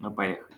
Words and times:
Ну, 0.00 0.12
поехали. 0.12 0.54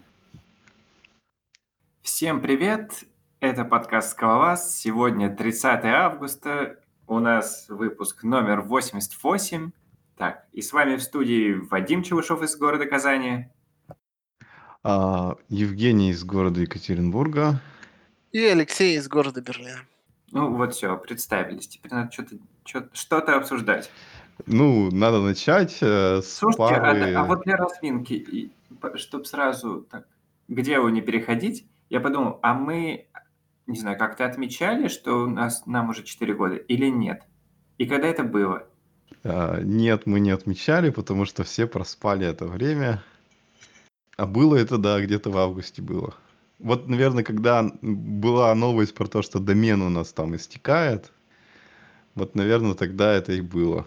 Всем 2.02 2.42
привет! 2.42 3.05
Это 3.40 3.65
подкаст 3.65 4.11
«Скалолаз». 4.11 4.79
Сегодня 4.79 5.35
30 5.35 5.82
августа. 5.87 6.77
У 7.06 7.20
нас 7.20 7.64
выпуск 7.71 8.22
номер 8.22 8.61
88. 8.61 9.71
Так, 10.18 10.45
и 10.53 10.61
с 10.61 10.74
вами 10.74 10.96
в 10.96 11.03
студии 11.03 11.54
Вадим 11.54 12.03
Чевышов 12.03 12.42
из 12.42 12.54
города 12.54 12.84
Казани. 12.84 13.48
А, 14.82 15.36
Евгений 15.48 16.11
из 16.11 16.22
города 16.22 16.61
Екатеринбурга. 16.61 17.62
И 18.32 18.45
Алексей 18.45 18.98
из 18.98 19.09
города 19.09 19.41
Берлина. 19.41 19.80
Ну 20.32 20.54
вот 20.54 20.75
все, 20.75 20.98
представились. 20.98 21.66
Теперь 21.66 21.95
надо 21.95 22.12
что-то 22.12 22.36
что-то 22.93 23.36
обсуждать. 23.36 23.91
Ну, 24.45 24.91
надо 24.91 25.22
начать 25.22 25.79
э, 25.80 26.20
с 26.20 26.34
Слушайте, 26.34 26.75
а 26.75 26.80
пары... 26.80 27.14
а, 27.14 27.20
а 27.22 27.25
вот 27.25 27.45
для 27.45 27.57
разминки, 27.57 28.52
чтобы 28.95 29.25
сразу 29.25 29.82
так 29.82 30.07
к 30.48 30.61
делу 30.61 30.89
не 30.89 31.00
переходить, 31.00 31.67
я 31.89 32.01
подумал, 32.01 32.39
а 32.43 32.55
мы, 32.55 33.09
не 33.67 33.79
знаю, 33.79 33.99
как-то 33.99 34.25
отмечали, 34.25 34.89
что 34.89 35.25
у 35.25 35.27
нас 35.27 35.67
нам 35.67 35.91
уже 35.91 36.03
4 36.03 36.35
года 36.35 36.57
или 36.57 36.87
нет? 36.87 37.23
И 37.79 37.87
когда 37.87 38.09
это 38.09 38.25
было? 38.25 38.67
А, 39.25 39.61
нет, 39.61 40.07
мы 40.07 40.21
не 40.21 40.30
отмечали, 40.30 40.91
потому 40.91 41.25
что 41.25 41.45
все 41.45 41.67
проспали 41.67 42.27
это 42.27 42.47
время. 42.47 43.03
А 44.17 44.27
было 44.27 44.57
это, 44.57 44.79
да, 44.79 45.01
где-то 45.01 45.30
в 45.30 45.39
августе 45.39 45.83
было. 45.83 46.15
Вот, 46.59 46.89
наверное, 46.89 47.25
когда 47.25 47.71
была 47.80 48.55
новость 48.55 48.95
про 48.95 49.07
то, 49.07 49.23
что 49.23 49.39
домен 49.39 49.80
у 49.80 49.89
нас 49.89 50.13
там 50.13 50.37
истекает, 50.37 51.11
вот, 52.15 52.35
наверное, 52.35 52.75
тогда 52.75 53.15
это 53.15 53.33
и 53.33 53.41
было. 53.41 53.87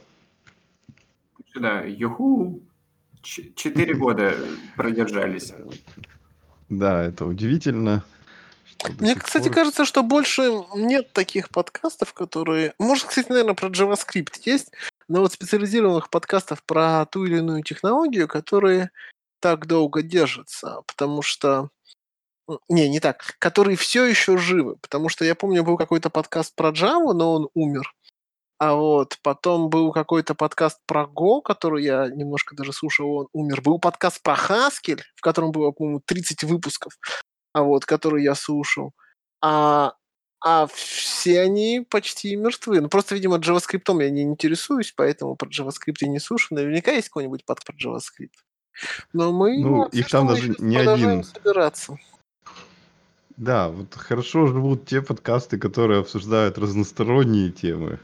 Сюда, 1.53 1.81
юху, 1.81 2.63
четыре 3.23 3.93
года 3.95 4.35
продержались. 4.75 5.53
Да, 6.69 7.03
это 7.03 7.25
удивительно. 7.25 8.03
Мне, 8.99 9.15
кстати, 9.15 9.45
пор... 9.45 9.55
кажется, 9.55 9.85
что 9.85 10.03
больше 10.03 10.51
нет 10.75 11.13
таких 11.13 11.49
подкастов, 11.49 12.13
которые... 12.13 12.73
Может, 12.79 13.05
кстати, 13.05 13.29
наверное, 13.29 13.53
про 13.53 13.69
JavaScript 13.69 14.41
есть, 14.45 14.71
но 15.07 15.21
вот 15.21 15.33
специализированных 15.33 16.09
подкастов 16.09 16.63
про 16.63 17.05
ту 17.05 17.25
или 17.25 17.37
иную 17.37 17.63
технологию, 17.63 18.27
которые 18.27 18.91
так 19.39 19.67
долго 19.67 20.01
держатся, 20.01 20.81
потому 20.87 21.21
что 21.21 21.69
не, 22.69 22.89
не 22.89 22.99
так, 22.99 23.35
которые 23.39 23.77
все 23.77 24.05
еще 24.05 24.37
живы, 24.37 24.75
потому 24.77 25.09
что 25.09 25.23
я 25.23 25.35
помню, 25.35 25.63
был 25.63 25.77
какой-то 25.77 26.09
подкаст 26.09 26.55
про 26.55 26.69
Java, 26.69 27.13
но 27.13 27.33
он 27.33 27.49
умер. 27.53 27.93
А 28.63 28.75
вот 28.75 29.17
потом 29.21 29.69
был 29.69 29.91
какой-то 29.91 30.35
подкаст 30.35 30.79
про 30.85 31.03
Go, 31.03 31.41
который 31.41 31.83
я 31.83 32.07
немножко 32.07 32.55
даже 32.55 32.71
слушал, 32.71 33.13
он 33.13 33.27
умер. 33.33 33.61
Был 33.61 33.77
подкаст 33.77 34.23
про 34.23 34.35
Haskell, 34.35 35.01
в 35.17 35.21
котором 35.21 35.51
было, 35.51 35.71
по-моему, 35.71 36.01
30 36.05 36.45
выпусков, 36.45 36.93
а 37.51 37.63
вот, 37.63 37.83
который 37.83 38.23
я 38.23 38.35
слушал. 38.35 38.93
А, 39.41 39.95
а 40.39 40.67
все 40.73 41.41
они 41.41 41.85
почти 41.89 42.37
мертвы. 42.37 42.79
Ну, 42.79 42.87
просто, 42.87 43.15
видимо, 43.15 43.35
JavaScript 43.35 44.01
я 44.01 44.09
не 44.09 44.21
интересуюсь, 44.21 44.93
поэтому 44.95 45.35
про 45.35 45.49
JavaScript 45.49 45.97
я 45.99 46.07
не 46.07 46.19
слушаю. 46.19 46.57
Наверняка 46.57 46.93
есть 46.93 47.09
какой-нибудь 47.09 47.43
подкаст 47.43 47.67
про 47.67 47.75
JavaScript. 47.75 48.31
Но 49.11 49.33
мы... 49.33 49.59
Ну, 49.59 49.87
их 49.87 50.07
там 50.07 50.27
даже 50.27 50.55
не 50.59 50.77
один. 50.77 51.25
собираться. 51.25 51.97
Да, 53.35 53.67
вот 53.67 53.93
хорошо 53.93 54.47
живут 54.47 54.85
те 54.85 55.01
подкасты, 55.01 55.57
которые 55.57 55.99
обсуждают 55.99 56.57
разносторонние 56.57 57.51
темы. 57.51 57.99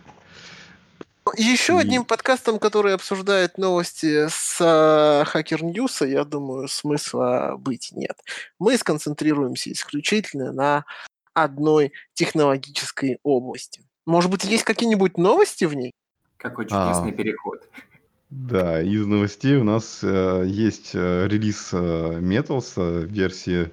Еще 1.37 1.73
и... 1.73 1.77
одним 1.77 2.05
подкастом, 2.05 2.59
который 2.59 2.93
обсуждает 2.93 3.57
новости 3.57 4.27
с 4.29 4.57
э, 4.59 5.25
Hacker 5.33 5.61
News, 5.61 6.07
я 6.07 6.23
думаю, 6.23 6.67
смысла 6.67 7.55
быть 7.57 7.91
нет. 7.93 8.17
Мы 8.59 8.77
сконцентрируемся 8.77 9.71
исключительно 9.71 10.51
на 10.51 10.85
одной 11.33 11.93
технологической 12.13 13.19
области. 13.23 13.81
Может 14.05 14.29
быть, 14.31 14.43
есть 14.43 14.63
какие-нибудь 14.63 15.17
новости 15.17 15.65
в 15.65 15.75
ней? 15.75 15.91
Какой 16.37 16.65
чудесный 16.65 17.11
а, 17.11 17.13
переход. 17.13 17.67
Да, 18.29 18.81
из 18.81 19.05
новостей 19.05 19.57
у 19.57 19.63
нас 19.63 19.99
э, 20.03 20.45
есть 20.47 20.91
э, 20.93 21.27
релиз 21.27 21.69
э, 21.73 22.19
Metals 22.21 22.73
э, 22.77 23.05
версии 23.05 23.71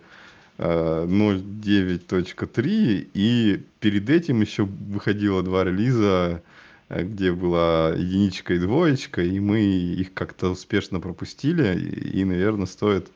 0.9.3, 0.58 3.10
и 3.12 3.62
перед 3.78 4.08
этим 4.08 4.40
еще 4.40 4.64
выходило 4.64 5.42
два 5.42 5.64
релиза, 5.64 6.42
где 6.88 7.32
была 7.32 7.90
единичка 7.90 8.54
и 8.54 8.58
двоечка, 8.58 9.22
и 9.22 9.40
мы 9.40 9.60
их 9.60 10.14
как-то 10.14 10.50
успешно 10.50 11.00
пропустили, 11.00 11.78
и, 11.78 12.24
наверное, 12.24 12.66
стоит 12.66 13.10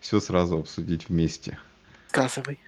все 0.00 0.20
сразу 0.20 0.58
обсудить 0.58 1.08
вместе. 1.08 1.58
Сказывай. 2.08 2.60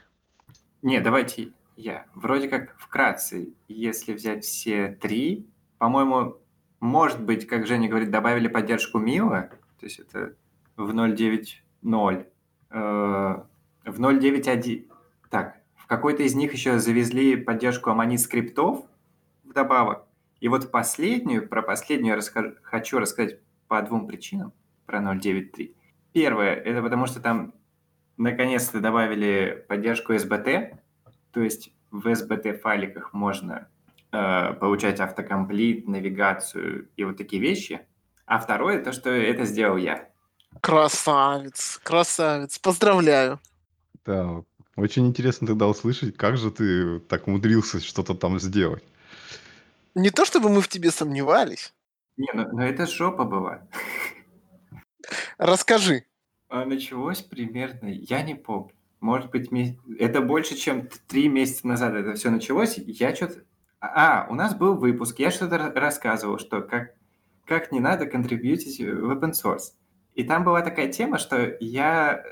Не, 0.82 1.00
давайте 1.00 1.50
я. 1.76 2.06
Вроде 2.14 2.48
как 2.48 2.76
вкратце, 2.78 3.50
если 3.68 4.12
взять 4.12 4.44
все 4.44 4.98
три, 5.00 5.47
по-моему, 5.78 6.36
может 6.80 7.20
быть, 7.22 7.47
как 7.47 7.66
Женя 7.66 7.88
говорит, 7.88 8.10
добавили 8.10 8.48
поддержку 8.48 8.98
Мила, 8.98 9.50
то 9.78 9.86
есть 9.86 10.00
это 10.00 10.34
в 10.76 10.91
0.9.0. 10.91 12.26
В 12.70 13.47
0.9.1... 13.86 14.91
Так, 15.30 15.56
в 15.76 15.86
какой-то 15.86 16.22
из 16.24 16.34
них 16.34 16.52
еще 16.52 16.78
завезли 16.78 17.36
поддержку 17.36 17.91
Аманит 17.91 18.20
скриптов 18.20 18.84
вдобавок. 19.44 20.07
И 20.41 20.49
вот 20.49 20.71
последнюю, 20.71 21.49
про 21.49 21.62
последнюю 21.62 22.10
я 22.10 22.16
расскажу, 22.16 22.54
хочу 22.62 22.99
рассказать 22.99 23.41
по 23.66 23.82
двум 23.82 24.06
причинам 24.06 24.53
про 24.87 25.00
0.9.3. 25.00 25.75
Первое, 26.12 26.54
это 26.54 26.82
потому 26.82 27.06
что 27.06 27.21
там 27.21 27.54
наконец-то 28.16 28.81
добавили 28.81 29.65
поддержку 29.69 30.15
SBT, 30.15 30.78
то 31.32 31.41
есть 31.41 31.72
в 31.91 32.06
SBT 32.06 32.59
файликах 32.59 33.12
можно 33.12 33.69
э, 34.12 34.54
получать 34.54 35.00
автокомплит, 35.00 35.88
навигацию 35.88 36.88
и 36.97 37.04
вот 37.04 37.16
такие 37.16 37.41
вещи. 37.43 37.81
А 38.27 38.38
второе, 38.38 38.82
то, 38.82 38.93
что 38.93 39.10
это 39.10 39.44
сделал 39.44 39.77
я. 39.77 40.09
Красавец, 40.60 41.81
красавец, 41.82 42.59
поздравляю. 42.59 43.38
Да, 44.04 44.43
очень 44.77 45.06
интересно 45.06 45.47
тогда 45.47 45.66
услышать, 45.66 46.16
как 46.16 46.37
же 46.37 46.50
ты 46.50 47.00
так 47.00 47.27
умудрился 47.27 47.81
что-то 47.81 48.15
там 48.15 48.38
сделать. 48.38 48.82
Не 49.94 50.10
то 50.10 50.25
чтобы 50.25 50.49
мы 50.49 50.60
в 50.60 50.69
тебе 50.69 50.91
сомневались. 50.91 51.75
Не, 52.16 52.28
ну, 52.34 52.47
но 52.53 52.65
это 52.65 52.87
жопа 52.87 53.25
была. 53.25 53.62
Расскажи. 55.38 56.04
А 56.49 56.65
началось 56.65 57.22
примерно, 57.22 57.88
я 57.88 58.22
не 58.22 58.34
помню. 58.34 58.72
Может 59.00 59.31
быть, 59.31 59.50
это 59.98 60.21
больше, 60.21 60.56
чем 60.56 60.88
три 61.06 61.28
месяца 61.28 61.66
назад 61.69 61.94
это 61.94 62.15
все 62.15 62.31
началось. 62.31 62.78
Я 62.78 63.15
что-то... 63.15 63.44
А, 63.81 64.27
у 64.28 64.34
нас 64.34 64.56
был 64.56 64.75
выпуск, 64.75 65.21
я 65.21 65.31
что-то 65.31 65.59
рассказывал, 65.59 66.38
что 66.38 66.62
как, 66.62 66.94
как 67.44 67.71
не 67.71 67.78
надо 67.78 68.06
контрибьютить 68.06 68.81
в 68.81 69.12
open 69.12 69.32
source. 69.32 69.75
И 70.15 70.25
там 70.25 70.43
была 70.43 70.62
такая 70.62 70.91
тема, 70.91 71.19
что 71.19 71.56
я 71.60 72.25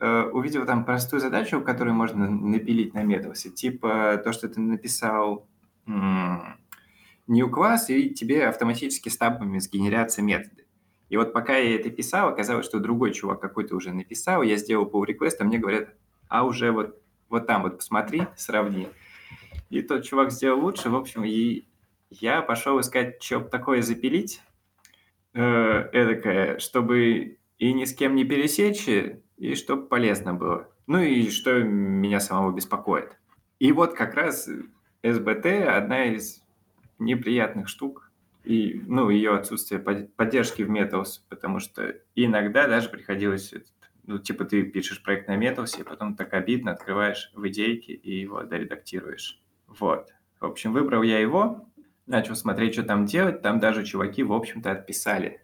Э, 0.00 0.30
увидел 0.32 0.64
там 0.64 0.84
простую 0.84 1.20
задачу, 1.20 1.60
которую 1.60 1.94
можно 1.94 2.30
напилить 2.30 2.94
на 2.94 3.02
метосе, 3.02 3.50
типа 3.50 4.20
то, 4.22 4.32
что 4.32 4.48
ты 4.48 4.60
написал 4.60 5.48
new 7.28 7.48
класс, 7.48 7.90
и 7.90 8.10
тебе 8.10 8.46
автоматически 8.46 9.08
стабами 9.08 9.58
сгенерятся 9.58 10.22
методы. 10.22 10.66
И 11.08 11.16
вот 11.16 11.32
пока 11.32 11.56
я 11.56 11.76
это 11.76 11.90
писал, 11.90 12.28
оказалось, 12.28 12.66
что 12.66 12.80
другой 12.80 13.12
чувак 13.12 13.40
какой-то 13.40 13.76
уже 13.76 13.92
написал, 13.92 14.42
я 14.42 14.56
сделал 14.56 14.86
pull 14.86 15.06
request, 15.06 15.36
а 15.40 15.44
мне 15.44 15.58
говорят, 15.58 15.94
а 16.28 16.44
уже 16.44 16.70
вот, 16.72 17.00
вот 17.28 17.46
там 17.46 17.62
вот 17.62 17.78
посмотри, 17.78 18.26
сравни. 18.36 18.88
И 19.70 19.82
тот 19.82 20.04
чувак 20.04 20.32
сделал 20.32 20.60
лучше, 20.60 20.90
в 20.90 20.96
общем, 20.96 21.24
и 21.24 21.64
я 22.10 22.42
пошел 22.42 22.80
искать, 22.80 23.22
что 23.22 23.40
такое 23.40 23.82
запилить, 23.82 24.42
э, 25.34 25.40
эдакое, 25.40 26.58
чтобы 26.58 27.38
и 27.58 27.72
ни 27.72 27.84
с 27.84 27.94
кем 27.94 28.14
не 28.14 28.24
пересечь, 28.24 28.88
и 29.36 29.54
чтобы 29.54 29.86
полезно 29.86 30.34
было. 30.34 30.68
Ну 30.86 31.00
и 31.00 31.30
что 31.30 31.62
меня 31.62 32.20
самого 32.20 32.52
беспокоит. 32.52 33.18
И 33.58 33.72
вот 33.72 33.94
как 33.94 34.14
раз 34.14 34.48
СБТ 35.02 35.46
одна 35.66 36.06
из 36.06 36.42
неприятных 36.98 37.68
штук, 37.68 38.10
и, 38.44 38.82
ну, 38.86 39.10
ее 39.10 39.34
отсутствие 39.36 39.80
поддержки 39.80 40.62
в 40.62 40.70
Metals, 40.70 41.20
потому 41.28 41.58
что 41.58 41.96
иногда 42.14 42.66
даже 42.66 42.88
приходилось, 42.88 43.52
ну, 44.04 44.18
типа 44.18 44.44
ты 44.44 44.62
пишешь 44.62 45.02
проект 45.02 45.28
на 45.28 45.36
Metals, 45.36 45.78
и 45.78 45.84
потом 45.84 46.16
так 46.16 46.32
обидно 46.32 46.72
открываешь 46.72 47.30
в 47.34 47.46
идейке 47.48 47.92
и 47.92 48.20
его 48.20 48.42
доредактируешь. 48.44 49.42
Вот. 49.66 50.08
В 50.40 50.46
общем, 50.46 50.72
выбрал 50.72 51.02
я 51.02 51.18
его, 51.18 51.68
начал 52.06 52.36
смотреть, 52.36 52.72
что 52.72 52.84
там 52.84 53.04
делать, 53.04 53.42
там 53.42 53.60
даже 53.60 53.84
чуваки, 53.84 54.22
в 54.22 54.32
общем-то, 54.32 54.70
отписали 54.70 55.42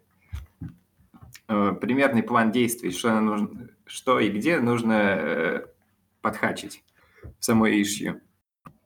э, 1.49 1.73
примерный 1.81 2.23
план 2.23 2.53
действий, 2.53 2.91
что, 2.91 3.21
нужно, 3.21 3.69
что 3.85 4.19
и 4.19 4.31
где 4.31 4.61
нужно 4.61 4.93
э, 4.93 5.67
подхачить 6.23 6.83
в 7.39 7.45
самой 7.45 7.83
ишью. 7.83 8.23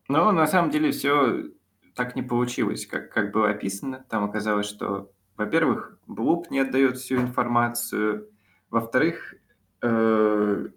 Но 0.09 0.33
на 0.33 0.47
самом 0.47 0.71
деле 0.71 0.91
все 0.91 1.51
так 1.99 2.15
не 2.15 2.23
получилось, 2.23 2.87
как, 2.87 3.11
как 3.11 3.33
было 3.33 3.51
описано. 3.51 4.05
Там 4.09 4.23
оказалось, 4.23 4.67
что, 4.67 5.11
во-первых, 5.37 5.99
Блуп 6.07 6.49
не 6.49 6.61
отдает 6.61 6.97
всю 6.97 7.17
информацию, 7.17 8.31
во-вторых, 8.71 9.35
э, 9.83 10.69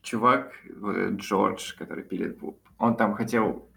чувак, 0.00 0.52
Джордж, 1.10 1.74
который 1.76 2.04
пилит 2.04 2.38
Bloop, 2.38 2.56
он 2.78 2.96
там 2.96 3.12
хотел 3.12 3.68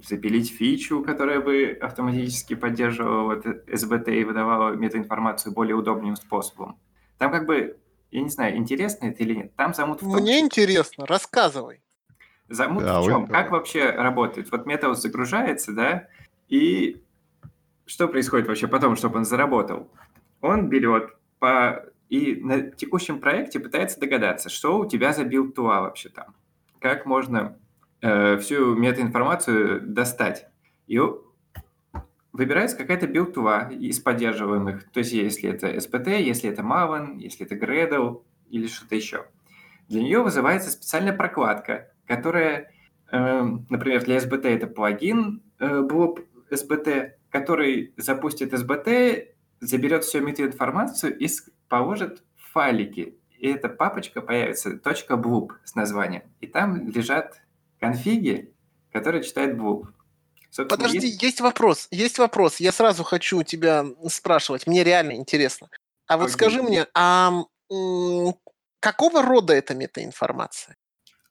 запилить 0.00 0.50
фичу, 0.50 1.04
которая 1.04 1.40
бы 1.40 1.78
автоматически 1.80 2.54
поддерживала 2.54 3.34
вот 3.34 3.46
SBT 3.46 4.20
и 4.20 4.24
выдавала 4.24 4.72
метаинформацию 4.72 5.54
более 5.54 5.76
удобным 5.76 6.16
способом. 6.16 6.80
Там 7.18 7.30
как 7.30 7.46
бы, 7.46 7.78
я 8.10 8.22
не 8.22 8.28
знаю, 8.28 8.56
интересно 8.56 9.06
это 9.06 9.22
или 9.22 9.36
нет. 9.36 9.54
Там 9.54 9.72
замут 9.72 10.02
в 10.02 10.10
том, 10.10 10.20
Мне 10.20 10.40
интересно, 10.40 11.06
рассказывай. 11.06 11.80
Замут 12.48 12.82
да, 12.82 13.00
в 13.00 13.04
чем? 13.04 13.28
Как 13.28 13.52
вообще 13.52 13.90
работает? 13.90 14.50
Вот 14.50 14.66
Metals 14.66 15.00
загружается, 15.00 15.72
да, 15.72 16.08
и 16.50 17.02
что 17.86 18.08
происходит 18.08 18.46
вообще 18.46 18.68
потом, 18.68 18.96
чтобы 18.96 19.18
он 19.18 19.24
заработал? 19.24 19.90
Он 20.40 20.68
берет 20.68 21.16
по... 21.38 21.86
и 22.08 22.36
на 22.36 22.70
текущем 22.70 23.20
проекте 23.20 23.58
пытается 23.58 23.98
догадаться, 23.98 24.48
что 24.48 24.78
у 24.78 24.86
тебя 24.86 25.12
за 25.12 25.24
build 25.24 25.54
tool 25.54 25.80
вообще 25.80 26.08
там. 26.08 26.34
Как 26.78 27.06
можно 27.06 27.58
э, 28.02 28.36
всю 28.38 28.74
метаинформацию 28.74 29.80
достать. 29.80 30.46
И 30.86 31.00
выбирается 32.32 32.76
какая-то 32.76 33.06
build 33.06 33.34
tool 33.34 33.70
из 33.70 34.00
поддерживаемых. 34.00 34.90
То 34.90 35.00
есть 35.00 35.12
если 35.12 35.50
это 35.50 35.74
SBT, 35.74 36.20
если 36.20 36.50
это 36.50 36.62
Maven, 36.62 37.18
если 37.18 37.46
это 37.46 37.56
Gradle 37.56 38.22
или 38.50 38.66
что-то 38.66 38.94
еще. 38.94 39.26
Для 39.88 40.02
нее 40.02 40.22
вызывается 40.22 40.70
специальная 40.70 41.12
прокладка, 41.12 41.92
которая, 42.06 42.72
э, 43.10 43.42
например, 43.68 44.04
для 44.04 44.18
SBT 44.18 44.48
это 44.48 44.66
плагин 44.68 45.42
э, 45.58 45.80
Bloop 45.80 46.24
SBT, 46.52 47.12
который 47.30 47.92
запустит 47.96 48.52
SBT, 48.52 49.28
заберет 49.60 50.04
всю 50.04 50.20
метаинформацию 50.20 51.16
и 51.16 51.28
положит 51.68 52.22
в 52.36 52.52
файлики. 52.52 53.16
И 53.38 53.48
эта 53.48 53.68
папочка 53.68 54.20
появится 54.20 54.70
.bloop 54.70 55.52
с 55.64 55.74
названием. 55.74 56.22
И 56.40 56.46
там 56.46 56.88
лежат 56.88 57.40
конфиги, 57.78 58.52
которые 58.92 59.22
читает. 59.22 59.58
Собственно, 60.50 60.68
Подожди, 60.68 61.06
есть... 61.06 61.22
есть 61.22 61.40
вопрос, 61.40 61.86
есть 61.90 62.18
вопрос. 62.18 62.58
Я 62.58 62.72
сразу 62.72 63.04
хочу 63.04 63.42
тебя 63.42 63.86
спрашивать, 64.08 64.66
мне 64.66 64.82
реально 64.82 65.12
интересно. 65.12 65.68
А 66.06 66.18
вот 66.18 66.30
скажи 66.32 66.60
мне, 66.62 66.86
а 66.92 67.44
какого 68.80 69.22
рода 69.22 69.54
эта 69.54 69.74
метаинформация? 69.74 70.76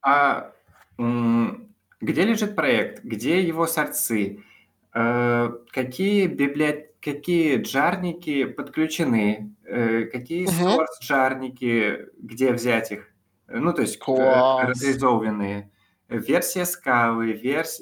А 0.01 0.51
где 0.97 2.23
лежит 2.23 2.55
проект, 2.55 3.03
где 3.03 3.41
его 3.43 3.67
сорцы, 3.67 4.41
э, 4.93 5.49
какие 5.71 6.27
библиотеки, 6.27 6.89
какие 7.01 7.61
джарники 7.61 8.45
подключены, 8.45 9.55
э, 9.63 10.05
какие 10.05 10.45
угу. 10.45 10.85
джарники, 11.01 12.07
где 12.17 12.51
взять 12.51 12.91
их, 12.91 13.07
ну 13.47 13.73
то 13.73 13.81
есть 13.81 13.95
э, 13.95 13.99
Класс. 13.99 14.81
версия 16.09 16.65
скалы, 16.65 17.31
верс... 17.31 17.81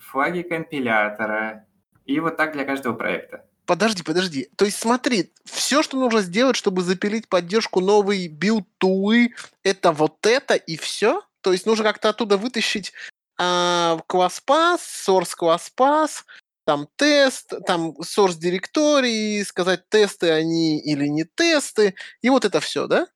флаги 0.00 0.42
компилятора, 0.42 1.64
и 2.04 2.20
вот 2.20 2.36
так 2.36 2.52
для 2.52 2.64
каждого 2.64 2.94
проекта. 2.94 3.46
Подожди, 3.66 4.04
подожди. 4.04 4.48
То 4.56 4.64
есть 4.64 4.78
смотри, 4.78 5.32
все, 5.44 5.82
что 5.82 5.98
нужно 5.98 6.20
сделать, 6.20 6.56
чтобы 6.56 6.82
запилить 6.82 7.28
поддержку 7.28 7.80
новой 7.80 8.28
build 8.28 8.74
tool 8.74 9.12
ы, 9.12 9.30
это 9.64 9.90
вот 9.90 10.24
это 10.24 10.54
и 10.54 10.76
все? 10.76 11.22
То 11.40 11.52
есть 11.52 11.66
нужно 11.66 11.84
как-то 11.84 12.08
оттуда 12.08 12.36
вытащить 12.36 12.92
а, 13.38 13.98
classpath, 14.06 14.80
source 15.06 15.34
classpath, 15.36 16.24
там 16.64 16.88
тест, 16.96 17.52
там 17.66 17.92
source 18.00 18.36
директории, 18.38 19.42
сказать, 19.42 19.88
тесты 19.88 20.30
они 20.30 20.80
или 20.80 21.06
не 21.06 21.24
тесты, 21.24 21.94
и 22.22 22.30
вот 22.30 22.44
это 22.44 22.60
все, 22.60 22.86
да? 22.86 23.06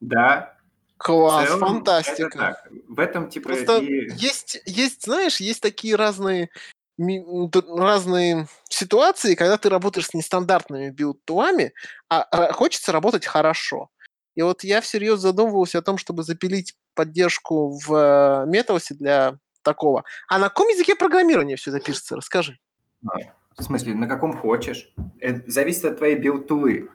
Да. 0.00 0.54
Класс, 0.98 1.48
целом, 1.48 1.60
фантастика. 1.60 2.28
Это 2.28 2.38
так. 2.38 2.68
В 2.88 3.00
этом 3.00 3.28
типа 3.28 3.48
Просто 3.48 3.78
и... 3.78 4.10
есть, 4.14 4.60
есть, 4.66 5.04
знаешь, 5.04 5.40
есть 5.40 5.60
такие 5.60 5.96
разные 5.96 6.50
разные 6.98 8.46
ситуации, 8.68 9.34
когда 9.34 9.56
ты 9.56 9.68
работаешь 9.70 10.08
с 10.08 10.14
нестандартными 10.14 10.90
build 10.90 11.22
tool 11.22 11.47
ами, 11.47 11.72
а 12.08 12.52
хочется 12.52 12.92
работать 12.92 13.26
хорошо. 13.26 13.88
И 14.34 14.42
вот 14.42 14.62
я 14.62 14.80
всерьез 14.80 15.18
задумывался 15.18 15.78
о 15.78 15.82
том, 15.82 15.98
чтобы 15.98 16.22
запилить 16.22 16.74
поддержку 16.94 17.78
в 17.84 18.44
Metals 18.46 18.87
е 18.87 18.94
для 18.94 19.38
такого. 19.62 20.04
А 20.28 20.38
на 20.38 20.48
каком 20.48 20.68
языке 20.68 20.94
программирования 20.94 21.56
все 21.56 21.70
это 21.70 21.84
пишется? 21.84 22.16
Расскажи. 22.16 22.58
А, 23.06 23.18
в 23.56 23.62
смысле, 23.62 23.94
на 23.94 24.06
каком 24.06 24.36
хочешь. 24.36 24.92
Это 25.18 25.50
зависит 25.50 25.84
от 25.84 25.98
твоей 25.98 26.16
build 26.16 26.50
tool 26.50 26.77
ы. 26.77 26.90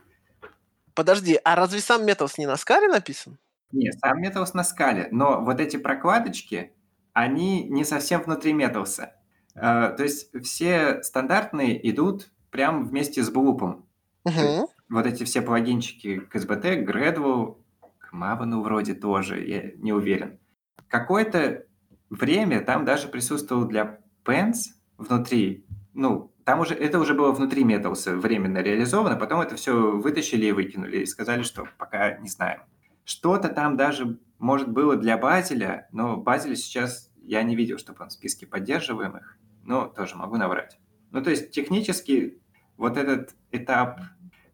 Подожди, 0.94 1.40
а 1.44 1.56
разве 1.56 1.80
сам 1.80 2.06
Metals 2.06 2.38
не 2.38 2.48
на 2.48 2.58
скале 2.58 2.88
написан? 2.88 3.38
Нет, 3.72 3.96
сам 4.00 4.20
Metals 4.20 4.54
на 4.54 4.64
скале, 4.64 5.10
но 5.12 5.42
вот 5.42 5.60
эти 5.60 5.78
прокладочки, 5.78 6.74
они 7.14 7.64
не 7.68 7.84
совсем 7.84 8.22
внутри 8.22 8.54
Metals 8.54 8.99
а. 8.99 9.14
Э, 9.56 9.96
то 9.96 10.04
есть 10.04 10.30
все 10.46 11.02
стандартные 11.02 11.90
идут 11.90 12.30
прямо 12.52 12.84
вместе 12.84 13.24
с 13.24 13.30
Bloop 13.32 13.67
ом. 13.67 13.88
Угу 14.24 14.70
вот 14.90 15.06
эти 15.06 15.24
все 15.24 15.42
плагинчики 15.42 16.20
к 16.20 16.36
SBT, 16.36 16.84
к 16.84 16.90
Gradle, 16.90 17.58
к 17.98 18.14
Maven 18.14 18.62
вроде 18.62 18.94
тоже, 18.94 19.44
я 19.46 19.72
не 19.78 19.94
уверен. 19.94 20.40
Какое-то 20.88 21.66
время 22.10 22.62
там 22.62 22.86
даже 22.86 23.08
присутствовал 23.08 23.66
для 23.66 24.00
Pants 24.24 24.74
внутри, 24.98 25.66
ну, 25.94 26.32
там 26.44 26.62
уже, 26.62 26.76
это 26.76 27.00
уже 27.00 27.14
было 27.14 27.32
внутри 27.32 27.64
Metals 27.64 28.16
временно 28.16 28.60
реализовано, 28.60 29.18
потом 29.18 29.42
это 29.42 29.56
все 29.56 29.92
вытащили 29.98 30.46
и 30.46 30.52
выкинули, 30.52 31.00
и 31.00 31.06
сказали, 31.06 31.44
что 31.44 31.68
пока 31.78 32.18
не 32.18 32.30
знаем. 32.30 32.62
Что-то 33.04 33.50
там 33.50 33.78
даже, 33.78 34.20
может, 34.40 34.70
было 34.72 34.96
для 34.96 35.18
Bazel 35.18 35.61
я, 35.62 35.88
но 35.92 36.18
Bazel 36.18 36.45
я 36.45 36.56
сейчас 36.56 37.12
я 37.22 37.44
не 37.44 37.56
видел, 37.56 37.78
чтобы 37.78 38.04
он 38.04 38.10
в 38.10 38.14
списке 38.14 38.46
поддерживаемых, 38.46 39.38
но 39.64 39.88
тоже 39.88 40.16
могу 40.16 40.38
наврать. 40.38 40.80
Ну, 41.12 41.22
то 41.22 41.30
есть 41.30 41.52
технически 41.52 42.42
вот 42.78 42.96
этот 42.96 43.36
этап 43.52 44.00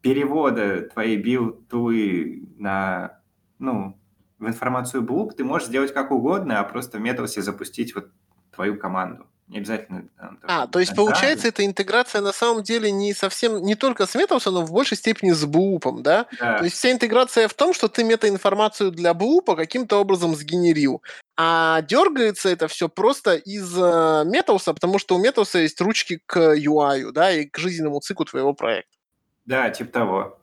перевода 0.01 0.89
твоей 0.89 1.21
build 1.21 1.84
tool 1.84 2.35
ы 2.35 2.47
на, 2.57 3.19
ну, 3.59 3.99
в 4.43 4.47
информацию 4.47 5.03
Bloop 5.03 5.31
ты 5.31 5.43
можешь 5.43 5.67
сделать 5.67 5.93
как 5.93 6.11
угодно, 6.11 6.59
а 6.59 6.63
просто 6.63 6.97
в 6.97 7.01
Металсе 7.01 7.41
запустить 7.41 7.95
вот 7.95 8.09
твою 8.53 8.77
команду. 8.77 9.25
Не 9.47 9.57
обязательно... 9.57 10.07
Там, 10.17 10.39
а, 10.43 10.67
то 10.67 10.79
есть, 10.79 10.95
получается, 10.95 11.49
эта 11.49 11.65
интеграция 11.65 12.21
на 12.21 12.31
самом 12.31 12.63
деле 12.63 12.91
не 12.91 13.13
совсем, 13.13 13.61
не 13.61 13.75
только 13.75 14.05
с 14.05 14.15
Metals, 14.15 14.49
но 14.49 14.65
в 14.65 14.71
большей 14.71 14.95
степени 14.95 15.31
с 15.31 15.45
Bloop, 15.45 16.01
да? 16.01 16.27
да? 16.39 16.59
То 16.59 16.63
есть 16.63 16.77
вся 16.77 16.91
интеграция 16.91 17.47
в 17.47 17.53
том, 17.53 17.73
что 17.73 17.89
ты 17.89 18.03
метаинформацию 18.03 18.91
для 18.91 19.11
Bloop 19.11 19.55
каким-то 19.55 19.97
образом 19.97 20.35
сгенерил. 20.35 21.01
А 21.35 21.81
дергается 21.81 22.49
это 22.49 22.67
все 22.67 22.87
просто 22.87 23.35
из 23.35 23.75
Metals, 23.77 24.63
э, 24.67 24.73
потому 24.73 24.97
что 24.97 25.17
у 25.17 25.23
Metals 25.23 25.59
есть 25.59 25.81
ручки 25.81 26.21
к 26.25 26.55
UI, 26.55 27.11
да, 27.11 27.31
и 27.31 27.45
к 27.45 27.57
жизненному 27.57 27.99
циклу 27.99 28.25
твоего 28.25 28.53
проекта. 28.53 28.97
Да, 29.45 29.69
типа 29.69 29.91
того. 29.91 30.39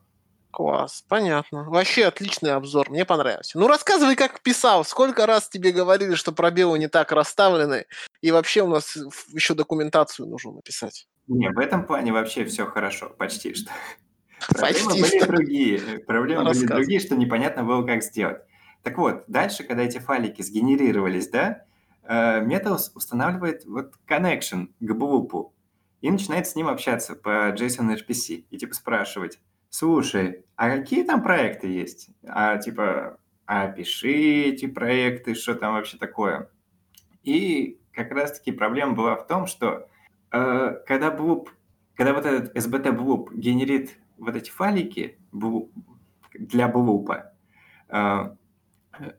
Класс, 0.51 1.03
понятно. 1.07 1.63
Вообще 1.63 2.05
отличный 2.05 2.53
обзор, 2.53 2.89
мне 2.89 3.05
понравился. 3.05 3.57
Ну, 3.57 3.67
рассказывай, 3.67 4.15
как 4.15 4.41
писал. 4.41 4.83
Сколько 4.83 5.25
раз 5.25 5.47
тебе 5.47 5.71
говорили, 5.71 6.15
что 6.15 6.33
пробелы 6.33 6.77
не 6.77 6.87
так 6.87 7.11
расставлены, 7.13 7.85
и 8.21 8.31
вообще 8.31 8.61
у 8.61 8.67
нас 8.67 8.97
еще 9.31 9.53
документацию 9.53 10.27
нужно 10.27 10.51
написать. 10.51 11.07
Не, 11.27 11.49
в 11.49 11.59
этом 11.59 11.85
плане 11.85 12.11
вообще 12.11 12.43
все 12.43 12.65
хорошо, 12.65 13.09
почти 13.17 13.53
что. 13.53 13.71
Проблемы 14.49 14.89
почти 14.89 15.01
были 15.01 15.17
что. 15.19 15.27
другие. 15.27 15.79
Проблемы 16.05 16.43
были 16.45 16.65
другие, 16.65 16.99
что 16.99 17.15
непонятно 17.15 17.63
было, 17.63 17.85
как 17.85 18.03
сделать. 18.03 18.41
Так 18.83 18.97
вот, 18.97 19.23
дальше, 19.27 19.63
когда 19.63 19.83
эти 19.83 19.99
файлики 19.99 20.41
сгенерировались, 20.41 21.29
да, 21.29 21.63
э, 22.03 22.43
Metals 22.43 22.91
устанавливает 22.95 23.63
вот 23.65 23.93
connection 24.07 24.67
к 24.79 24.93
блупу 24.93 25.53
и 26.01 26.09
начинает 26.09 26.47
с 26.47 26.55
ним 26.55 26.67
общаться 26.67 27.15
по 27.15 27.53
JSON 27.53 27.95
RPC 27.95 28.45
и 28.49 28.57
типа 28.57 28.73
спрашивать, 28.73 29.39
слушай, 29.71 30.45
а 30.55 30.69
какие 30.69 31.03
там 31.03 31.23
проекты 31.23 31.67
есть? 31.67 32.09
А 32.23 32.57
типа, 32.57 33.17
а 33.47 33.67
пиши 33.67 34.43
эти 34.43 34.67
проекты, 34.67 35.33
что 35.33 35.55
там 35.55 35.73
вообще 35.73 35.97
такое? 35.97 36.51
И 37.23 37.79
как 37.91 38.11
раз-таки 38.11 38.51
проблема 38.51 38.93
была 38.93 39.15
в 39.15 39.25
том, 39.25 39.47
что 39.47 39.87
э, 40.31 40.75
когда 40.85 41.13
Bloop, 41.13 41.47
когда 41.95 42.13
вот 42.13 42.25
этот 42.25 42.55
SBT 42.55 42.95
Bloop 42.95 43.33
генерит 43.33 43.97
вот 44.17 44.35
эти 44.35 44.51
файлики 44.51 45.17
Bloop, 45.31 45.71
для 46.33 46.69
Bloop, 46.69 47.23
э, 47.89 48.35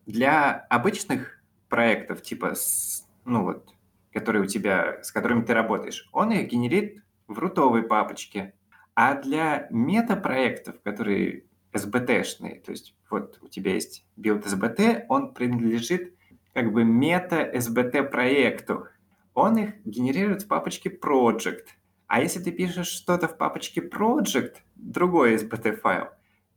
для 0.07 0.53
обычных 0.71 1.43
проектов, 1.69 2.23
типа, 2.23 2.55
с, 2.55 3.09
ну 3.25 3.45
вот, 3.45 3.75
которые 4.13 4.43
у 4.43 4.47
тебя, 4.47 5.03
с 5.03 5.11
которыми 5.11 5.43
ты 5.43 5.55
работаешь, 5.55 6.09
он 6.13 6.33
их 6.33 6.49
генерит 6.49 7.03
в 7.27 7.39
рутовой 7.39 7.83
папочке. 7.83 8.55
А 8.95 9.15
для 9.15 9.67
метапроектов, 9.71 10.81
которые 10.83 11.45
SBT-шные, 11.73 12.61
то 12.61 12.73
есть 12.73 12.95
вот 13.11 13.39
у 13.41 13.49
тебя 13.49 13.75
есть 13.75 14.07
build 14.17 14.47
SBT, 14.47 15.07
он 15.09 15.33
принадлежит 15.33 16.15
как 16.53 16.73
бы 16.73 16.85
мета-SBT 16.85 18.05
проекту. 18.05 18.87
Он 19.35 19.57
их 19.57 19.75
генерирует 19.85 20.43
в 20.43 20.49
папочке 20.49 20.91
Project. 20.91 21.69
А 22.07 22.21
если 22.21 22.43
ты 22.43 22.53
пишешь 22.53 22.89
что-то 22.89 23.29
в 23.29 23.39
папочке 23.39 23.81
Project, 23.81 24.57
другой 24.75 25.37
SBT 25.37 25.77
файл, 25.77 26.09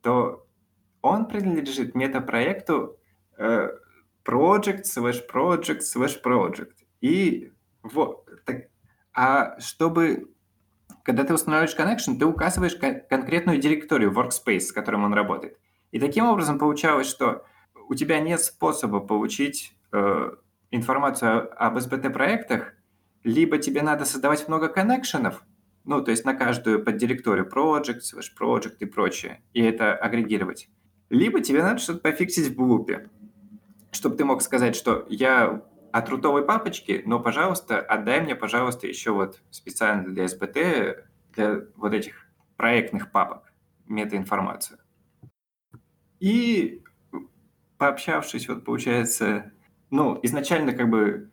то 0.02 0.46
он 1.02 1.28
принадлежит 1.28 1.96
метапроекту 1.96 2.98
э, 3.38 3.70
project 4.26 4.84
slash 4.84 5.22
project 5.32 5.80
slash 5.80 6.22
project. 6.22 6.74
И 7.00 7.54
вот, 7.84 8.28
так, 8.46 8.68
а 9.14 9.58
чтобы, 9.60 10.30
когда 11.06 11.24
ты 11.24 11.36
устанавливаешь 11.36 11.78
connection, 11.78 12.18
ты 12.18 12.26
указываешь 12.26 12.76
кон- 12.76 13.02
конкретную 13.08 13.60
директорию 13.60 14.12
workspace, 14.12 14.62
с 14.62 14.72
которым 14.72 15.04
он 15.04 15.14
работает. 15.14 15.58
И 15.92 16.00
таким 16.00 16.26
образом 16.26 16.58
получалось, 16.58 17.08
что 17.08 17.46
у 17.88 17.94
тебя 17.94 18.20
нет 18.20 18.42
способа 18.42 19.00
получить 19.00 19.78
э, 19.92 20.32
информацию 20.72 21.48
об 21.64 21.78
SBT-проектах, 21.78 22.74
либо 23.24 23.60
тебе 23.60 23.84
надо 23.84 24.04
создавать 24.06 24.48
много 24.48 24.68
коннекшенов, 24.68 25.44
ну, 25.84 26.04
то 26.04 26.10
есть 26.10 26.26
на 26.26 26.34
каждую 26.34 26.84
поддиректорию 26.84 27.48
project, 27.48 28.00
slash 28.00 28.32
project 28.40 28.78
и 28.80 28.86
прочее, 28.86 29.44
и 29.54 29.62
это 29.62 29.94
агрегировать. 29.94 30.70
Либо 31.12 31.40
тебе 31.40 31.62
надо 31.62 31.78
что-то 31.78 32.00
пофиксить 32.00 32.48
в 32.48 32.56
блупе, 32.56 33.10
чтобы 33.92 34.16
ты 34.16 34.26
мог 34.26 34.42
сказать, 34.42 34.76
что 34.76 35.06
я 35.08 35.62
от 35.96 36.10
рутовой 36.10 36.46
папочки, 36.46 37.04
но, 37.06 37.22
пожалуйста, 37.22 37.80
отдай 37.80 38.20
мне, 38.20 38.36
пожалуйста, 38.36 38.86
еще 38.86 39.12
вот 39.12 39.42
специально 39.50 40.04
для 40.04 40.26
SBT, 40.26 41.06
для 41.34 41.62
вот 41.78 41.94
этих 41.94 42.28
проектных 42.58 43.14
папок 43.14 43.54
метаинформацию. 43.88 44.80
И 46.20 46.84
пообщавшись, 47.78 48.50
вот 48.50 48.66
получается, 48.66 49.54
ну, 49.90 50.20
изначально 50.22 50.74
как 50.74 50.90
бы 50.90 51.32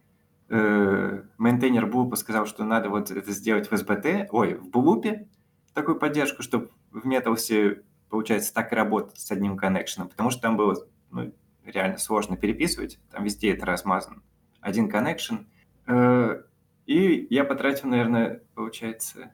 э, 0.48 1.22
мейнтейнер 1.38 1.86
Блупа 1.86 2.14
сказал, 2.14 2.46
что 2.46 2.62
надо 2.62 2.88
вот 2.88 3.10
это 3.10 3.32
сделать 3.32 3.68
в 3.68 3.72
SBT, 3.72 4.28
ой, 4.30 4.54
в 4.54 4.68
Блупе 4.68 5.28
такую 5.74 5.98
поддержку, 5.98 6.44
чтобы 6.44 6.70
в 6.92 7.04
Металсе, 7.04 7.82
получается, 8.08 8.54
так 8.54 8.72
и 8.72 8.76
работать 8.76 9.18
с 9.18 9.28
одним 9.32 9.56
коннекшеном, 9.56 10.08
потому 10.08 10.30
что 10.30 10.40
там 10.42 10.56
было 10.56 10.76
ну, 11.10 11.34
реально 11.64 11.98
сложно 11.98 12.36
переписывать, 12.36 13.00
там 13.10 13.24
везде 13.24 13.52
это 13.52 13.66
размазано. 13.66 14.22
Один 14.62 14.88
коннекшн. 14.88 15.34
Э, 15.86 16.42
и 16.86 17.26
я 17.28 17.44
потратил, 17.44 17.88
наверное, 17.88 18.40
получается, 18.54 19.32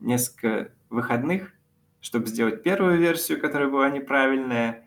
несколько 0.00 0.72
выходных, 0.88 1.52
чтобы 2.00 2.26
сделать 2.26 2.64
первую 2.64 2.98
версию, 2.98 3.40
которая 3.40 3.68
была 3.68 3.90
неправильная, 3.90 4.84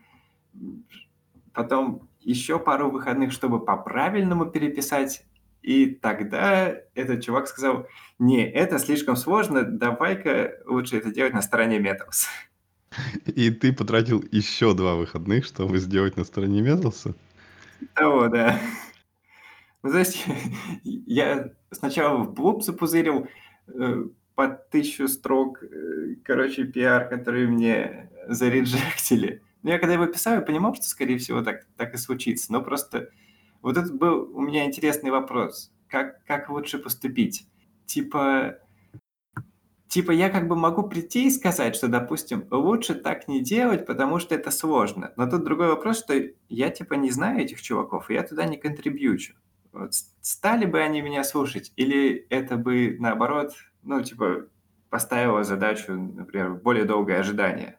потом 1.54 2.08
еще 2.20 2.58
пару 2.58 2.90
выходных, 2.90 3.32
чтобы 3.32 3.64
по-правильному 3.64 4.46
переписать. 4.46 5.24
И 5.62 5.86
тогда 5.86 6.74
этот 6.94 7.24
чувак 7.24 7.46
сказал, 7.48 7.86
не, 8.18 8.46
это 8.46 8.78
слишком 8.78 9.16
сложно, 9.16 9.62
давай-ка 9.62 10.58
лучше 10.66 10.98
это 10.98 11.10
делать 11.10 11.32
на 11.32 11.40
стороне 11.40 11.78
Metals. 11.78 12.26
И 13.26 13.50
ты 13.50 13.72
потратил 13.72 14.22
еще 14.30 14.74
два 14.74 14.94
выходных, 14.94 15.46
чтобы 15.46 15.78
сделать 15.78 16.16
на 16.16 16.24
стороне 16.24 16.60
Metals? 16.60 17.14
Того, 17.94 18.28
да. 18.28 18.58
Ну, 19.84 19.90
то 19.90 19.98
есть 19.98 20.24
я 20.82 21.50
сначала 21.70 22.24
в 22.24 22.32
блоб 22.32 22.62
запузырил 22.62 23.28
э, 23.68 24.04
по 24.34 24.48
тысячу 24.48 25.06
строк, 25.08 25.62
э, 25.62 26.16
короче, 26.24 26.64
пиар, 26.64 27.06
который 27.06 27.46
мне 27.46 28.10
зареджектили. 28.26 29.42
Но 29.62 29.70
я 29.70 29.78
когда 29.78 29.92
его 29.92 30.06
писал, 30.06 30.36
я 30.36 30.40
понимал, 30.40 30.74
что, 30.74 30.84
скорее 30.84 31.18
всего, 31.18 31.42
так, 31.42 31.66
так 31.76 31.92
и 31.92 31.98
случится. 31.98 32.50
Но 32.50 32.62
просто 32.62 33.10
вот 33.60 33.76
это 33.76 33.92
был 33.92 34.30
у 34.34 34.40
меня 34.40 34.64
интересный 34.64 35.10
вопрос. 35.10 35.70
Как, 35.88 36.24
как 36.24 36.48
лучше 36.48 36.78
поступить? 36.78 37.46
Типа, 37.84 38.56
типа 39.88 40.12
я 40.12 40.30
как 40.30 40.48
бы 40.48 40.56
могу 40.56 40.84
прийти 40.84 41.26
и 41.26 41.30
сказать, 41.30 41.76
что, 41.76 41.88
допустим, 41.88 42.46
лучше 42.50 42.94
так 42.94 43.28
не 43.28 43.42
делать, 43.42 43.84
потому 43.84 44.18
что 44.18 44.34
это 44.34 44.50
сложно. 44.50 45.12
Но 45.16 45.28
тут 45.28 45.44
другой 45.44 45.68
вопрос, 45.68 45.98
что 45.98 46.14
я 46.48 46.70
типа 46.70 46.94
не 46.94 47.10
знаю 47.10 47.40
этих 47.40 47.60
чуваков, 47.60 48.10
и 48.10 48.14
я 48.14 48.22
туда 48.22 48.46
не 48.46 48.56
контрибьючу. 48.56 49.34
Вот 49.74 49.94
стали 50.22 50.64
бы 50.64 50.80
они 50.80 51.02
меня 51.02 51.24
слушать, 51.24 51.72
или 51.76 52.26
это 52.30 52.56
бы 52.56 52.96
наоборот, 52.98 53.52
ну, 53.82 54.02
типа, 54.02 54.46
поставило 54.88 55.44
задачу, 55.44 55.92
например, 55.92 56.54
более 56.54 56.84
долгое 56.84 57.18
ожидание 57.18 57.78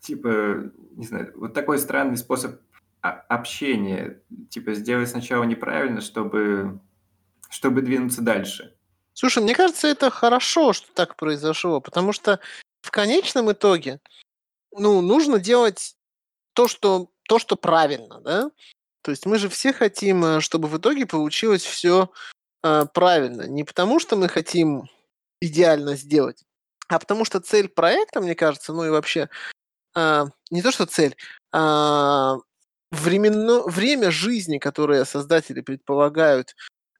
типа, 0.00 0.70
не 0.96 1.06
знаю, 1.06 1.32
вот 1.36 1.54
такой 1.54 1.78
странный 1.78 2.16
способ 2.16 2.60
общения, 3.00 4.20
типа 4.50 4.74
сделать 4.74 5.08
сначала 5.08 5.44
неправильно, 5.44 6.00
чтобы, 6.00 6.80
чтобы 7.48 7.82
двинуться 7.82 8.22
дальше. 8.22 8.76
Слушай, 9.14 9.42
мне 9.42 9.54
кажется, 9.54 9.88
это 9.88 10.10
хорошо, 10.10 10.72
что 10.72 10.92
так 10.92 11.16
произошло, 11.16 11.80
потому 11.80 12.12
что 12.12 12.40
в 12.82 12.90
конечном 12.90 13.52
итоге, 13.52 14.00
ну, 14.72 15.00
нужно 15.00 15.38
делать 15.38 15.96
то, 16.52 16.68
что, 16.68 17.10
то, 17.22 17.38
что 17.38 17.56
правильно, 17.56 18.20
да? 18.20 18.50
То 19.02 19.10
есть 19.10 19.26
мы 19.26 19.38
же 19.38 19.48
все 19.48 19.72
хотим, 19.72 20.24
э, 20.24 20.40
чтобы 20.40 20.68
в 20.68 20.76
итоге 20.78 21.06
получилось 21.06 21.62
все 21.62 22.10
э, 22.62 22.86
правильно. 22.92 23.42
Не 23.42 23.64
потому, 23.64 24.00
что 24.00 24.16
мы 24.16 24.28
хотим 24.28 24.88
идеально 25.40 25.96
сделать, 25.96 26.44
а 26.88 26.98
потому 26.98 27.24
что 27.24 27.40
цель 27.40 27.68
проекта, 27.68 28.20
мне 28.20 28.34
кажется, 28.34 28.72
ну 28.72 28.84
и 28.84 28.90
вообще 28.90 29.28
а, 29.94 30.26
не 30.50 30.62
то 30.62 30.70
что 30.72 30.86
цель, 30.86 31.16
а 31.52 32.36
временно, 32.90 33.62
время 33.62 34.10
жизни, 34.10 34.58
которое 34.58 35.04
создатели 35.04 35.60
предполагают, 35.60 36.54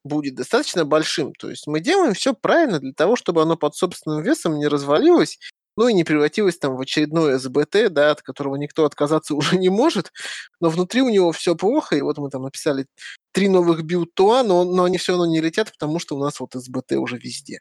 будет 0.04 0.35
достаточно 0.37 0.85
большим. 0.85 1.35
То 1.35 1.50
есть 1.50 1.66
мы 1.66 1.80
делаем 1.80 2.14
все 2.14 2.35
правильно 2.35 2.80
для 2.80 2.92
того, 2.92 3.16
чтобы 3.16 3.42
оно 3.42 3.57
под 3.57 3.75
собственным 3.75 4.23
весом 4.23 4.59
не 4.59 4.66
развалилось, 4.66 5.38
ну 5.76 5.88
и 5.88 5.92
не 5.94 6.04
превратилось 6.04 6.58
там 6.58 6.76
в 6.76 6.80
очередное 6.80 7.38
SBT, 7.38 7.92
да, 7.92 8.10
от 8.10 8.22
которого 8.22 8.56
никто 8.56 8.84
отказаться 8.84 9.34
уже 9.36 9.58
не 9.58 9.68
может, 9.68 10.12
но 10.60 10.68
внутри 10.68 11.02
у 11.02 11.08
него 11.08 11.32
все 11.32 11.54
плохо, 11.54 11.96
и 11.96 12.02
вот 12.02 12.18
мы 12.18 12.30
там 12.30 12.42
написали 12.42 12.86
три 13.32 13.48
новых 13.48 13.82
build 13.84 14.11
tool 14.11 14.32
а, 14.32 14.42
но, 14.42 14.64
но 14.64 14.84
они 14.84 14.98
все 14.98 15.12
равно 15.12 15.26
не 15.26 15.40
летят, 15.40 15.72
потому 15.72 15.98
что 15.98 16.16
у 16.16 16.20
нас 16.20 16.40
вот 16.40 16.52
SBT 16.54 16.92
уже 16.92 17.16
везде. 17.18 17.60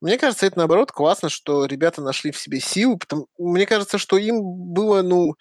Мне 0.00 0.16
кажется, 0.16 0.46
это 0.46 0.58
наоборот 0.58 0.92
классно, 0.92 1.28
что 1.28 1.64
ребята 1.64 2.02
нашли 2.02 2.30
в 2.30 2.38
себе 2.38 2.60
силу. 2.60 2.98
Потому... 2.98 3.26
Мне 3.38 3.66
кажется, 3.66 3.98
что 3.98 4.16
им 4.16 4.40
было, 4.42 5.02
ну, 5.02 5.34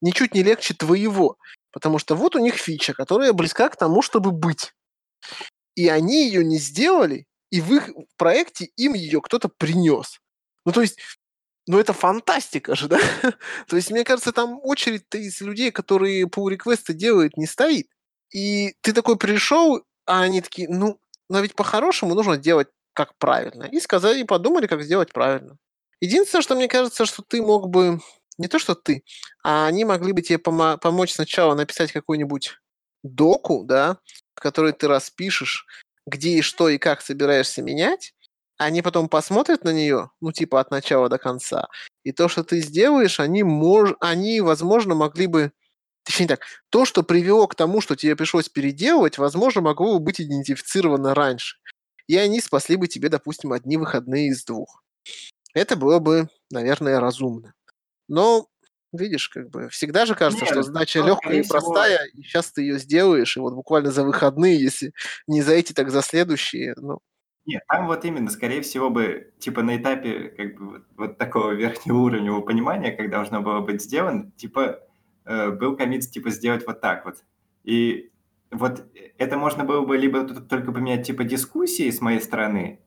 ничуть 0.00 0.34
не 0.34 0.42
легче 0.42 0.74
твоего. 0.74 1.36
Потому 1.72 1.98
что 1.98 2.14
вот 2.14 2.36
у 2.36 2.38
них 2.38 2.54
фича, 2.54 2.92
которая 2.92 3.32
близка 3.32 3.68
к 3.68 3.76
тому, 3.76 4.02
чтобы 4.02 4.30
быть. 4.30 4.72
И 5.74 5.88
они 5.88 6.26
ее 6.26 6.44
не 6.44 6.58
сделали, 6.58 7.26
и 7.50 7.60
в 7.60 7.74
их 7.74 7.90
проекте 8.16 8.66
им 8.76 8.94
ее 8.94 9.20
кто-то 9.20 9.48
принес. 9.48 10.20
Ну, 10.64 10.72
то 10.72 10.82
есть, 10.82 10.98
ну, 11.66 11.78
это 11.78 11.92
фантастика 11.92 12.74
же, 12.74 12.88
да? 12.88 12.98
то 13.68 13.76
есть, 13.76 13.90
мне 13.90 14.04
кажется, 14.04 14.32
там 14.32 14.60
очередь-то 14.62 15.18
из 15.18 15.40
людей, 15.40 15.70
которые 15.70 16.24
pull 16.24 16.50
реквесты 16.50 16.92
делают, 16.92 17.36
не 17.36 17.46
стоит. 17.46 17.88
И 18.30 18.74
ты 18.82 18.92
такой 18.92 19.16
пришел, 19.16 19.82
а 20.06 20.22
они 20.22 20.40
такие, 20.40 20.68
ну, 20.68 20.98
но 21.28 21.40
ведь 21.40 21.54
по-хорошему 21.54 22.14
нужно 22.14 22.36
делать 22.36 22.68
как 22.94 23.16
правильно, 23.18 23.64
и 23.64 23.80
сказали, 23.80 24.20
и 24.20 24.24
подумали, 24.24 24.66
как 24.66 24.82
сделать 24.82 25.12
правильно. 25.12 25.58
Единственное, 26.00 26.42
что 26.42 26.54
мне 26.54 26.68
кажется, 26.68 27.06
что 27.06 27.22
ты 27.22 27.42
мог 27.42 27.68
бы, 27.68 28.00
не 28.38 28.46
то 28.46 28.58
что 28.58 28.74
ты, 28.74 29.04
а 29.42 29.66
они 29.66 29.84
могли 29.84 30.12
бы 30.12 30.22
тебе 30.22 30.38
помо- 30.38 30.78
помочь 30.78 31.12
сначала 31.12 31.54
написать 31.54 31.92
какую-нибудь 31.92 32.56
доку, 33.02 33.64
да, 33.64 33.98
в 34.34 34.40
которой 34.40 34.72
ты 34.72 34.86
распишешь, 34.86 35.66
где 36.06 36.38
и 36.38 36.42
что 36.42 36.68
и 36.68 36.78
как 36.78 37.00
собираешься 37.00 37.62
менять, 37.62 38.13
они 38.56 38.82
потом 38.82 39.08
посмотрят 39.08 39.64
на 39.64 39.72
нее, 39.72 40.10
ну, 40.20 40.32
типа 40.32 40.60
от 40.60 40.70
начала 40.70 41.08
до 41.08 41.18
конца, 41.18 41.68
и 42.02 42.12
то, 42.12 42.28
что 42.28 42.44
ты 42.44 42.60
сделаешь, 42.60 43.20
они, 43.20 43.42
мож... 43.42 43.94
они 44.00 44.40
возможно, 44.40 44.94
могли 44.94 45.26
бы 45.26 45.52
Точнее 46.06 46.26
так, 46.28 46.42
то, 46.68 46.84
что 46.84 47.02
привело 47.02 47.46
к 47.46 47.54
тому, 47.54 47.80
что 47.80 47.96
тебе 47.96 48.14
пришлось 48.14 48.50
переделывать, 48.50 49.16
возможно, 49.16 49.62
могло 49.62 49.94
бы 49.94 50.04
быть 50.04 50.20
идентифицировано 50.20 51.14
раньше 51.14 51.56
и 52.06 52.16
они 52.16 52.40
спасли 52.40 52.76
бы 52.76 52.88
тебе, 52.88 53.08
допустим, 53.08 53.52
одни 53.52 53.76
выходные 53.76 54.28
из 54.28 54.44
двух. 54.44 54.82
Это 55.54 55.76
было 55.76 55.98
бы, 55.98 56.28
наверное, 56.50 57.00
разумно. 57.00 57.54
Но, 58.08 58.48
видишь, 58.92 59.28
как 59.28 59.50
бы 59.50 59.68
всегда 59.70 60.04
же 60.04 60.14
кажется, 60.14 60.44
Нет, 60.44 60.52
что 60.52 60.62
задача 60.62 61.00
легкая 61.00 61.40
и 61.40 61.48
простая, 61.48 62.04
и 62.12 62.22
сейчас 62.22 62.52
ты 62.52 62.62
ее 62.62 62.78
сделаешь, 62.78 63.36
и 63.36 63.40
вот 63.40 63.54
буквально 63.54 63.90
за 63.90 64.04
выходные, 64.04 64.60
если 64.60 64.92
не 65.26 65.42
за 65.42 65.52
эти, 65.52 65.72
так 65.72 65.90
за 65.90 66.02
следующие, 66.02 66.74
ну, 66.76 66.98
нет, 67.46 67.62
там 67.68 67.86
вот 67.86 68.04
именно, 68.04 68.30
скорее 68.30 68.62
всего 68.62 68.90
бы, 68.90 69.32
типа 69.38 69.62
на 69.62 69.76
этапе 69.76 70.30
как 70.30 70.56
бы 70.56 70.66
вот, 70.66 70.82
вот 70.96 71.18
такого 71.18 71.50
верхнего 71.54 71.98
уровня 71.98 72.40
понимания, 72.40 72.92
как 72.92 73.10
должно 73.10 73.42
было 73.42 73.60
быть 73.60 73.82
сделано, 73.82 74.30
типа 74.36 74.80
э, 75.24 75.50
был 75.50 75.76
комит, 75.76 76.10
типа 76.10 76.30
сделать 76.30 76.66
вот 76.66 76.80
так 76.80 77.04
вот. 77.04 77.24
И 77.64 78.10
вот 78.50 78.86
это 79.18 79.36
можно 79.36 79.64
было 79.64 79.84
бы 79.84 79.96
либо 79.96 80.24
только 80.24 80.72
поменять 80.72 81.06
типа 81.06 81.24
дискуссии 81.24 81.90
с 81.90 82.00
моей 82.00 82.20
стороны, 82.20 82.80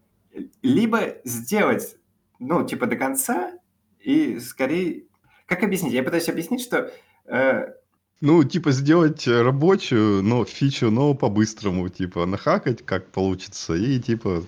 либо 0.61 1.17
сделать, 1.23 1.97
ну, 2.39 2.65
типа 2.65 2.87
до 2.87 2.95
конца 2.95 3.53
и 3.99 4.39
скорее... 4.39 5.05
Как 5.45 5.63
объяснить? 5.63 5.93
Я 5.93 6.03
пытаюсь 6.03 6.29
объяснить, 6.29 6.61
что... 6.61 6.91
Э... 7.25 7.73
Ну, 8.19 8.43
типа 8.43 8.71
сделать 8.71 9.27
рабочую, 9.27 10.23
но 10.23 10.43
фичу, 10.43 10.89
но 10.89 11.13
по-быстрому, 11.13 11.87
типа 11.89 12.25
нахакать, 12.25 12.83
как 12.83 13.07
получится, 13.09 13.75
и 13.75 13.99
типа 13.99 14.43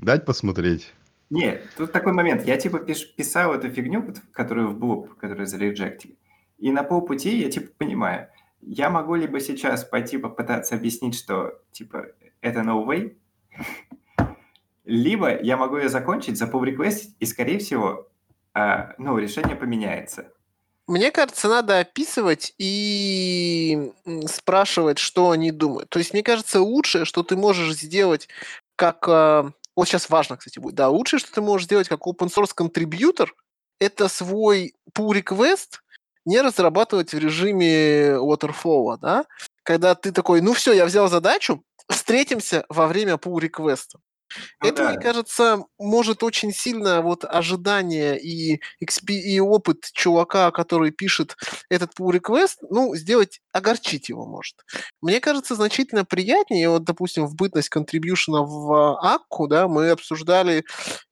дать 0.00 0.24
посмотреть. 0.24 0.92
Нет, 1.30 1.68
тут 1.76 1.90
такой 1.90 2.12
момент. 2.12 2.46
Я 2.46 2.56
типа 2.56 2.78
писал 2.78 3.54
эту 3.54 3.68
фигню, 3.70 4.14
которую 4.32 4.70
в 4.70 4.78
Blue, 4.78 5.08
которую 5.18 5.46
зарежектили. 5.46 6.16
И 6.58 6.70
на 6.70 6.84
полпути 6.84 7.36
я 7.38 7.50
типа 7.50 7.72
понимаю, 7.76 8.28
я 8.60 8.88
могу 8.88 9.16
либо 9.16 9.40
сейчас 9.40 9.84
пойти 9.84 10.18
попытаться 10.18 10.76
объяснить, 10.76 11.16
что 11.16 11.60
типа 11.72 12.06
это 12.40 12.60
way, 12.60 13.16
либо 14.84 15.42
я 15.42 15.56
могу 15.56 15.76
ее 15.76 15.88
закончить, 15.88 16.38
за 16.38 16.46
pull 16.46 16.64
request, 16.64 17.14
и, 17.18 17.26
скорее 17.26 17.58
всего, 17.58 18.08
э, 18.54 18.92
ну, 18.98 19.18
решение 19.18 19.56
поменяется. 19.56 20.32
Мне 20.86 21.10
кажется, 21.10 21.48
надо 21.48 21.80
описывать 21.80 22.54
и 22.58 23.92
спрашивать, 24.28 24.98
что 24.98 25.30
они 25.30 25.50
думают. 25.50 25.90
То 25.90 25.98
есть, 25.98 26.12
мне 26.12 26.22
кажется, 26.22 26.60
лучшее, 26.60 27.04
что 27.04 27.22
ты 27.22 27.36
можешь 27.36 27.74
сделать 27.74 28.28
как... 28.76 29.06
Э, 29.08 29.50
вот 29.74 29.88
сейчас 29.88 30.08
важно, 30.08 30.36
кстати, 30.36 30.60
будет. 30.60 30.76
Да, 30.76 30.88
лучшее, 30.88 31.18
что 31.18 31.32
ты 31.32 31.40
можешь 31.40 31.66
сделать 31.66 31.88
как 31.88 32.06
open 32.06 32.28
source 32.28 32.52
контрибьютор, 32.54 33.34
это 33.80 34.08
свой 34.08 34.74
pull 34.94 35.10
request 35.10 35.80
не 36.24 36.40
разрабатывать 36.40 37.12
в 37.12 37.18
режиме 37.18 38.16
waterfall, 38.16 38.98
да? 38.98 39.24
Когда 39.62 39.94
ты 39.94 40.12
такой, 40.12 40.40
ну 40.40 40.52
все, 40.54 40.72
я 40.72 40.84
взял 40.84 41.08
задачу, 41.08 41.62
встретимся 41.88 42.64
во 42.68 42.86
время 42.86 43.14
pull 43.14 43.38
request. 43.40 43.96
Ну, 44.62 44.68
это, 44.68 44.82
да. 44.82 44.90
мне 44.90 44.98
кажется, 44.98 45.64
может 45.78 46.22
очень 46.22 46.52
сильно 46.52 47.02
вот 47.02 47.24
ожидание 47.24 48.20
и, 48.20 48.60
XP, 48.82 49.12
и 49.12 49.40
опыт 49.40 49.88
чувака, 49.92 50.50
который 50.50 50.90
пишет 50.90 51.36
этот 51.68 51.92
pull 51.98 52.18
request, 52.18 52.56
ну, 52.70 52.94
сделать, 52.96 53.40
огорчить 53.52 54.08
его 54.08 54.26
может. 54.26 54.56
Мне 55.00 55.20
кажется, 55.20 55.54
значительно 55.54 56.04
приятнее, 56.04 56.68
вот, 56.68 56.84
допустим, 56.84 57.26
в 57.26 57.34
бытность 57.34 57.68
контрибьюшена 57.68 58.42
в 58.42 58.98
Акку, 59.00 59.46
да, 59.46 59.68
мы 59.68 59.90
обсуждали, 59.90 60.64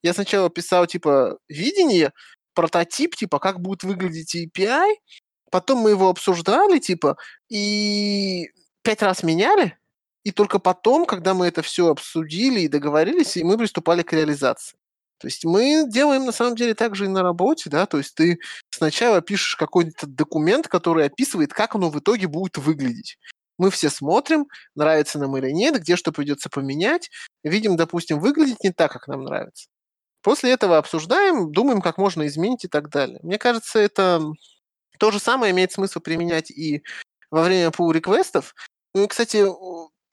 я 0.02 0.12
сначала 0.12 0.50
писал, 0.50 0.86
типа, 0.86 1.38
видение, 1.48 2.12
прототип, 2.54 3.16
типа, 3.16 3.38
как 3.38 3.60
будет 3.60 3.82
выглядеть 3.84 4.34
API, 4.36 4.94
потом 5.50 5.78
мы 5.78 5.90
его 5.90 6.08
обсуждали, 6.08 6.78
типа, 6.78 7.16
и 7.48 8.48
пять 8.82 9.02
раз 9.02 9.22
меняли, 9.22 9.78
и 10.24 10.30
только 10.32 10.58
потом, 10.58 11.06
когда 11.06 11.34
мы 11.34 11.46
это 11.46 11.62
все 11.62 11.88
обсудили 11.88 12.60
и 12.60 12.68
договорились, 12.68 13.36
и 13.36 13.44
мы 13.44 13.56
приступали 13.56 14.02
к 14.02 14.12
реализации. 14.12 14.76
То 15.18 15.28
есть 15.28 15.44
мы 15.44 15.84
делаем 15.88 16.24
на 16.24 16.32
самом 16.32 16.56
деле 16.56 16.74
так 16.74 16.96
же 16.96 17.04
и 17.04 17.08
на 17.08 17.22
работе, 17.22 17.70
да, 17.70 17.86
то 17.86 17.98
есть 17.98 18.14
ты 18.14 18.40
сначала 18.70 19.20
пишешь 19.20 19.56
какой-то 19.56 20.06
документ, 20.06 20.66
который 20.68 21.06
описывает, 21.06 21.52
как 21.52 21.74
оно 21.74 21.88
в 21.90 21.98
итоге 21.98 22.26
будет 22.26 22.58
выглядеть. 22.58 23.18
Мы 23.56 23.70
все 23.70 23.88
смотрим, 23.88 24.48
нравится 24.74 25.18
нам 25.18 25.36
или 25.36 25.50
нет, 25.50 25.80
где 25.80 25.94
что 25.96 26.10
придется 26.10 26.50
поменять, 26.50 27.10
видим, 27.44 27.76
допустим, 27.76 28.18
выглядит 28.18 28.64
не 28.64 28.72
так, 28.72 28.92
как 28.92 29.06
нам 29.06 29.24
нравится. 29.24 29.68
После 30.22 30.50
этого 30.50 30.78
обсуждаем, 30.78 31.52
думаем, 31.52 31.80
как 31.80 31.98
можно 31.98 32.26
изменить 32.26 32.64
и 32.64 32.68
так 32.68 32.88
далее. 32.88 33.20
Мне 33.22 33.38
кажется, 33.38 33.78
это 33.78 34.22
то 34.98 35.10
же 35.10 35.20
самое 35.20 35.52
имеет 35.52 35.70
смысл 35.70 36.00
применять 36.00 36.50
и 36.50 36.82
во 37.30 37.42
время 37.42 37.68
pull-реквестов. 37.68 38.54
Ну 38.94 39.04
и, 39.04 39.06
кстати, 39.06 39.44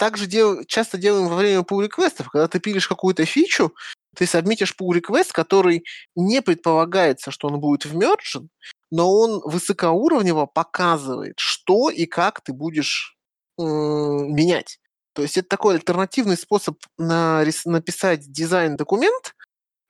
также 0.01 0.25
дел, 0.25 0.63
часто 0.65 0.97
делаем 0.97 1.27
во 1.27 1.35
время 1.35 1.61
pull 1.61 1.83
реквестов 1.83 2.31
когда 2.31 2.47
ты 2.47 2.59
пилишь 2.59 2.87
какую-то 2.87 3.23
фичу, 3.23 3.75
ты 4.15 4.25
сабмитишь 4.25 4.75
pull 4.75 4.99
request, 4.99 5.29
который 5.31 5.85
не 6.15 6.41
предполагается, 6.41 7.29
что 7.29 7.49
он 7.49 7.59
будет 7.59 7.85
вмержен, 7.85 8.49
но 8.89 9.13
он 9.13 9.41
высокоуровнево 9.45 10.47
показывает, 10.47 11.37
что 11.37 11.91
и 11.91 12.07
как 12.07 12.41
ты 12.41 12.51
будешь 12.51 13.15
э, 13.59 13.61
менять. 13.61 14.79
То 15.13 15.21
есть 15.21 15.37
это 15.37 15.47
такой 15.47 15.75
альтернативный 15.75 16.35
способ 16.35 16.79
на, 16.97 17.45
написать 17.65 18.21
дизайн-документ, 18.31 19.35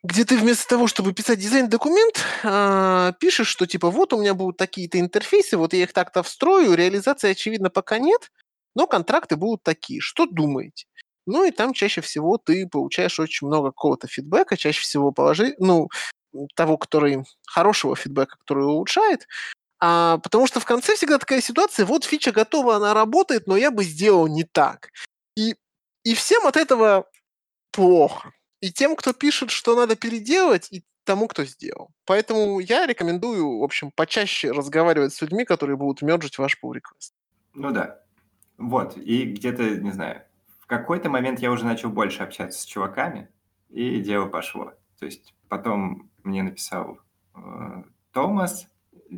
где 0.03 0.25
ты 0.25 0.37
вместо 0.37 0.67
того, 0.67 0.87
чтобы 0.87 1.13
писать 1.13 1.39
дизайн-документ, 1.39 2.19
э, 2.43 3.13
пишешь, 3.17 3.47
что 3.47 3.65
типа 3.65 3.89
вот 3.89 4.11
у 4.11 4.19
меня 4.19 4.33
будут 4.33 4.57
такие-то 4.57 4.99
интерфейсы, 4.99 5.55
вот 5.55 5.71
я 5.71 5.83
их 5.83 5.93
так-то 5.93 6.21
встрою, 6.21 6.73
реализации, 6.73 7.31
очевидно, 7.31 7.69
пока 7.69 7.97
нет, 7.97 8.29
но 8.75 8.87
контракты 8.87 9.35
будут 9.35 9.63
такие. 9.63 10.01
Что 10.01 10.25
думаете? 10.25 10.85
Ну 11.25 11.43
и 11.45 11.51
там 11.51 11.73
чаще 11.73 12.01
всего 12.01 12.37
ты 12.37 12.67
получаешь 12.67 13.19
очень 13.19 13.47
много 13.47 13.69
какого-то 13.69 14.07
фидбэка, 14.07 14.57
чаще 14.57 14.81
всего 14.81 15.11
положи, 15.11 15.55
ну, 15.59 15.89
того, 16.55 16.77
который 16.77 17.23
хорошего 17.45 17.95
фидбэка, 17.95 18.37
который 18.37 18.65
улучшает, 18.65 19.27
а, 19.79 20.17
потому 20.19 20.47
что 20.47 20.59
в 20.59 20.65
конце 20.65 20.95
всегда 20.95 21.17
такая 21.17 21.41
ситуация, 21.41 21.85
вот 21.85 22.05
фича 22.05 22.31
готова, 22.31 22.75
она 22.75 22.93
работает, 22.93 23.47
но 23.47 23.57
я 23.57 23.71
бы 23.71 23.83
сделал 23.83 24.27
не 24.27 24.43
так. 24.43 24.89
И, 25.35 25.55
и 26.03 26.13
всем 26.13 26.45
от 26.47 26.57
этого 26.57 27.09
плохо. 27.71 28.31
И 28.61 28.71
тем, 28.71 28.95
кто 28.95 29.13
пишет, 29.13 29.49
что 29.49 29.75
надо 29.75 29.95
переделать, 29.95 30.67
и 30.71 30.83
тому, 31.03 31.27
кто 31.27 31.43
сделал. 31.45 31.89
Поэтому 32.05 32.59
я 32.59 32.85
рекомендую, 32.85 33.59
в 33.59 33.63
общем, 33.63 33.91
почаще 33.91 34.51
разговаривать 34.51 35.13
с 35.13 35.21
людьми, 35.21 35.45
которые 35.45 35.77
будут 35.77 36.03
мерджить 36.03 36.37
ваш 36.37 36.57
pull 36.63 36.73
request. 36.73 37.11
Ну 37.53 37.71
да, 37.71 38.00
вот, 38.69 38.97
и 38.97 39.25
где-то, 39.25 39.77
не 39.79 39.91
знаю, 39.91 40.23
в 40.59 40.67
какой-то 40.67 41.09
момент 41.09 41.39
я 41.39 41.51
уже 41.51 41.65
начал 41.65 41.89
больше 41.89 42.23
общаться 42.23 42.61
с 42.61 42.65
чуваками, 42.65 43.29
и 43.69 43.99
дело 44.01 44.27
пошло. 44.27 44.73
То 44.99 45.05
есть 45.05 45.33
потом 45.49 46.09
мне 46.23 46.43
написал 46.43 46.99
э, 47.35 47.83
Томас, 48.11 48.67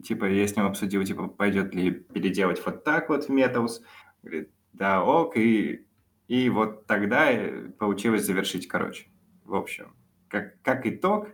типа, 0.03 0.25
я 0.25 0.47
с 0.47 0.55
ним 0.55 0.65
обсудил, 0.65 1.03
типа, 1.03 1.27
пойдет 1.27 1.75
ли 1.75 1.91
переделать 1.91 2.63
вот 2.65 2.83
так 2.83 3.09
вот 3.09 3.25
в 3.25 3.29
Metals. 3.29 3.81
Говорит, 4.21 4.51
да, 4.71 5.03
ок, 5.03 5.37
и, 5.37 5.85
и 6.27 6.49
вот 6.49 6.87
тогда 6.87 7.29
получилось 7.77 8.25
завершить, 8.25 8.67
короче. 8.67 9.07
В 9.43 9.55
общем, 9.55 9.95
как, 10.29 10.61
как 10.61 10.87
итог, 10.87 11.27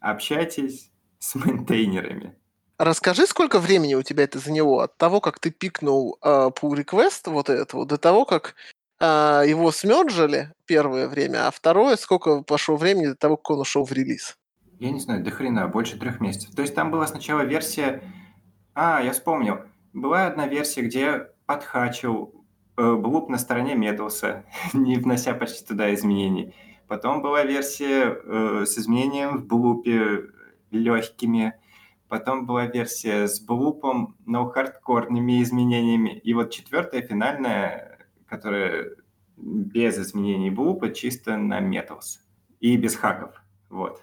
общайтесь 0.00 0.92
с 1.18 1.34
мейнтейнерами. 1.34 2.37
Расскажи, 2.78 3.26
сколько 3.26 3.58
времени 3.58 3.94
у 3.94 4.02
тебя 4.02 4.22
это 4.22 4.38
заняло 4.38 4.84
от 4.84 4.96
того, 4.96 5.20
как 5.20 5.40
ты 5.40 5.50
пикнул 5.50 6.16
э, 6.22 6.28
pull 6.28 6.76
request 6.76 7.28
вот 7.28 7.50
этого, 7.50 7.84
до 7.84 7.98
того, 7.98 8.24
как 8.24 8.54
э, 9.00 9.04
его 9.48 9.72
смерджили 9.72 10.52
первое 10.64 11.08
время, 11.08 11.48
а 11.48 11.50
второе, 11.50 11.96
сколько 11.96 12.42
пошло 12.42 12.76
времени 12.76 13.08
до 13.08 13.16
того, 13.16 13.36
как 13.36 13.50
он 13.50 13.60
ушел 13.62 13.84
в 13.84 13.90
релиз? 13.90 14.36
Я 14.78 14.92
не 14.92 15.00
знаю, 15.00 15.24
до 15.24 15.32
хрена, 15.32 15.66
больше 15.66 15.98
трех 15.98 16.20
месяцев. 16.20 16.54
То 16.54 16.62
есть 16.62 16.76
там 16.76 16.92
была 16.92 17.08
сначала 17.08 17.40
версия... 17.40 18.00
А, 18.74 19.02
я 19.02 19.10
вспомнил. 19.10 19.62
Была 19.92 20.26
одна 20.26 20.46
версия, 20.46 20.82
где 20.82 21.26
подхачил 21.46 22.32
э, 22.76 22.94
блуп 22.94 23.28
на 23.28 23.38
стороне 23.38 23.74
Металса, 23.74 24.44
не 24.72 24.98
внося 24.98 25.34
почти 25.34 25.64
туда 25.64 25.92
изменений. 25.94 26.54
Потом 26.86 27.22
была 27.22 27.42
версия 27.42 28.16
э, 28.22 28.64
с 28.66 28.78
изменением 28.78 29.38
в 29.38 29.46
блупе 29.46 30.26
легкими 30.70 31.54
потом 32.08 32.46
была 32.46 32.66
версия 32.66 33.28
с 33.28 33.40
блупом, 33.40 34.16
но 34.26 34.46
хардкорными 34.46 35.42
изменениями. 35.42 36.18
И 36.18 36.34
вот 36.34 36.50
четвертая, 36.50 37.02
финальная, 37.02 37.98
которая 38.26 38.90
без 39.36 39.98
изменений 39.98 40.50
блупа, 40.50 40.90
чисто 40.90 41.36
на 41.36 41.60
Metals. 41.60 42.18
И 42.60 42.76
без 42.76 42.96
хаков. 42.96 43.40
Вот. 43.68 44.02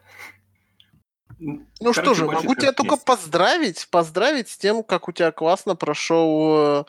Ну 1.37 1.65
Короче, 1.79 2.01
что 2.01 2.13
же, 2.13 2.25
могу 2.25 2.55
тебя 2.55 2.67
есть. 2.67 2.77
только 2.77 2.95
поздравить, 2.95 3.87
поздравить 3.91 4.49
с 4.49 4.57
тем, 4.57 4.83
как 4.83 5.09
у 5.09 5.11
тебя 5.11 5.31
классно 5.33 5.75
прошел 5.75 6.85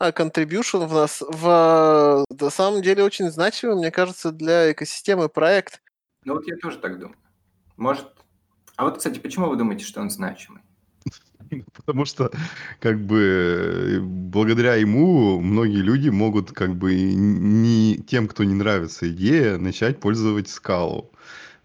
э, 0.00 0.10
contribution 0.10 0.86
в 0.86 0.92
нас. 0.92 1.22
В, 1.22 2.24
на 2.28 2.50
самом 2.50 2.82
деле 2.82 3.04
очень 3.04 3.30
значимый, 3.30 3.76
мне 3.76 3.92
кажется, 3.92 4.32
для 4.32 4.72
экосистемы 4.72 5.28
проект. 5.28 5.80
Ну 6.24 6.34
вот 6.34 6.46
я 6.48 6.56
тоже 6.56 6.78
так 6.78 6.98
думаю. 6.98 7.16
Может, 7.76 8.08
а 8.76 8.84
вот, 8.84 8.98
кстати, 8.98 9.18
почему 9.18 9.48
вы 9.48 9.56
думаете, 9.56 9.84
что 9.84 10.00
он 10.00 10.10
значимый? 10.10 10.60
Потому 11.72 12.04
что, 12.04 12.30
как 12.80 13.00
бы, 13.00 14.00
благодаря 14.02 14.74
ему 14.74 15.40
многие 15.40 15.80
люди 15.80 16.08
могут, 16.08 16.52
как 16.52 16.76
бы, 16.76 16.94
не 16.94 17.96
тем, 17.98 18.28
кто 18.28 18.44
не 18.44 18.54
нравится 18.54 19.08
идея, 19.10 19.58
начать 19.58 20.00
пользоваться 20.00 20.54
скалу. 20.54 21.10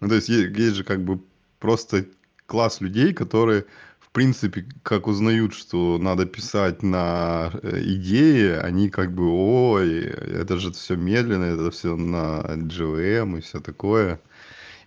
Ну, 0.00 0.08
то 0.08 0.14
есть, 0.14 0.28
есть, 0.28 0.56
есть 0.56 0.76
же, 0.76 0.84
как 0.84 1.04
бы, 1.04 1.20
просто 1.58 2.06
класс 2.46 2.80
людей, 2.80 3.12
которые, 3.12 3.66
в 4.00 4.10
принципе, 4.10 4.66
как 4.82 5.06
узнают, 5.06 5.54
что 5.54 5.98
надо 5.98 6.26
писать 6.26 6.82
на 6.82 7.50
э, 7.62 7.80
идее, 7.82 8.60
они 8.60 8.90
как 8.90 9.12
бы, 9.14 9.24
ой, 9.28 10.00
это 10.00 10.58
же 10.58 10.72
все 10.72 10.96
медленно, 10.96 11.44
это 11.44 11.70
все 11.70 11.96
на 11.96 12.40
GVM 12.40 13.38
и 13.38 13.40
все 13.40 13.60
такое. 13.60 14.20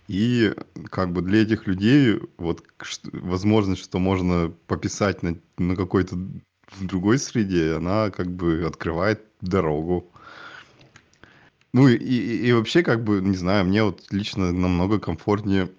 И 0.08 0.54
как 0.90 1.12
бы 1.12 1.22
для 1.22 1.42
этих 1.42 1.66
людей 1.66 2.20
вот 2.36 2.64
возможность, 3.12 3.82
что 3.82 3.98
можно 3.98 4.52
пописать 4.66 5.22
на, 5.22 5.36
на 5.58 5.74
какой-то 5.74 6.16
другой 6.80 7.18
среде, 7.18 7.74
она 7.74 8.10
как 8.10 8.30
бы 8.30 8.64
открывает 8.66 9.24
дорогу. 9.40 10.10
Ну 11.72 11.88
и, 11.88 11.96
и, 11.96 12.52
вообще, 12.52 12.82
как 12.82 13.04
бы, 13.04 13.20
не 13.20 13.36
знаю, 13.36 13.66
мне 13.66 13.82
вот 13.84 14.04
лично 14.10 14.52
намного 14.52 14.98
комфортнее 14.98 15.70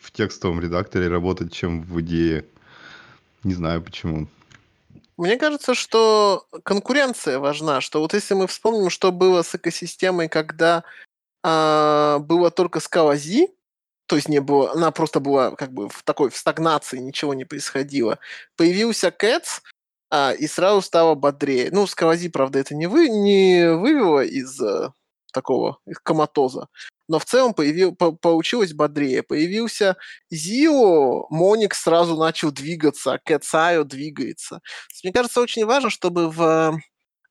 в 0.00 0.10
текстовом 0.10 0.60
редакторе 0.60 1.08
работать, 1.08 1.52
чем 1.52 1.82
в 1.82 2.00
идее. 2.00 2.46
Не 3.44 3.54
знаю 3.54 3.82
почему. 3.82 4.26
Мне 5.16 5.38
кажется, 5.38 5.74
что 5.74 6.46
конкуренция 6.64 7.38
важна, 7.38 7.80
что 7.80 8.00
вот 8.00 8.12
если 8.12 8.34
мы 8.34 8.46
вспомним, 8.48 8.90
что 8.90 9.12
было 9.12 9.42
с 9.42 9.54
экосистемой, 9.54 10.28
когда 10.28 10.82
а, 11.42 12.18
было 12.18 12.50
только 12.50 12.80
скалази, 12.80 13.48
то 14.06 14.16
есть 14.16 14.28
не 14.28 14.40
было, 14.40 14.72
она 14.72 14.90
просто 14.90 15.20
была 15.20 15.52
как 15.52 15.72
бы 15.72 15.88
в 15.88 16.02
такой 16.02 16.30
в 16.30 16.36
стагнации, 16.36 16.98
ничего 16.98 17.34
не 17.34 17.44
происходило. 17.44 18.18
Появился 18.56 19.08
Cats, 19.08 19.62
а, 20.10 20.32
и 20.32 20.46
сразу 20.46 20.82
стало 20.82 21.14
бодрее. 21.14 21.70
Ну, 21.72 21.86
Сквози, 21.86 22.28
правда, 22.28 22.58
это 22.58 22.74
не, 22.74 22.86
вы, 22.86 23.08
не 23.08 23.74
вывело 23.74 24.24
из 24.24 24.60
э, 24.60 24.90
такого 25.32 25.78
из 25.86 25.98
коматоза, 25.98 26.68
но 27.08 27.18
в 27.18 27.24
целом 27.24 27.54
появил, 27.54 27.94
по, 27.94 28.12
получилось 28.12 28.72
бодрее. 28.72 29.22
Появился 29.22 29.96
Зио, 30.30 31.26
Моник 31.30 31.74
сразу 31.74 32.16
начал 32.16 32.52
двигаться, 32.52 33.14
а 33.14 33.18
Кэцайо 33.18 33.84
двигается. 33.84 34.60
Мне 35.02 35.12
кажется, 35.12 35.40
очень 35.40 35.66
важно, 35.66 35.90
чтобы 35.90 36.30
в 36.30 36.78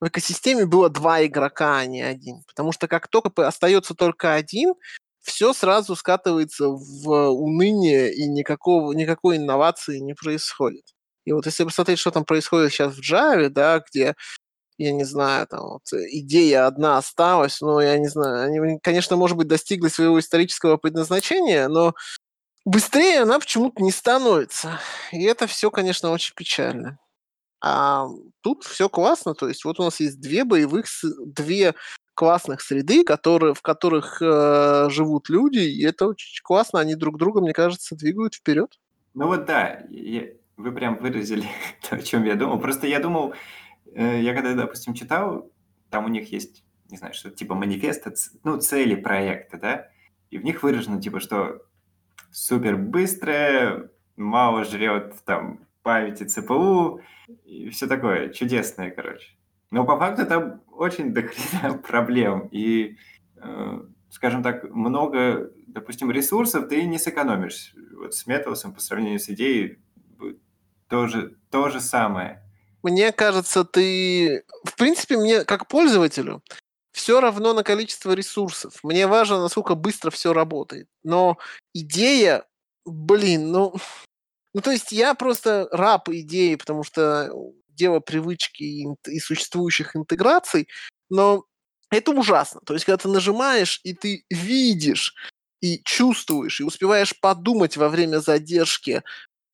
в 0.01 0.07
экосистеме 0.07 0.65
было 0.65 0.89
два 0.89 1.25
игрока, 1.25 1.77
а 1.77 1.85
не 1.85 2.01
один. 2.01 2.43
Потому 2.47 2.71
что 2.71 2.87
как 2.87 3.07
только 3.07 3.47
остается 3.47 3.95
только 3.95 4.33
один, 4.33 4.75
все 5.25 5.53
сразу 5.53 5.95
скатывается 5.95 6.67
в 6.69 7.29
уныние, 7.31 8.13
и 8.13 8.27
никакого, 8.27 8.93
никакой 8.93 9.37
инновации 9.37 9.99
не 9.99 10.13
происходит. 10.13 10.85
И 11.25 11.31
вот 11.33 11.47
если 11.47 11.63
посмотреть, 11.63 11.99
что 11.99 12.11
там 12.11 12.25
происходит 12.25 12.71
сейчас 12.71 12.93
в 12.95 13.01
Java, 13.01 13.49
да, 13.49 13.79
где, 13.79 14.13
я 14.77 14.91
не 14.93 15.03
знаю, 15.03 15.47
там 15.47 15.63
вот 15.63 15.83
идея 15.91 16.67
одна 16.67 16.97
осталась, 16.99 17.59
но 17.61 17.81
я 17.81 17.97
не 17.97 18.07
знаю, 18.07 18.45
они, 18.45 18.79
конечно, 18.81 19.15
может 19.15 19.35
быть, 19.35 19.47
достигли 19.47 19.87
своего 19.87 20.19
исторического 20.19 20.77
предназначения, 20.77 21.67
но 21.67 21.95
быстрее 22.65 23.21
она 23.21 23.39
почему-то 23.39 23.81
не 23.83 23.91
становится. 23.91 24.79
И 25.11 25.23
это 25.23 25.47
все, 25.47 25.71
конечно, 25.71 26.11
очень 26.11 26.35
печально. 26.35 26.99
А 27.61 28.07
тут 28.41 28.63
все 28.63 28.89
классно, 28.89 29.33
то 29.33 29.47
есть 29.47 29.65
вот 29.65 29.79
у 29.79 29.83
нас 29.83 29.99
есть 29.99 30.21
две 30.21 30.43
боевых, 30.43 30.85
две 31.25 31.73
классных 32.15 32.61
среды, 32.61 33.03
которые, 33.03 33.53
в 33.53 33.61
которых 33.61 34.21
э, 34.21 34.87
живут 34.89 35.29
люди, 35.29 35.59
и 35.59 35.85
это 35.85 36.07
очень 36.07 36.41
классно, 36.43 36.79
они 36.79 36.95
друг 36.95 37.17
друга, 37.17 37.41
мне 37.41 37.53
кажется, 37.53 37.95
двигают 37.95 38.35
вперед. 38.35 38.79
Ну 39.13 39.27
вот 39.27 39.45
да, 39.45 39.83
я, 39.89 40.23
вы 40.57 40.71
прям 40.71 40.97
выразили 40.97 41.45
то, 41.89 41.97
о 41.97 42.01
чем 42.01 42.23
я 42.23 42.35
думал. 42.35 42.59
Просто 42.59 42.87
я 42.87 42.99
думал, 42.99 43.33
э, 43.93 44.21
я 44.21 44.33
когда, 44.33 44.53
допустим, 44.53 44.93
читал, 44.93 45.51
там 45.89 46.05
у 46.05 46.09
них 46.09 46.31
есть, 46.31 46.63
не 46.89 46.97
знаю, 46.97 47.13
что 47.13 47.29
типа 47.29 47.53
манифеста, 47.53 48.13
ну, 48.43 48.59
цели 48.59 48.95
проекта, 48.95 49.57
да, 49.57 49.87
и 50.31 50.37
в 50.37 50.43
них 50.43 50.63
выражено, 50.63 51.01
типа, 51.01 51.19
что 51.19 51.61
супер 52.31 52.75
быстрое, 52.75 53.89
мало 54.15 54.63
жрет 54.63 55.15
там 55.25 55.59
памяти 55.83 56.23
ЦПУ 56.23 57.01
и 57.45 57.69
все 57.69 57.87
такое 57.87 58.29
чудесное, 58.29 58.91
короче. 58.91 59.35
Но 59.71 59.85
по 59.85 59.97
факту 59.97 60.25
там 60.25 60.61
очень 60.71 61.13
дохрена 61.13 61.77
проблем. 61.87 62.47
И, 62.51 62.97
э, 63.37 63.79
скажем 64.09 64.43
так, 64.43 64.63
много, 64.63 65.51
допустим, 65.67 66.11
ресурсов 66.11 66.67
ты 66.67 66.83
не 66.83 66.97
сэкономишь. 66.97 67.73
Вот 67.97 68.13
с 68.13 68.27
Металсом 68.27 68.73
по 68.73 68.81
сравнению 68.81 69.19
с 69.19 69.29
идеей 69.29 69.79
тоже 70.87 71.37
то 71.49 71.69
же 71.69 71.79
самое. 71.81 72.41
Мне 72.83 73.11
кажется, 73.11 73.63
ты... 73.63 74.43
В 74.63 74.75
принципе, 74.75 75.17
мне, 75.17 75.43
как 75.43 75.67
пользователю, 75.67 76.43
все 76.91 77.19
равно 77.19 77.53
на 77.53 77.63
количество 77.63 78.11
ресурсов. 78.13 78.79
Мне 78.83 79.07
важно, 79.07 79.41
насколько 79.41 79.75
быстро 79.75 80.11
все 80.11 80.33
работает. 80.33 80.87
Но 81.03 81.37
идея, 81.73 82.45
блин, 82.85 83.51
ну... 83.51 83.73
Ну, 84.53 84.61
то 84.61 84.71
есть 84.71 84.93
я 84.93 85.15
просто 85.15 85.67
раб 85.73 86.07
идеи, 86.07 86.55
потому 86.55 86.85
что 86.85 87.29
дело 87.75 87.99
привычки 87.99 88.63
и, 88.63 88.87
и 89.07 89.19
существующих 89.19 89.95
интеграций, 89.95 90.67
но 91.09 91.45
это 91.91 92.11
ужасно. 92.11 92.61
То 92.65 92.73
есть, 92.73 92.85
когда 92.85 92.97
ты 92.97 93.07
нажимаешь, 93.09 93.79
и 93.83 93.93
ты 93.93 94.25
видишь, 94.29 95.13
и 95.61 95.81
чувствуешь, 95.83 96.59
и 96.59 96.63
успеваешь 96.63 97.19
подумать 97.19 97.77
во 97.77 97.89
время 97.89 98.19
задержки, 98.19 99.03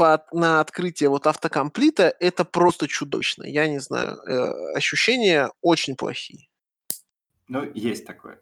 под, 0.01 0.33
на 0.33 0.61
открытие 0.61 1.09
вот 1.09 1.27
автокомплита, 1.27 2.15
это 2.19 2.43
просто 2.43 2.87
чудовищно. 2.87 3.43
Я 3.43 3.67
не 3.67 3.77
знаю, 3.79 4.17
э, 4.25 4.73
ощущения 4.73 5.51
очень 5.61 5.95
плохие. 5.95 6.47
Ну, 7.47 7.69
есть 7.75 8.07
такое. 8.07 8.39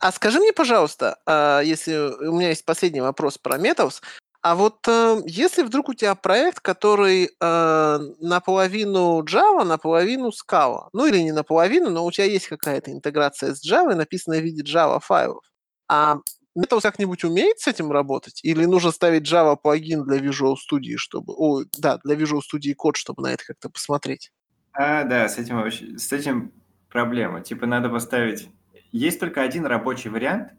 А 0.00 0.10
скажи 0.10 0.40
мне, 0.40 0.52
пожалуйста, 0.52 1.20
э, 1.26 1.62
если 1.64 1.94
у 2.26 2.36
меня 2.36 2.48
есть 2.48 2.64
последний 2.64 3.00
вопрос 3.00 3.38
про 3.38 3.56
Metals, 3.56 4.02
а 4.42 4.54
вот 4.54 4.86
э, 4.88 5.20
если 5.26 5.62
вдруг 5.62 5.90
у 5.90 5.94
тебя 5.94 6.14
проект, 6.14 6.60
который 6.60 7.30
э, 7.38 7.98
наполовину 8.20 9.22
Java, 9.22 9.64
наполовину 9.64 10.30
Scala, 10.30 10.88
ну 10.92 11.06
или 11.06 11.18
не 11.18 11.32
наполовину, 11.32 11.90
но 11.90 12.06
у 12.06 12.10
тебя 12.10 12.24
есть 12.24 12.48
какая-то 12.48 12.90
интеграция 12.90 13.54
с 13.54 13.62
Java, 13.62 13.94
написанная 13.94 14.40
в 14.40 14.44
виде 14.44 14.62
Java 14.62 14.98
файлов, 15.00 15.44
а 15.88 16.20
Metal 16.58 16.80
как-нибудь 16.80 17.22
умеет 17.24 17.60
с 17.60 17.68
этим 17.68 17.92
работать? 17.92 18.40
Или 18.42 18.64
нужно 18.64 18.90
ставить 18.92 19.30
Java 19.30 19.56
плагин 19.56 20.04
для 20.04 20.18
Visual 20.18 20.54
Studio, 20.54 20.96
чтобы... 20.96 21.34
О, 21.36 21.62
да, 21.78 21.98
для 22.04 22.16
Visual 22.16 22.40
Studio 22.40 22.74
код, 22.74 22.96
чтобы 22.96 23.22
на 23.22 23.32
это 23.32 23.44
как-то 23.44 23.68
посмотреть? 23.70 24.32
А, 24.72 25.04
да, 25.04 25.28
с 25.28 25.38
этим, 25.38 25.56
вообще, 25.56 25.98
с 25.98 26.12
этим 26.12 26.52
проблема. 26.88 27.40
Типа 27.40 27.66
надо 27.66 27.88
поставить... 27.88 28.48
Есть 28.90 29.20
только 29.20 29.42
один 29.42 29.66
рабочий 29.66 30.10
вариант, 30.10 30.52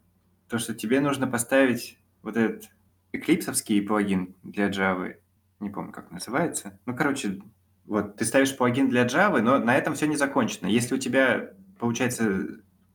то, 0.48 0.58
что 0.60 0.74
тебе 0.74 1.02
нужно 1.02 1.28
поставить 1.28 1.98
вот 2.22 2.38
этот 2.38 2.70
эклипсовский 3.14 3.82
плагин 3.82 4.36
для 4.44 4.70
Java. 4.70 5.16
Не 5.60 5.70
помню, 5.70 5.92
как 5.92 6.12
называется. 6.12 6.80
Ну, 6.86 6.96
короче, 6.96 7.42
вот 7.86 8.18
ты 8.18 8.26
ставишь 8.26 8.56
плагин 8.56 8.90
для 8.90 9.06
Java, 9.06 9.42
но 9.42 9.60
на 9.60 9.76
этом 9.76 9.94
все 9.94 10.08
не 10.08 10.16
закончено. 10.16 10.68
Если 10.68 10.96
у 10.96 10.98
тебя 10.98 11.52
получается 11.80 12.48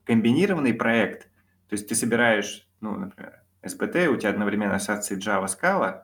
комбинированный 0.04 0.74
проект, 0.74 1.22
то 1.68 1.74
есть 1.74 1.88
ты 1.88 1.94
собираешь 1.94 2.66
ну, 2.80 2.96
например, 2.96 3.42
SBT, 3.62 4.06
у 4.06 4.16
тебя 4.16 4.30
одновременно 4.30 4.76
ассоциации 4.76 5.18
Java 5.18 5.46
Scala, 5.46 6.02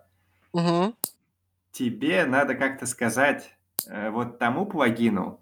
угу. 0.53 0.95
тебе 1.71 2.25
надо 2.25 2.55
как-то 2.55 2.87
сказать 2.87 3.57
э, 3.87 4.11
вот 4.11 4.39
тому 4.39 4.67
плагину, 4.67 5.41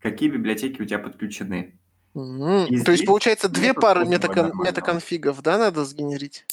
какие 0.00 0.30
библиотеки 0.30 0.82
у 0.82 0.84
тебя 0.84 0.98
подключены. 0.98 1.78
Mm-hmm. 2.14 2.82
То 2.82 2.90
есть, 2.90 3.06
получается, 3.06 3.48
две 3.48 3.72
пары 3.72 4.04
метакон- 4.04 4.52
метаконфигов, 4.54 5.42
да, 5.42 5.58
надо 5.58 5.84
сгенерить? 5.84 6.44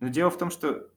Но 0.00 0.08
дело 0.08 0.30
в 0.30 0.38
том, 0.38 0.50
что 0.50 0.88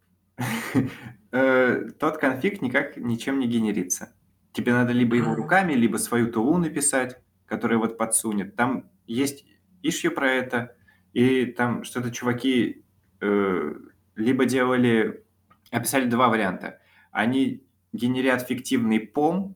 тот 1.32 2.17
конфиг 2.17 2.62
никак 2.62 2.97
ничем 2.97 3.39
не 3.39 3.47
генерится. 3.47 4.13
Тебе 4.52 4.73
надо 4.73 4.93
либо 4.93 5.15
его 5.15 5.36
руками, 5.36 5.73
либо 5.73 5.97
свою 5.97 6.32
тулу 6.32 6.58
написать, 6.58 7.17
которая 7.45 7.78
вот 7.78 7.97
подсунет. 7.97 8.56
Там 8.56 8.89
есть 9.06 9.45
issue 9.84 10.10
про 10.10 10.32
это, 10.32 10.75
и 11.13 11.45
там 11.45 11.84
что-то 11.84 12.12
чуваки 12.12 12.84
э, 13.21 13.73
либо 14.15 14.45
делали, 14.45 15.23
описали 15.71 16.10
два 16.10 16.30
варианта. 16.30 16.80
Они 17.12 17.63
генерят 17.93 18.47
фиктивный 18.47 18.99
пом 18.99 19.56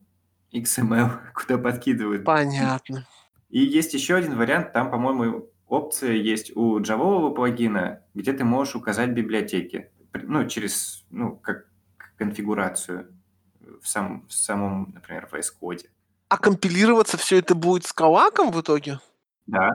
XML, 0.52 1.12
куда 1.34 1.58
подкидывают. 1.58 2.24
Понятно. 2.24 3.08
И 3.50 3.60
есть 3.60 3.94
еще 3.94 4.16
один 4.16 4.36
вариант, 4.36 4.74
там, 4.74 4.90
по-моему, 4.90 5.50
опция 5.68 6.14
есть 6.14 6.56
у 6.56 6.80
джавового 6.82 7.32
плагина, 7.34 8.04
где 8.16 8.34
ты 8.34 8.44
можешь 8.44 8.76
указать 8.76 9.12
библиотеки, 9.12 9.92
ну, 10.14 10.48
через, 10.48 11.04
ну, 11.10 11.36
как 11.36 11.68
конфигурацию 12.18 13.12
в, 13.82 13.88
сам, 13.88 14.26
в 14.28 14.34
самом, 14.34 14.92
например, 14.94 15.28
VS 15.32 15.54
Code. 15.62 15.86
А 16.30 16.38
компилироваться 16.38 17.18
все 17.18 17.40
это 17.40 17.56
будет 17.56 17.86
с 17.86 17.94
калаком 17.94 18.52
в 18.52 18.62
итоге? 18.62 19.00
Да, 19.48 19.70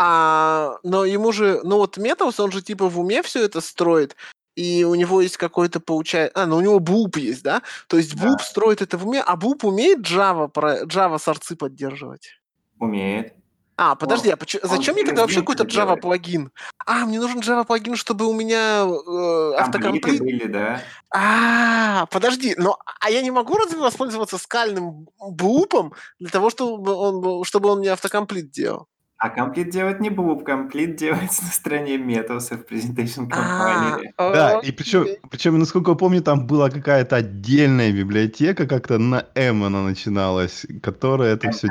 а, 0.00 0.78
но 0.84 1.04
ему 1.04 1.32
же, 1.32 1.60
ну 1.64 1.78
вот 1.78 1.96
Метаус, 1.96 2.38
он 2.38 2.52
же 2.52 2.62
типа 2.62 2.88
в 2.88 3.00
уме 3.00 3.20
все 3.24 3.44
это 3.44 3.60
строит, 3.60 4.14
и 4.54 4.84
у 4.84 4.94
него 4.94 5.20
есть 5.20 5.36
какой-то 5.36 5.80
получается... 5.80 6.40
А, 6.40 6.46
ну 6.46 6.58
у 6.58 6.60
него 6.60 6.78
Буп 6.78 7.16
есть, 7.16 7.42
да? 7.42 7.62
То 7.88 7.96
есть 7.96 8.14
Буп 8.14 8.38
да. 8.38 8.44
строит 8.44 8.80
это 8.80 8.96
в 8.96 9.08
уме, 9.08 9.20
а 9.20 9.34
Буп 9.34 9.64
умеет 9.64 10.06
Java, 10.06 10.48
про... 10.48 10.84
Java 10.84 11.18
сорцы 11.18 11.56
поддерживать? 11.56 12.40
Умеет. 12.78 13.34
А, 13.80 13.94
подожди, 13.94 14.28
он, 14.28 14.34
а 14.34 14.36
поч... 14.36 14.56
зачем 14.60 14.94
мне 14.94 15.04
тогда 15.04 15.22
вообще 15.22 15.38
какой-то 15.38 15.62
Java 15.62 15.96
плагин? 15.96 16.50
А, 16.84 17.06
мне 17.06 17.20
нужен 17.20 17.38
Java 17.38 17.64
плагин, 17.64 17.94
чтобы 17.94 18.26
у 18.26 18.32
меня 18.32 18.84
э, 18.84 19.54
автокомплит... 19.56 20.18
были, 20.18 20.46
да. 20.48 20.82
А, 21.14 22.06
подожди, 22.06 22.56
но 22.58 22.76
а 23.00 23.08
я 23.08 23.22
не 23.22 23.30
могу 23.30 23.56
разве 23.56 23.78
воспользоваться 23.78 24.36
скальным 24.36 25.08
бупом 25.20 25.92
для 26.18 26.28
того, 26.28 26.50
чтобы 26.50 26.92
он, 26.92 27.44
чтобы 27.44 27.68
он 27.68 27.78
мне 27.78 27.92
автокомплит 27.92 28.50
делал? 28.50 28.88
А 29.16 29.30
комплит 29.30 29.70
делать 29.70 30.00
не 30.00 30.10
Буб, 30.10 30.44
комплит 30.44 30.96
делается 30.96 31.42
на 31.44 31.50
стороне 31.50 31.98
Метауса 31.98 32.56
в 32.56 32.62
Presentation 32.62 33.28
Compiler. 33.28 34.02
А, 34.16 34.32
да, 34.32 34.58
и 34.60 34.72
причем, 34.72 35.06
причем, 35.30 35.56
насколько 35.56 35.92
я 35.92 35.96
помню, 35.96 36.20
там 36.20 36.48
была 36.48 36.68
какая-то 36.68 37.14
отдельная 37.14 37.92
библиотека, 37.92 38.66
как-то 38.66 38.98
на 38.98 39.26
M 39.36 39.62
она 39.62 39.82
начиналась, 39.82 40.66
которая 40.82 41.34
это 41.34 41.52
все... 41.52 41.68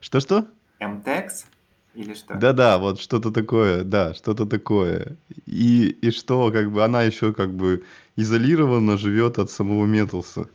Что-что? 0.00 0.48
MTEX? 0.80 1.44
Или 1.94 2.14
что? 2.14 2.34
Да-да, 2.34 2.78
вот 2.78 3.00
что-то 3.00 3.30
такое, 3.30 3.82
да, 3.82 4.14
что-то 4.14 4.46
такое. 4.46 5.16
И, 5.46 5.88
и 5.88 6.10
что, 6.10 6.50
как 6.52 6.70
бы, 6.70 6.84
она 6.84 7.02
еще 7.02 7.32
как 7.32 7.52
бы 7.52 7.84
изолированно 8.16 8.96
живет 8.96 9.38
от 9.38 9.50
самого 9.50 9.86
Металса. 9.86 10.48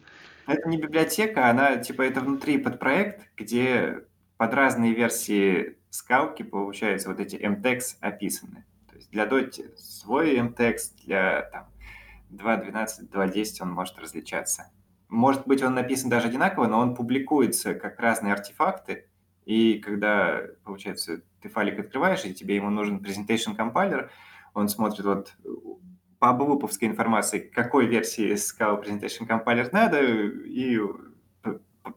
Это 0.47 0.69
не 0.69 0.77
библиотека, 0.77 1.49
она, 1.49 1.77
типа, 1.77 2.03
это 2.03 2.21
внутри 2.21 2.57
подпроект, 2.57 3.27
где 3.35 4.03
под 4.37 4.53
разные 4.53 4.93
версии 4.93 5.75
скалки, 5.89 6.43
получается, 6.43 7.09
вот 7.09 7.19
эти 7.19 7.35
MTEX 7.35 7.97
описаны. 7.99 8.65
То 8.89 8.95
есть 8.95 9.09
для 9.11 9.25
Dot 9.25 9.77
свой 9.77 10.37
mText, 10.37 11.05
для 11.05 11.43
там, 11.51 11.67
2.12, 12.31 13.09
2.10 13.11 13.45
он 13.61 13.71
может 13.71 13.97
различаться. 13.97 14.71
Может 15.09 15.47
быть, 15.47 15.63
он 15.63 15.75
написан 15.75 16.09
даже 16.09 16.27
одинаково, 16.27 16.67
но 16.67 16.79
он 16.79 16.95
публикуется 16.95 17.75
как 17.75 17.99
разные 17.99 18.33
артефакты, 18.33 19.07
и 19.45 19.79
когда, 19.79 20.41
получается, 20.63 21.21
ты 21.41 21.49
файлик 21.49 21.79
открываешь, 21.79 22.25
и 22.25 22.33
тебе 22.33 22.55
ему 22.55 22.69
нужен 22.69 22.97
presentation 22.97 23.55
компайлер, 23.55 24.11
он 24.53 24.69
смотрит 24.69 25.05
вот 25.05 25.33
по 26.19 26.29
облуповской 26.29 26.87
информации, 26.87 27.39
какой 27.39 27.85
версии 27.87 28.33
Scala 28.33 28.81
Presentation 28.83 29.27
Compiler 29.27 29.69
надо, 29.71 30.01
и 30.01 30.79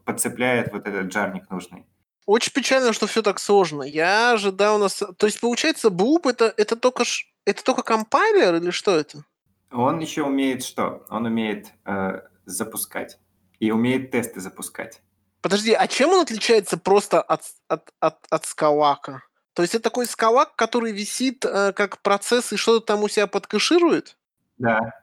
подцепляет 0.05 0.71
вот 0.71 0.87
этот 0.87 1.07
джарник 1.07 1.49
нужный. 1.49 1.85
Очень 2.25 2.53
печально, 2.53 2.93
что 2.93 3.07
все 3.07 3.23
так 3.23 3.39
сложно. 3.39 3.81
Я 3.81 4.33
ожидал 4.33 4.75
у 4.75 4.79
нас... 4.79 5.01
То 5.17 5.25
есть, 5.25 5.39
получается, 5.39 5.89
Блуп 5.89 6.27
это, 6.27 6.53
это, 6.57 6.75
только, 6.75 7.03
это 7.45 7.63
только 7.63 7.81
компайлер 7.81 8.55
или 8.55 8.69
что 8.69 8.95
это? 8.95 9.23
Он 9.71 9.99
еще 9.99 10.23
умеет 10.23 10.63
что? 10.63 11.05
Он 11.09 11.25
умеет 11.25 11.71
э, 11.85 12.21
запускать 12.45 13.19
и 13.59 13.71
умеет 13.71 14.11
тесты 14.11 14.41
запускать. 14.41 15.01
Подожди, 15.41 15.73
а 15.73 15.87
чем 15.87 16.11
он 16.11 16.21
отличается 16.21 16.77
просто 16.77 17.21
от, 17.21 17.43
от, 17.67 17.89
от, 17.99 18.17
от 18.29 18.45
скалака? 18.45 19.23
То 19.53 19.63
есть 19.63 19.75
это 19.75 19.83
такой 19.83 20.05
скалак, 20.05 20.55
который 20.55 20.91
висит 20.91 21.43
э, 21.45 21.73
как 21.73 22.01
процесс 22.01 22.53
и 22.53 22.57
что-то 22.57 22.85
там 22.85 23.03
у 23.03 23.07
себя 23.09 23.27
подкэширует? 23.27 24.17
Да. 24.57 24.93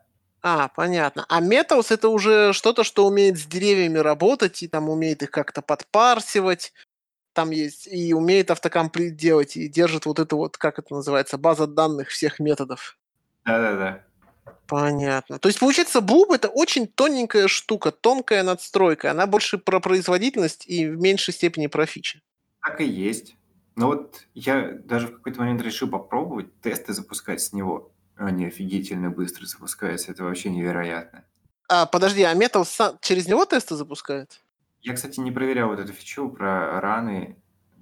А, 0.43 0.69
понятно. 0.69 1.27
А 1.29 1.43
Metals 1.43 1.93
это 1.93 2.09
уже 2.09 2.53
что-то, 2.53 2.85
что 2.85 3.07
умеет 3.07 3.39
с 3.39 3.45
деревьями 3.45 3.99
работать 3.99 4.63
и 4.63 4.69
там 4.69 4.89
умеет 4.89 5.23
их 5.23 5.31
как-то 5.31 5.61
подпарсивать. 5.61 6.73
Там 7.33 7.51
есть 7.51 7.87
и 7.87 8.15
умеет 8.15 8.51
автокомплит 8.51 9.17
делать 9.17 9.57
и 9.57 9.69
держит 9.69 10.07
вот 10.07 10.19
это 10.19 10.37
вот, 10.37 10.57
как 10.57 10.79
это 10.79 10.95
называется, 10.95 11.37
база 11.37 11.67
данных 11.67 12.09
всех 12.09 12.39
методов. 12.39 12.97
Да-да-да. 13.45 14.06
Понятно. 14.67 15.39
То 15.39 15.49
есть, 15.49 15.61
получается, 15.61 16.01
Boob 16.01 16.35
это 16.35 16.49
очень 16.49 16.87
тоненькая 16.87 17.49
штука, 17.49 17.93
тонкая 17.93 18.43
надстройка. 18.43 19.11
Она 19.11 19.27
больше 19.27 19.59
про 19.59 19.81
производительность 19.81 20.67
и 20.67 20.87
в 20.89 20.99
меньшей 21.01 21.33
степени 21.33 21.67
про 21.69 21.87
фичи. 21.87 22.23
Так 22.61 22.81
и 22.81 22.85
есть. 22.85 23.37
Но 23.77 23.89
вот 23.89 24.27
я 24.35 24.73
даже 24.73 25.09
в 25.09 25.13
какой-то 25.17 25.41
момент 25.41 25.63
решил 25.63 25.89
попробовать 25.89 26.61
тесты 26.61 26.93
запускать 26.93 27.41
с 27.41 27.53
него. 27.53 27.93
Они 28.17 28.47
офигительно 28.47 29.11
быстро 29.11 29.47
запускаются. 29.47 30.11
Это 30.11 30.25
вообще 30.25 30.49
невероятно. 30.51 31.25
А, 31.69 31.87
подожди, 31.87 32.23
а 32.23 32.35
Metal 32.35 32.65
сам 32.65 32.97
через 33.03 33.29
него 33.29 33.45
тесты 33.45 33.77
запускает? 33.77 34.41
Я, 34.81 34.95
кстати, 34.95 35.21
не 35.21 35.31
проверял 35.31 35.69
вот 35.69 35.79
эту 35.79 35.93
фичу 35.93 36.29
про 36.31 36.81
раны. 36.81 37.37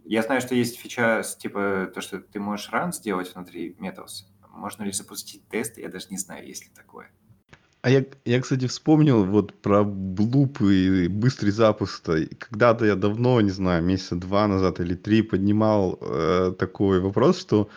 Я 0.04 0.22
знаю, 0.22 0.40
что 0.40 0.54
есть 0.54 0.78
фича 0.78 1.22
типа 1.38 1.90
то, 1.94 2.00
что 2.00 2.18
ты 2.18 2.40
можешь 2.40 2.70
ран 2.70 2.92
сделать 2.92 3.32
внутри 3.34 3.76
Metals. 3.78 4.24
Можно 4.56 4.84
ли 4.84 4.92
запустить 4.92 5.46
тест? 5.48 5.78
Я 5.78 5.88
даже 5.88 6.06
не 6.10 6.18
знаю, 6.18 6.46
есть 6.46 6.64
ли 6.64 6.70
такое. 6.74 7.10
А 7.82 7.90
я, 7.90 8.04
я, 8.24 8.40
кстати, 8.40 8.66
вспомнил 8.66 9.26
вот 9.26 9.52
про 9.60 9.84
блуп 9.84 10.62
и 10.62 11.06
быстрый 11.08 11.50
запуск. 11.50 12.02
Когда-то 12.38 12.86
я 12.86 12.96
давно, 12.96 13.42
не 13.42 13.50
знаю, 13.50 13.82
месяца 13.82 14.16
два 14.16 14.48
назад 14.48 14.80
или 14.80 14.94
три 14.94 15.20
поднимал 15.20 15.98
э, 16.00 16.54
такой 16.58 17.00
вопрос, 17.00 17.38
что 17.38 17.68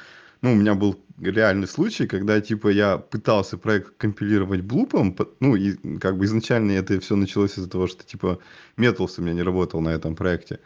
ну, 0.42 0.54
у 0.54 0.56
меня 0.56 0.76
был 0.76 0.96
реальный 1.20 1.68
случай, 1.68 2.08
когда, 2.08 2.40
типа, 2.40 2.70
я 2.70 2.98
пытался 2.98 3.58
проект 3.58 3.98
компилировать 3.98 4.62
блупом, 4.62 5.16
ну, 5.40 5.56
и 5.56 5.76
как 5.98 6.18
бы 6.18 6.24
изначально 6.26 6.72
это 6.72 7.00
все 7.00 7.16
началось 7.16 7.58
из-за 7.58 7.70
того, 7.70 7.88
что, 7.88 8.06
типа, 8.06 8.40
Metals 8.78 9.16
у 9.18 9.24
меня 9.24 9.34
не 9.34 9.44
работал 9.44 9.82
на 9.82 9.90
этом 9.90 10.16
проекте. 10.16 10.60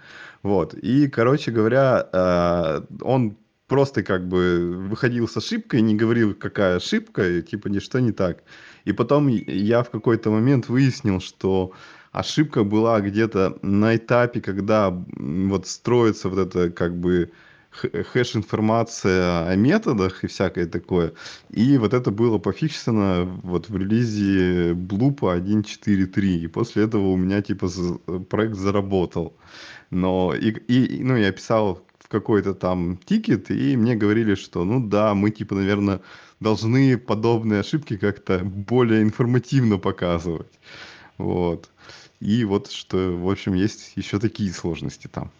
Вот. 0.43 0.73
И, 0.73 1.07
короче 1.07 1.51
говоря, 1.51 2.07
э, 2.11 2.81
он 3.01 3.37
просто 3.71 4.03
как 4.03 4.27
бы 4.27 4.75
выходил 4.89 5.29
с 5.29 5.37
ошибкой, 5.37 5.81
не 5.81 5.95
говорил, 5.95 6.35
какая 6.35 6.75
ошибка, 6.75 7.25
и, 7.25 7.41
типа, 7.41 7.69
ничто 7.69 7.99
не 7.99 8.11
так. 8.11 8.43
И 8.83 8.91
потом 8.91 9.29
я 9.29 9.81
в 9.81 9.89
какой-то 9.89 10.29
момент 10.29 10.67
выяснил, 10.67 11.21
что 11.21 11.71
ошибка 12.11 12.65
была 12.65 12.99
где-то 12.99 13.59
на 13.61 13.95
этапе, 13.95 14.41
когда 14.41 14.89
вот 14.89 15.67
строится 15.67 16.27
вот 16.27 16.39
это 16.39 16.69
как 16.69 16.99
бы 16.99 17.31
хэш-информация 17.71 19.47
о 19.47 19.55
методах 19.55 20.25
и 20.25 20.27
всякое 20.27 20.65
такое. 20.65 21.13
И 21.49 21.77
вот 21.77 21.93
это 21.93 22.11
было 22.11 22.39
пофиксено 22.39 23.39
вот 23.43 23.69
в 23.69 23.77
релизе 23.77 24.73
Блупа 24.73 25.37
1.4.3. 25.37 26.43
И 26.43 26.47
после 26.47 26.83
этого 26.83 27.07
у 27.07 27.15
меня 27.15 27.41
типа 27.41 27.69
проект 28.29 28.55
заработал. 28.57 29.33
Но 29.91 30.33
и, 30.33 30.49
и 30.49 31.01
ну, 31.03 31.15
я 31.15 31.31
писал 31.31 31.81
какой-то 32.11 32.53
там 32.53 32.97
тикет, 32.97 33.49
и 33.49 33.77
мне 33.77 33.95
говорили, 33.95 34.35
что 34.35 34.63
ну 34.65 34.79
да, 34.85 35.13
мы 35.15 35.31
типа, 35.31 35.55
наверное, 35.55 36.01
должны 36.39 36.97
подобные 36.97 37.61
ошибки 37.61 37.97
как-то 37.97 38.39
более 38.39 39.01
информативно 39.01 39.77
показывать. 39.77 40.59
Вот. 41.17 41.69
И 42.19 42.45
вот 42.45 42.71
что, 42.71 42.97
в 42.97 43.29
общем, 43.29 43.53
есть 43.53 43.93
еще 43.95 44.19
такие 44.19 44.53
сложности 44.53 45.07
там. 45.07 45.31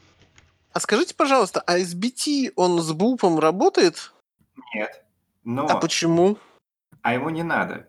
А 0.74 0.80
скажите, 0.80 1.14
пожалуйста, 1.14 1.62
а 1.68 1.80
SBT, 1.80 2.54
он 2.56 2.82
с 2.82 2.92
бупом 2.94 3.40
работает? 3.40 4.14
Нет. 4.74 5.04
Но... 5.44 5.68
А 5.68 5.76
почему? 5.76 6.38
А 7.02 7.14
ему 7.14 7.30
не 7.30 7.44
надо. 7.44 7.88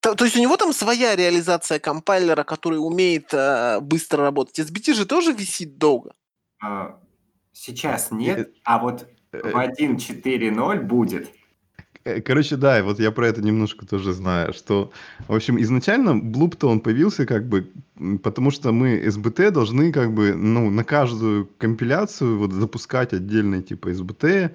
То, 0.00 0.14
то 0.14 0.24
есть 0.24 0.36
у 0.36 0.40
него 0.40 0.56
там 0.56 0.72
своя 0.72 1.16
реализация 1.16 1.78
компайлера, 1.78 2.44
который 2.44 2.76
умеет 2.76 3.32
э, 3.32 3.80
быстро 3.80 4.22
работать. 4.22 4.58
SBT 4.58 4.94
же 4.94 5.06
тоже 5.06 5.32
висит 5.32 5.78
долго. 5.78 6.14
А, 6.62 6.98
сейчас 7.56 8.10
нет, 8.10 8.50
а 8.64 8.78
вот 8.78 9.08
в 9.32 9.56
1.4.0 9.56 10.80
будет. 10.82 11.30
Э, 12.04 12.20
короче, 12.20 12.56
да, 12.56 12.82
вот 12.82 13.00
я 13.00 13.10
про 13.10 13.28
это 13.28 13.42
немножко 13.42 13.86
тоже 13.86 14.12
знаю, 14.12 14.52
что, 14.52 14.92
в 15.26 15.34
общем, 15.34 15.60
изначально 15.60 16.16
Блуп-то 16.16 16.68
он 16.68 16.80
появился 16.80 17.26
как 17.26 17.48
бы, 17.48 17.70
потому 18.22 18.50
что 18.50 18.72
мы 18.72 18.98
SBT 18.98 19.50
должны 19.50 19.92
как 19.92 20.12
бы, 20.12 20.34
ну, 20.34 20.70
на 20.70 20.84
каждую 20.84 21.46
компиляцию 21.58 22.38
вот 22.38 22.52
запускать 22.52 23.12
отдельный 23.12 23.62
типа 23.62 23.88
SBT, 23.88 24.54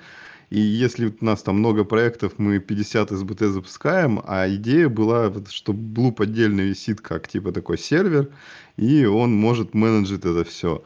и 0.52 0.60
если 0.60 1.08
у 1.08 1.26
нас 1.26 1.42
там 1.44 1.60
много 1.60 1.86
проектов, 1.86 2.34
мы 2.38 2.60
50 2.60 3.12
SBT 3.12 3.50
запускаем, 3.50 4.22
а 4.26 4.48
идея 4.50 4.90
была, 4.90 5.32
что 5.50 5.74
Блуп 5.74 6.22
отдельно 6.22 6.62
висит 6.62 7.02
как 7.02 7.28
типа 7.28 7.52
такой 7.52 7.78
сервер, 7.78 8.30
и 8.78 9.06
он 9.06 9.34
может 9.34 9.74
менеджить 9.74 10.26
это 10.26 10.44
все. 10.44 10.84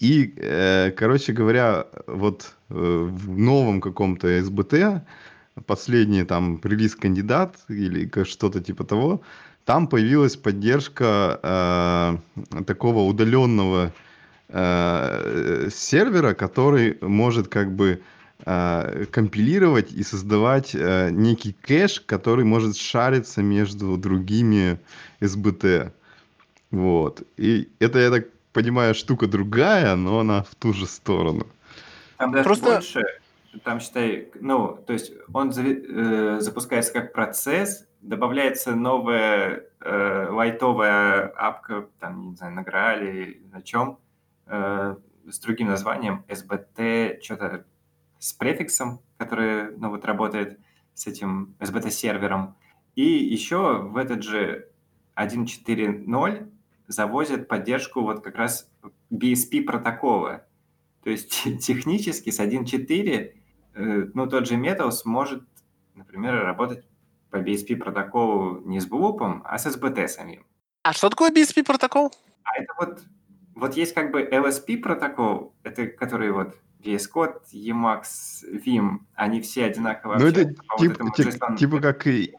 И, 0.00 0.32
э, 0.36 0.92
короче 0.92 1.32
говоря, 1.32 1.86
вот 2.06 2.54
э, 2.70 2.74
в 2.74 3.38
новом 3.38 3.80
каком-то 3.80 4.28
SBT 4.28 5.00
последний 5.66 6.24
там 6.24 6.60
релиз 6.62 6.94
кандидат 6.94 7.56
или 7.68 8.08
что-то 8.24 8.60
типа 8.60 8.84
того, 8.84 9.22
там 9.64 9.88
появилась 9.88 10.36
поддержка 10.36 11.40
э, 11.42 12.62
такого 12.62 13.00
удаленного 13.00 13.92
э, 14.48 15.68
сервера, 15.74 16.34
который 16.34 16.96
может 17.00 17.48
как 17.48 17.74
бы 17.74 18.00
э, 18.46 19.04
компилировать 19.10 19.92
и 19.92 20.04
создавать 20.04 20.74
э, 20.74 21.10
некий 21.10 21.56
кэш, 21.60 22.00
который 22.06 22.44
может 22.44 22.76
шариться 22.76 23.42
между 23.42 23.96
другими 23.96 24.78
SBT. 25.20 25.90
Вот. 26.70 27.22
И 27.36 27.68
это, 27.80 27.98
я 27.98 28.10
так 28.10 28.28
понимаю, 28.58 28.94
штука 28.94 29.28
другая, 29.28 29.94
но 29.94 30.20
она 30.20 30.42
в 30.42 30.54
ту 30.56 30.72
же 30.72 30.86
сторону. 30.86 31.46
Там 32.16 32.32
даже 32.32 32.44
Просто... 32.44 32.66
больше 32.66 33.04
там, 33.64 33.80
считай, 33.80 34.30
ну, 34.40 34.78
то 34.86 34.92
есть 34.92 35.12
он 35.32 35.50
э, 35.56 36.40
запускается 36.40 36.92
как 36.92 37.12
процесс, 37.12 37.86
добавляется 38.02 38.74
новая 38.74 39.64
э, 39.80 40.28
лайтовая 40.30 41.32
апка, 41.36 41.88
там, 41.98 42.30
не 42.30 42.36
знаю, 42.36 42.54
на 42.54 42.62
Граале, 42.62 43.40
на 43.52 43.62
чем, 43.62 43.98
э, 44.46 44.96
с 45.28 45.38
другим 45.38 45.68
названием, 45.68 46.24
SBT, 46.28 47.20
что-то 47.22 47.64
с 48.18 48.32
префиксом, 48.32 49.00
который, 49.18 49.76
ну, 49.76 49.90
вот 49.90 50.04
работает 50.04 50.58
с 50.94 51.06
этим 51.06 51.54
SBT-сервером. 51.60 52.54
И 52.96 53.04
еще 53.04 53.78
в 53.78 53.96
этот 53.96 54.22
же 54.22 54.68
1.4.0 55.16 56.50
завозят 56.88 57.46
поддержку 57.46 58.00
вот 58.00 58.24
как 58.24 58.34
раз 58.36 58.68
BSP 59.12 59.62
протокола. 59.62 60.46
То 61.04 61.10
есть 61.10 61.30
технически 61.60 62.30
с 62.30 62.40
1.4 62.40 63.38
Э, 63.78 64.06
ну, 64.12 64.26
тот 64.26 64.48
же 64.48 64.56
Metals 64.56 65.02
может, 65.04 65.44
например, 65.94 66.42
работать 66.42 66.84
по 67.30 67.36
BSP 67.36 67.76
протоколу 67.76 68.60
не 68.64 68.80
с 68.80 68.86
блупом, 68.86 69.42
а 69.44 69.56
с 69.56 69.66
SBT 69.66 70.08
самим. 70.08 70.44
А 70.82 70.92
что 70.92 71.08
такое 71.08 71.30
BSP 71.30 71.64
протокол? 71.64 72.12
А 72.42 72.60
это 72.60 72.72
вот, 72.78 73.02
вот 73.54 73.76
есть 73.76 73.94
как 73.94 74.10
бы 74.10 74.22
LSP 74.22 74.78
протокол, 74.78 75.54
это 75.62 75.86
который 75.86 76.32
вот 76.32 76.56
VS 76.80 77.04
Code, 77.14 77.40
Emacs, 77.52 78.42
Vim, 78.64 79.00
они 79.14 79.40
все 79.42 79.66
одинаково 79.66 80.16
Ну, 80.18 80.26
это 80.26 80.46
тип, 80.78 80.96
вот 80.98 81.14
тип, 81.14 81.28
типа 81.56 81.80
как 81.80 82.06
и 82.08 82.34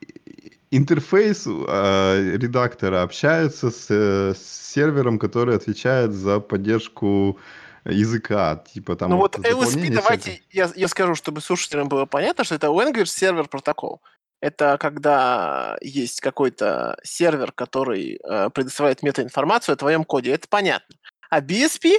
интерфейс 0.71 1.47
э, 1.47 2.38
редактора 2.38 3.03
общается 3.03 3.71
с, 3.71 3.89
с 3.89 4.71
сервером, 4.73 5.19
который 5.19 5.55
отвечает 5.55 6.13
за 6.13 6.39
поддержку 6.39 7.39
языка, 7.86 8.63
типа 8.73 8.95
там... 8.95 9.12
Ну 9.12 9.17
вот 9.17 9.38
LSP, 9.38 9.93
давайте 9.93 10.41
я, 10.51 10.69
я 10.75 10.88
скажу, 10.88 11.15
чтобы 11.15 11.41
слушателям 11.41 11.88
было 11.89 12.05
понятно, 12.05 12.43
что 12.43 12.55
это 12.55 12.67
Language 12.67 13.03
Server 13.03 13.49
Protocol. 13.49 13.99
Это 14.41 14.77
когда 14.79 15.77
есть 15.82 16.21
какой-то 16.21 16.97
сервер, 17.03 17.51
который 17.51 18.19
э, 18.23 18.49
предоставляет 18.53 19.03
метаинформацию 19.03 19.73
о 19.73 19.77
твоем 19.77 20.05
коде. 20.05 20.32
Это 20.32 20.47
понятно. 20.47 20.95
А 21.29 21.41
BSP? 21.41 21.91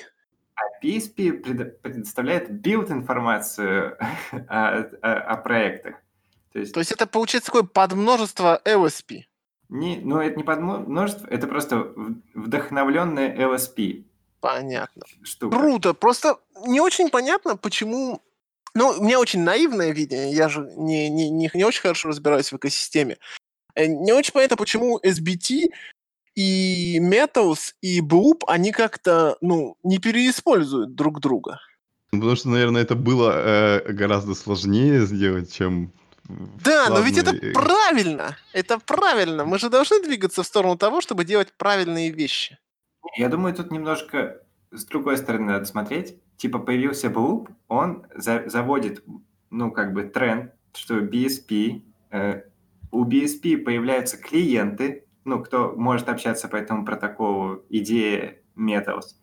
А 0.55 0.85
BSP 0.85 1.33
пред- 1.33 1.83
предоставляет 1.83 2.51
билд-информацию 2.51 3.97
о, 4.49 4.79
о, 5.03 5.13
о 5.13 5.37
проектах. 5.37 5.97
То 6.53 6.59
есть, 6.59 6.73
То 6.73 6.81
есть 6.81 6.93
это 6.93 7.07
получается 7.07 7.53
такое 7.53 7.63
подмножество 7.63 8.61
LSP? 8.65 9.23
Не, 9.69 10.01
ну, 10.03 10.19
это 10.19 10.37
не 10.37 10.43
подмножество, 10.43 11.27
это 11.29 11.47
просто 11.47 11.93
вдохновленное 12.35 13.37
LSP. 13.37 14.05
Понятно. 14.41 15.03
Штука. 15.23 15.57
Круто. 15.57 15.95
Просто 15.95 16.39
не 16.67 16.81
очень 16.81 17.09
понятно, 17.09 17.57
почему... 17.57 18.21
Ну, 18.75 18.89
у 18.99 19.05
меня 19.05 19.19
очень 19.21 19.43
наивное 19.43 19.91
видение, 19.91 20.33
я 20.33 20.49
же 20.49 20.61
не, 20.77 21.09
не, 21.09 21.29
не, 21.29 21.51
не 21.53 21.65
очень 21.65 21.83
хорошо 21.83 22.09
разбираюсь 22.09 22.53
в 22.53 22.57
экосистеме. 22.57 23.19
Э, 23.75 23.87
не 23.87 24.13
очень 24.13 24.33
понятно, 24.33 24.57
почему 24.57 25.01
SBT 25.05 25.71
и 26.37 27.01
Metals 27.01 27.75
и 27.81 28.01
Bloop, 28.01 28.43
они 28.47 28.71
как-то, 28.73 29.37
ну, 29.41 29.77
не 29.83 29.99
переиспользуют 29.99 30.95
друг 30.95 31.21
друга. 31.21 31.61
Ну, 32.13 32.21
потому 32.21 32.37
что, 32.37 32.49
наверное, 32.49 32.83
это 32.83 32.95
было 32.95 33.33
э, 33.35 33.93
гораздо 33.93 34.35
сложнее 34.35 35.05
сделать, 35.07 35.53
чем 35.53 35.93
да, 36.65 36.89
но 36.89 37.01
ведь 37.01 37.19
это 37.19 37.35
правильно. 37.53 38.37
Это 38.53 38.79
правильно. 38.79 39.45
Мы 39.45 39.59
же 39.59 39.71
должны 39.71 40.03
двигаться 40.03 40.43
в 40.43 40.47
сторону 40.47 40.77
того, 40.77 41.01
чтобы 41.01 41.25
делать 41.25 41.53
правильные 41.57 42.11
вещи. 42.11 42.59
Я 43.17 43.29
думаю, 43.29 43.55
тут 43.55 43.71
немножко 43.71 44.43
с 44.71 44.85
другой 44.85 45.17
стороны 45.17 45.53
надо 45.53 45.65
смотреть. 45.65 46.19
Типа 46.37 46.59
появился 46.59 47.09
Bloop, 47.09 47.49
он 47.69 48.07
за 48.15 48.45
заводит, 48.47 49.05
ну, 49.51 49.71
как 49.71 49.93
бы 49.93 50.05
тренд, 50.05 50.53
что 50.75 50.99
BSP, 50.99 51.83
э, 52.11 52.43
у 52.91 53.05
BSP 53.05 53.59
появляются 53.59 54.17
клиенты, 54.17 55.05
ну, 55.25 55.43
кто 55.43 55.75
может 55.77 56.09
общаться 56.09 56.49
по 56.49 56.57
этому 56.57 56.85
протоколу, 56.85 57.65
идея 57.69 58.39
Metals. 58.57 59.17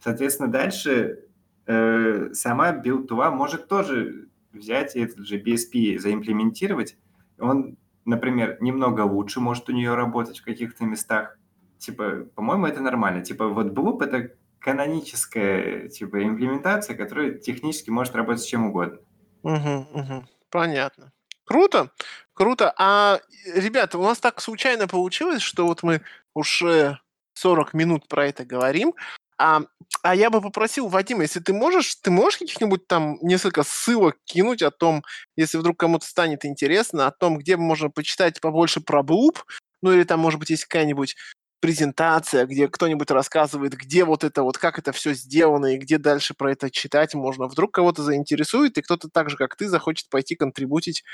Соответственно, 0.00 0.50
дальше 0.50 1.24
э, 1.66 2.30
сама 2.32 2.72
Build2 2.72 3.30
может 3.30 3.68
тоже 3.68 4.28
взять 4.52 4.96
этот 4.96 5.26
же 5.26 5.38
BSP, 5.40 5.98
заимплементировать. 5.98 6.96
Он, 7.38 7.76
например, 8.04 8.58
немного 8.60 9.02
лучше 9.02 9.40
может 9.40 9.68
у 9.68 9.72
нее 9.72 9.94
работать 9.94 10.38
в 10.38 10.44
каких-то 10.44 10.84
местах, 10.84 11.38
типа, 11.78 12.26
по-моему, 12.34 12.66
это 12.66 12.80
нормально. 12.80 13.22
Типа, 13.24 13.48
вот 13.48 13.66
Bloop— 13.68 14.02
это 14.04 14.34
каноническая, 14.58 15.88
типа, 15.88 16.24
имплементация, 16.24 16.96
которая 16.96 17.32
технически 17.32 17.90
может 17.90 18.14
работать 18.14 18.42
с 18.42 18.46
чем 18.46 18.66
угодно. 18.66 18.98
Угу, 19.42 19.86
угу. 19.92 20.24
Понятно. 20.50 21.12
Круто, 21.44 21.90
круто. 22.34 22.72
А, 22.78 23.20
ребята, 23.54 23.98
у 23.98 24.02
нас 24.02 24.20
так 24.20 24.40
случайно 24.40 24.86
получилось, 24.86 25.42
что 25.42 25.66
вот 25.66 25.82
мы 25.82 26.02
уже 26.34 26.98
40 27.34 27.74
минут 27.74 28.08
про 28.08 28.26
это 28.26 28.44
говорим. 28.44 28.94
А, 29.38 29.62
а 30.02 30.14
я 30.14 30.30
бы 30.30 30.40
попросил, 30.40 30.88
Вадим, 30.88 31.20
если 31.20 31.40
ты 31.40 31.52
можешь, 31.52 31.94
ты 31.96 32.10
можешь 32.10 32.38
каких-нибудь 32.38 32.86
там 32.86 33.18
несколько 33.22 33.62
ссылок 33.62 34.16
кинуть 34.24 34.62
о 34.62 34.70
том, 34.70 35.04
если 35.36 35.58
вдруг 35.58 35.78
кому-то 35.78 36.06
станет 36.06 36.44
интересно, 36.44 37.06
о 37.06 37.12
том, 37.12 37.38
где 37.38 37.56
можно 37.56 37.90
почитать 37.90 38.40
побольше 38.40 38.80
про 38.80 39.02
Блуп, 39.02 39.44
ну 39.82 39.92
или 39.92 40.04
там, 40.04 40.20
может 40.20 40.38
быть, 40.38 40.50
есть 40.50 40.64
какая-нибудь 40.64 41.16
презентация, 41.62 42.44
где 42.44 42.66
кто-нибудь 42.66 43.10
рассказывает, 43.12 43.74
где 43.74 44.04
вот 44.04 44.24
это 44.24 44.42
вот, 44.42 44.58
как 44.58 44.80
это 44.80 44.90
все 44.90 45.14
сделано 45.14 45.74
и 45.74 45.78
где 45.78 45.96
дальше 45.96 46.34
про 46.34 46.50
это 46.50 46.70
читать 46.70 47.14
можно. 47.14 47.46
Вдруг 47.46 47.72
кого-то 47.72 48.02
заинтересует, 48.02 48.78
и 48.78 48.82
кто-то 48.82 49.08
так 49.08 49.30
же, 49.30 49.36
как 49.36 49.54
ты, 49.54 49.68
захочет 49.68 50.08
пойти 50.08 50.34
контрибутить 50.34 51.04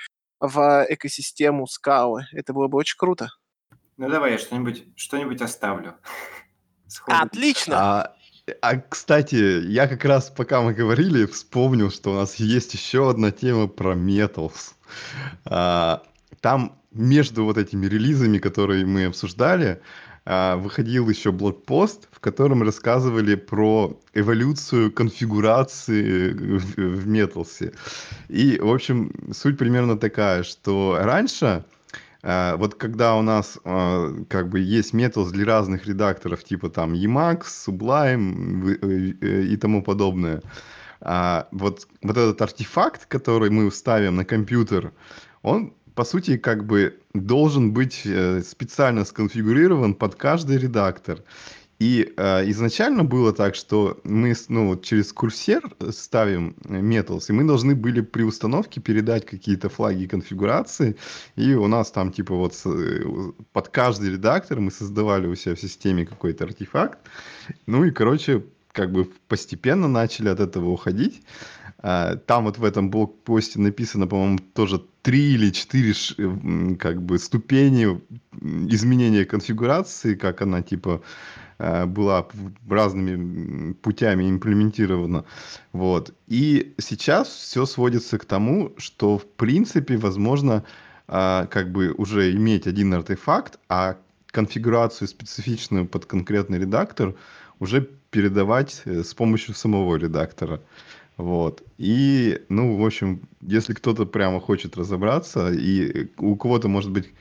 в 0.40 0.86
экосистему 0.88 1.66
скалы. 1.66 2.26
Это 2.32 2.54
было 2.54 2.68
бы 2.68 2.78
очень 2.78 2.96
круто. 2.96 3.28
Ну 3.98 4.08
давай 4.08 4.32
я 4.32 4.38
что-нибудь 4.38 4.84
что 4.96 5.18
оставлю. 5.44 5.96
Отлично! 7.06 7.76
А, 7.76 8.14
а, 8.62 8.76
кстати, 8.76 9.66
я 9.66 9.86
как 9.88 10.04
раз, 10.04 10.30
пока 10.30 10.62
мы 10.62 10.72
говорили, 10.72 11.26
вспомнил, 11.26 11.90
что 11.90 12.12
у 12.12 12.14
нас 12.14 12.36
есть 12.36 12.74
еще 12.74 13.10
одна 13.10 13.30
тема 13.30 13.66
про 13.66 13.94
Metals. 13.94 14.72
А, 15.44 16.02
там 16.40 16.78
между 16.92 17.44
вот 17.44 17.58
этими 17.58 17.86
релизами, 17.86 18.38
которые 18.38 18.86
мы 18.86 19.06
обсуждали, 19.06 19.80
а, 20.24 20.56
выходил 20.56 21.08
еще 21.08 21.32
блокпост, 21.32 22.08
в 22.10 22.20
котором 22.20 22.62
рассказывали 22.62 23.34
про 23.34 23.98
эволюцию 24.14 24.92
конфигурации 24.92 26.32
в, 26.32 27.08
Metals. 27.08 27.74
И, 28.28 28.58
в 28.58 28.72
общем, 28.72 29.12
суть 29.32 29.58
примерно 29.58 29.98
такая, 29.98 30.42
что 30.42 30.98
раньше, 31.00 31.64
вот 32.22 32.74
когда 32.74 33.14
у 33.14 33.22
нас 33.22 33.58
а, 33.64 34.12
как 34.28 34.48
бы 34.48 34.58
есть 34.58 34.92
Metals 34.92 35.30
для 35.30 35.46
разных 35.46 35.86
редакторов, 35.86 36.42
типа 36.42 36.68
там 36.68 36.92
Emacs, 36.92 37.44
Sublime 37.66 38.78
э, 39.20 39.42
и 39.42 39.56
тому 39.56 39.82
подобное, 39.82 40.42
вот, 41.00 41.86
вот 42.02 42.16
этот 42.16 42.42
артефакт, 42.42 43.06
который 43.06 43.50
мы 43.50 43.70
ставим 43.70 44.16
на 44.16 44.24
компьютер, 44.24 44.92
он 45.42 45.72
по 45.98 46.04
сути, 46.04 46.36
как 46.36 46.64
бы 46.64 47.00
должен 47.12 47.72
быть 47.72 48.02
э, 48.04 48.42
специально 48.42 49.04
сконфигурирован 49.04 49.94
под 49.94 50.14
каждый 50.14 50.56
редактор. 50.56 51.24
И 51.78 52.12
э, 52.16 52.50
изначально 52.50 53.04
было 53.04 53.32
так, 53.32 53.54
что 53.54 54.00
мы 54.02 54.34
ну, 54.48 54.76
через 54.76 55.12
курсер 55.12 55.62
ставим 55.90 56.56
Metals, 56.64 57.26
и 57.28 57.32
мы 57.32 57.44
должны 57.44 57.76
были 57.76 58.00
при 58.00 58.22
установке 58.22 58.80
передать 58.80 59.24
какие-то 59.24 59.68
флаги 59.68 60.06
конфигурации, 60.06 60.96
и 61.36 61.54
у 61.54 61.68
нас 61.68 61.92
там 61.92 62.12
типа 62.12 62.34
вот 62.34 62.60
э, 62.64 63.04
под 63.52 63.68
каждый 63.68 64.10
редактор 64.10 64.58
мы 64.58 64.72
создавали 64.72 65.28
у 65.28 65.36
себя 65.36 65.54
в 65.54 65.60
системе 65.60 66.04
какой-то 66.04 66.44
артефакт. 66.44 66.98
Ну 67.66 67.84
и, 67.84 67.92
короче, 67.92 68.42
как 68.72 68.90
бы 68.90 69.08
постепенно 69.28 69.86
начали 69.86 70.28
от 70.28 70.40
этого 70.40 70.70
уходить. 70.70 71.22
А, 71.80 72.16
там 72.16 72.44
вот 72.44 72.58
в 72.58 72.64
этом 72.64 72.90
блокпосте 72.90 73.60
написано, 73.60 74.08
по-моему, 74.08 74.38
тоже 74.52 74.82
три 75.02 75.34
или 75.34 75.50
четыре 75.50 75.94
как 76.76 77.02
бы 77.02 77.18
ступени 77.18 78.00
изменения 78.68 79.24
конфигурации, 79.24 80.16
как 80.16 80.42
она 80.42 80.62
типа 80.62 81.02
была 81.58 82.26
разными 82.68 83.72
путями 83.72 84.30
имплементирована. 84.30 85.24
Вот. 85.72 86.14
И 86.26 86.74
сейчас 86.78 87.28
все 87.28 87.66
сводится 87.66 88.18
к 88.18 88.24
тому, 88.24 88.72
что 88.76 89.18
в 89.18 89.26
принципе 89.26 89.96
возможно 89.96 90.64
а, 91.08 91.46
как 91.46 91.72
бы 91.72 91.92
уже 91.92 92.32
иметь 92.32 92.66
один 92.66 92.92
артефакт, 92.92 93.58
а 93.68 93.96
конфигурацию 94.30 95.08
специфичную 95.08 95.86
под 95.86 96.04
конкретный 96.04 96.58
редактор 96.58 97.14
уже 97.58 97.88
передавать 98.10 98.82
э, 98.84 99.02
с 99.02 99.14
помощью 99.14 99.54
самого 99.54 99.96
редактора. 99.96 100.60
Вот. 101.16 101.62
И, 101.78 102.42
ну, 102.48 102.76
в 102.76 102.84
общем, 102.84 103.22
если 103.40 103.72
кто-то 103.72 104.06
прямо 104.06 104.40
хочет 104.40 104.76
разобраться, 104.76 105.50
и 105.50 106.08
у 106.18 106.36
кого-то, 106.36 106.68
может 106.68 106.92
быть, 106.92 107.12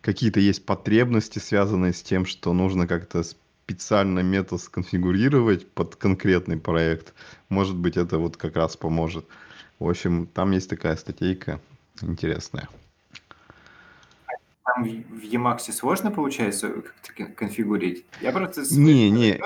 какие-то 0.00 0.40
есть 0.40 0.66
потребности, 0.66 1.38
связанные 1.38 1.92
с 1.92 2.02
тем, 2.02 2.26
что 2.26 2.52
нужно 2.52 2.86
как-то 2.86 3.22
специально 3.64 4.20
метод 4.20 4.60
сконфигурировать 4.60 5.66
под 5.70 5.96
конкретный 5.96 6.58
проект, 6.58 7.14
может 7.48 7.76
быть, 7.76 7.96
это 7.96 8.18
вот 8.18 8.36
как 8.36 8.56
раз 8.56 8.76
поможет. 8.76 9.26
В 9.78 9.88
общем, 9.88 10.26
там 10.26 10.50
есть 10.50 10.68
такая 10.68 10.96
статейка 10.96 11.60
интересная. 12.02 12.68
Там 14.64 14.84
в 14.84 15.22
Emacs 15.22 15.72
сложно 15.72 16.10
получается 16.10 16.68
как-то 16.68 17.24
конфигурить? 17.34 18.04
Я 18.20 18.32
просто 18.32 18.62
не, 18.74 19.10
не, 19.10 19.40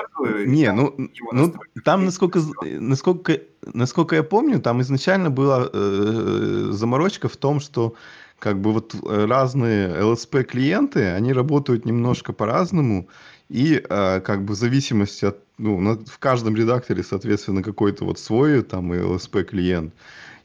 не, 0.45 0.71
ну, 0.71 0.93
ну 1.31 1.53
там 1.83 2.05
насколько, 2.05 2.39
насколько, 2.61 3.39
насколько 3.73 4.15
я 4.15 4.23
помню, 4.23 4.59
там 4.59 4.81
изначально 4.81 5.29
была 5.29 5.69
э, 5.71 6.67
заморочка 6.71 7.27
в 7.27 7.37
том, 7.37 7.59
что 7.59 7.95
как 8.39 8.59
бы 8.61 8.71
вот 8.71 8.95
разные 9.03 9.89
LSP 9.89 10.43
клиенты, 10.43 11.05
они 11.07 11.33
работают 11.33 11.85
немножко 11.85 12.31
по-разному, 12.31 13.09
и 13.49 13.83
э, 13.83 14.21
как 14.21 14.45
бы 14.45 14.53
в 14.53 14.57
зависимости 14.57 15.25
от, 15.25 15.43
ну, 15.57 15.79
на, 15.79 15.97
в 15.97 16.19
каждом 16.19 16.55
редакторе, 16.55 17.03
соответственно, 17.03 17.63
какой-то 17.63 18.05
вот 18.05 18.19
свой 18.19 18.61
там 18.61 18.93
LSP 18.93 19.43
клиент. 19.43 19.93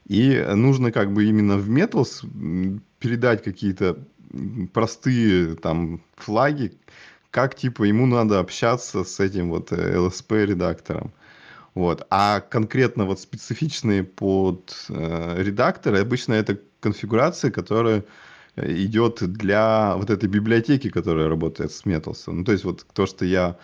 И 0.07 0.43
нужно 0.55 0.91
как 0.91 1.13
бы 1.13 1.25
именно 1.25 1.57
в 1.57 1.69
Metals 1.69 2.25
передать 2.99 3.43
какие-то 3.43 3.99
простые 4.73 5.55
там 5.55 6.01
флаги, 6.15 6.73
как 7.31 7.55
типа 7.55 7.83
ему 7.83 8.05
надо 8.05 8.39
общаться 8.39 9.03
с 9.03 9.19
этим 9.19 9.49
вот 9.49 9.71
LSP 9.71 10.35
э, 10.35 10.45
редактором. 10.45 11.11
Вот. 11.75 12.07
А 12.09 12.39
конкретно 12.39 13.05
вот 13.05 13.19
специфичные 13.19 14.03
под 14.03 14.85
э, 14.89 15.43
редакторы, 15.43 15.99
обычно 15.99 16.33
это 16.33 16.59
конфигурация, 16.79 17.51
которая 17.51 17.99
э, 17.99 18.03
идет 18.57 19.19
для 19.21 19.95
вот 19.95 20.09
этой 20.09 20.29
библиотеки, 20.29 20.89
которая 20.89 21.27
работает 21.27 21.71
с 21.71 21.85
Metals. 21.85 22.23
Ну, 22.27 22.43
то 22.43 22.51
есть 22.51 22.63
вот 22.63 22.85
то, 22.93 23.05
что 23.05 23.25
я 23.25 23.57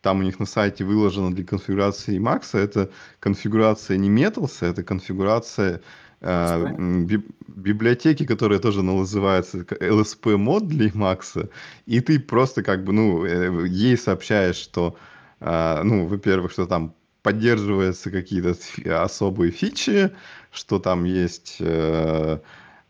там 0.00 0.20
у 0.20 0.22
них 0.22 0.38
на 0.38 0.46
сайте 0.46 0.84
выложено 0.84 1.34
для 1.34 1.44
конфигурации 1.44 2.18
Emacs, 2.18 2.58
это 2.58 2.90
конфигурация 3.20 3.96
не 3.96 4.08
Metals, 4.08 4.64
это 4.64 4.82
конфигурация 4.82 5.80
э, 6.20 7.04
би 7.04 7.22
библиотеки, 7.48 8.24
которая 8.24 8.60
тоже 8.60 8.82
называется 8.82 9.58
LSP 9.58 10.36
мод 10.36 10.68
для 10.68 10.88
Emacs, 10.88 11.50
и 11.86 12.00
ты 12.00 12.20
просто 12.20 12.62
как 12.62 12.84
бы, 12.84 12.92
ну, 12.92 13.24
э, 13.24 13.66
ей 13.66 13.98
сообщаешь, 13.98 14.56
что, 14.56 14.96
э, 15.40 15.82
ну, 15.82 16.06
во-первых, 16.06 16.52
что 16.52 16.66
там 16.66 16.94
поддерживаются 17.22 18.10
какие-то 18.10 18.54
особые 19.02 19.50
фичи, 19.50 20.12
что 20.52 20.78
там 20.78 21.04
есть 21.04 21.56
э, 21.58 21.64
а, 21.66 22.40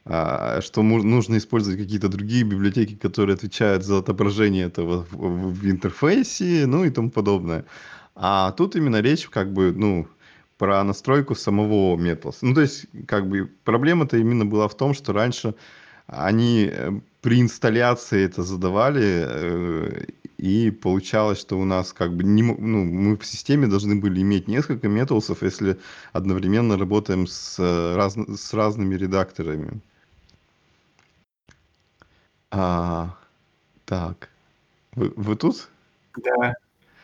что 0.09 0.83
нужно 0.83 1.37
использовать 1.37 1.79
какие-то 1.79 2.09
другие 2.09 2.43
библиотеки, 2.43 2.95
которые 2.95 3.35
отвечают 3.35 3.85
за 3.85 3.99
отображение 3.99 4.67
этого 4.67 5.07
в, 5.11 5.71
интерфейсе, 5.71 6.65
ну 6.67 6.85
и 6.85 6.91
тому 6.91 7.11
подобное. 7.11 7.67
А 8.15 8.53
тут 8.53 8.75
именно 8.75 9.01
речь 9.03 9.29
как 9.29 9.53
бы, 9.53 9.73
ну, 9.73 10.09
про 10.57 10.83
настройку 10.83 11.35
самого 11.35 11.97
Metals. 11.97 12.39
Ну, 12.43 12.55
то 12.55 12.63
есть, 12.63 12.87
как 13.07 13.29
бы, 13.29 13.51
проблема-то 13.65 14.17
именно 14.17 14.45
была 14.45 14.67
в 14.67 14.77
том, 14.77 14.93
что 14.95 15.13
раньше 15.13 15.55
они 16.07 16.69
э, 16.73 16.91
при 17.21 17.41
инсталляции 17.41 18.25
это 18.25 18.43
задавали, 18.43 19.25
э, 19.29 20.05
и 20.39 20.71
получалось, 20.71 21.39
что 21.41 21.59
у 21.59 21.65
нас 21.65 21.93
как 21.93 22.15
бы 22.15 22.25
не, 22.25 22.43
ну, 22.43 22.85
мы 22.85 23.17
в 23.17 23.27
системе 23.27 23.67
должны 23.67 23.97
были 23.97 24.21
иметь 24.23 24.49
несколько 24.49 24.89
металсов, 24.89 25.43
если 25.43 25.79
одновременно 26.13 26.79
работаем 26.79 27.27
с, 27.27 27.59
раз, 27.97 28.17
с 28.17 28.55
разными 28.55 28.95
редакторами. 28.95 29.81
А, 32.59 33.15
так. 33.85 34.31
Вы, 34.97 35.13
вы 35.15 35.37
тут? 35.37 35.69
Да. 36.17 36.55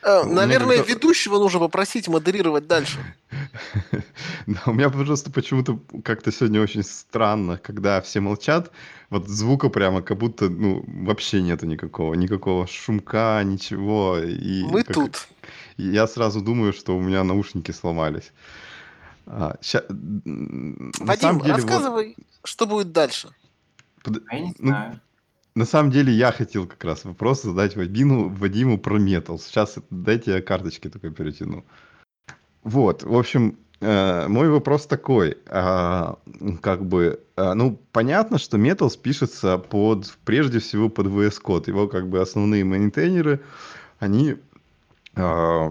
А, 0.02 0.24
наверное, 0.24 0.78
как... 0.78 0.88
ведущего 0.88 1.38
нужно 1.38 1.60
попросить 1.60 2.08
модерировать 2.08 2.66
дальше. 2.66 2.98
Да, 4.46 4.60
у 4.66 4.72
меня 4.72 4.90
просто 4.90 5.30
почему-то 5.30 5.80
как-то 6.04 6.30
сегодня 6.30 6.60
очень 6.60 6.82
странно, 6.82 7.56
когда 7.56 8.02
все 8.02 8.20
молчат, 8.20 8.70
вот 9.08 9.26
звука 9.26 9.70
прямо 9.70 10.02
как 10.02 10.18
будто, 10.18 10.50
ну, 10.50 10.84
вообще 10.86 11.40
нету 11.40 11.64
никакого, 11.64 12.12
никакого 12.12 12.66
шумка, 12.66 13.42
ничего. 13.42 14.18
И 14.18 14.64
Мы 14.64 14.82
как... 14.82 14.94
тут. 14.94 15.28
Я 15.78 16.06
сразу 16.06 16.42
думаю, 16.42 16.74
что 16.74 16.94
у 16.94 17.00
меня 17.00 17.24
наушники 17.24 17.70
сломались. 17.70 18.32
А, 19.26 19.56
ща... 19.62 19.84
Вадим, 19.88 21.40
деле, 21.40 21.54
рассказывай, 21.54 22.14
вот... 22.16 22.26
что 22.44 22.66
будет 22.66 22.92
дальше. 22.92 23.30
Под... 24.02 24.22
Я 24.30 24.40
не 24.40 24.54
ну, 24.58 24.68
знаю. 24.68 25.00
На 25.56 25.66
самом 25.66 25.92
деле 25.92 26.12
я 26.12 26.32
хотел 26.32 26.66
как 26.66 26.82
раз 26.82 27.04
вопрос 27.04 27.42
задать 27.42 27.76
Вадиму, 27.76 28.28
Вадиму 28.28 28.76
про 28.76 28.98
метал. 28.98 29.38
Сейчас 29.38 29.78
дайте 29.88 30.32
я 30.32 30.42
карточки 30.42 30.90
только 30.90 31.10
перетяну. 31.10 31.64
Вот, 32.64 33.04
в 33.04 33.14
общем, 33.16 33.56
э, 33.80 34.26
мой 34.26 34.48
вопрос 34.48 34.86
такой. 34.86 35.38
Э, 35.46 36.14
как 36.60 36.84
бы, 36.84 37.20
э, 37.36 37.54
ну, 37.54 37.78
понятно, 37.92 38.38
что 38.38 38.56
Metals 38.56 38.98
пишется 38.98 39.58
под, 39.58 40.12
прежде 40.24 40.58
всего 40.58 40.88
под 40.88 41.06
VS 41.06 41.40
Code. 41.40 41.68
Его 41.68 41.86
как 41.86 42.08
бы 42.08 42.20
основные 42.20 42.64
мейнтейнеры, 42.64 43.40
они 44.00 44.34
э, 45.14 45.70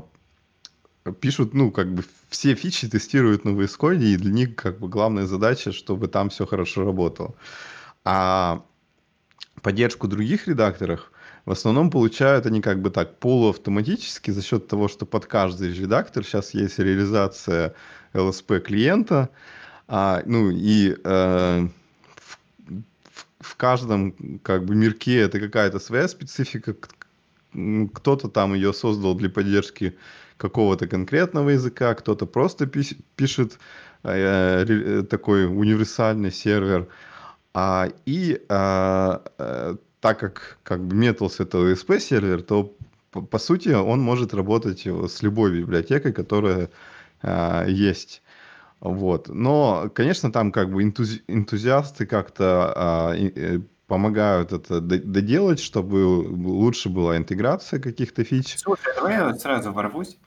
пишут, 1.20 1.54
ну, 1.54 1.72
как 1.72 1.94
бы 1.94 2.06
все 2.30 2.56
фичи 2.56 2.88
тестируют 2.88 3.44
на 3.44 3.50
VS 3.50 3.78
Code, 3.78 4.02
и 4.02 4.16
для 4.16 4.32
них 4.32 4.56
как 4.56 4.80
бы 4.80 4.88
главная 4.88 5.26
задача, 5.26 5.74
чтобы 5.74 6.08
там 6.08 6.30
все 6.30 6.46
хорошо 6.46 6.86
работало. 6.86 7.36
А 8.06 8.64
поддержку 9.62 10.08
других 10.08 10.48
редакторах 10.48 11.12
в 11.46 11.52
основном 11.52 11.90
получают 11.92 12.46
они 12.46 12.62
как 12.62 12.82
бы 12.82 12.90
так 12.90 13.20
полуавтоматически 13.20 14.32
за 14.32 14.42
счет 14.42 14.68
того, 14.68 14.88
что 14.88 15.06
под 15.06 15.26
каждый 15.26 15.74
редактор 15.74 16.24
сейчас 16.24 16.54
есть 16.54 16.80
реализация 16.80 17.76
LSP 18.14 18.62
клиента, 18.62 19.30
а, 19.88 20.22
ну 20.26 20.50
и 20.50 20.96
э, 21.04 21.68
в, 22.68 23.26
в 23.42 23.56
каждом 23.58 24.40
как 24.42 24.64
бы 24.66 24.76
мирке 24.76 25.20
это 25.20 25.40
какая-то 25.40 25.80
своя 25.80 26.08
специфика, 26.08 26.76
кто-то 27.94 28.30
там 28.30 28.54
ее 28.54 28.74
создал 28.74 29.14
для 29.16 29.30
поддержки 29.30 29.98
какого-то 30.38 30.88
конкретного 30.88 31.50
языка, 31.50 31.94
кто-то 31.94 32.26
просто 32.26 32.68
пишет 32.68 33.60
э, 34.04 34.66
э, 34.68 35.04
такой 35.04 35.46
универсальный 35.46 36.32
сервер, 36.32 36.88
а, 37.54 37.90
и 38.06 38.42
а, 38.50 39.22
а, 39.38 39.76
так 40.00 40.20
как 40.20 40.58
как 40.64 40.84
бы 40.86 40.96
Metals 40.96 41.36
это 41.40 41.60
OSP 41.60 42.00
сервер, 42.00 42.42
то 42.42 42.76
по, 43.12 43.22
по 43.22 43.38
сути 43.38 43.70
он 43.70 44.02
может 44.02 44.34
работать 44.34 44.86
с 44.86 45.22
любой 45.22 45.52
библиотекой, 45.60 46.14
которая 46.14 46.70
а, 47.22 47.66
есть. 47.66 48.24
Вот. 48.80 49.30
Но, 49.30 49.90
конечно, 49.94 50.32
там 50.32 50.52
как 50.52 50.72
бы 50.72 50.84
энтузи- 50.84 51.22
энтузиасты 51.28 52.06
как-то 52.06 52.74
а, 52.76 53.14
и, 53.14 53.28
и, 53.28 53.62
помогают 53.88 54.52
это 54.52 54.82
доделать, 54.82 55.60
чтобы 55.60 55.96
лучше 55.96 56.90
была 56.90 57.16
интеграция 57.18 57.80
каких-то 57.80 58.24
фич. 58.24 58.58
Слушай, 58.58 58.94
давай 58.96 59.14
я 59.14 59.34
сразу 59.36 59.72
ворвусь. 59.72 60.18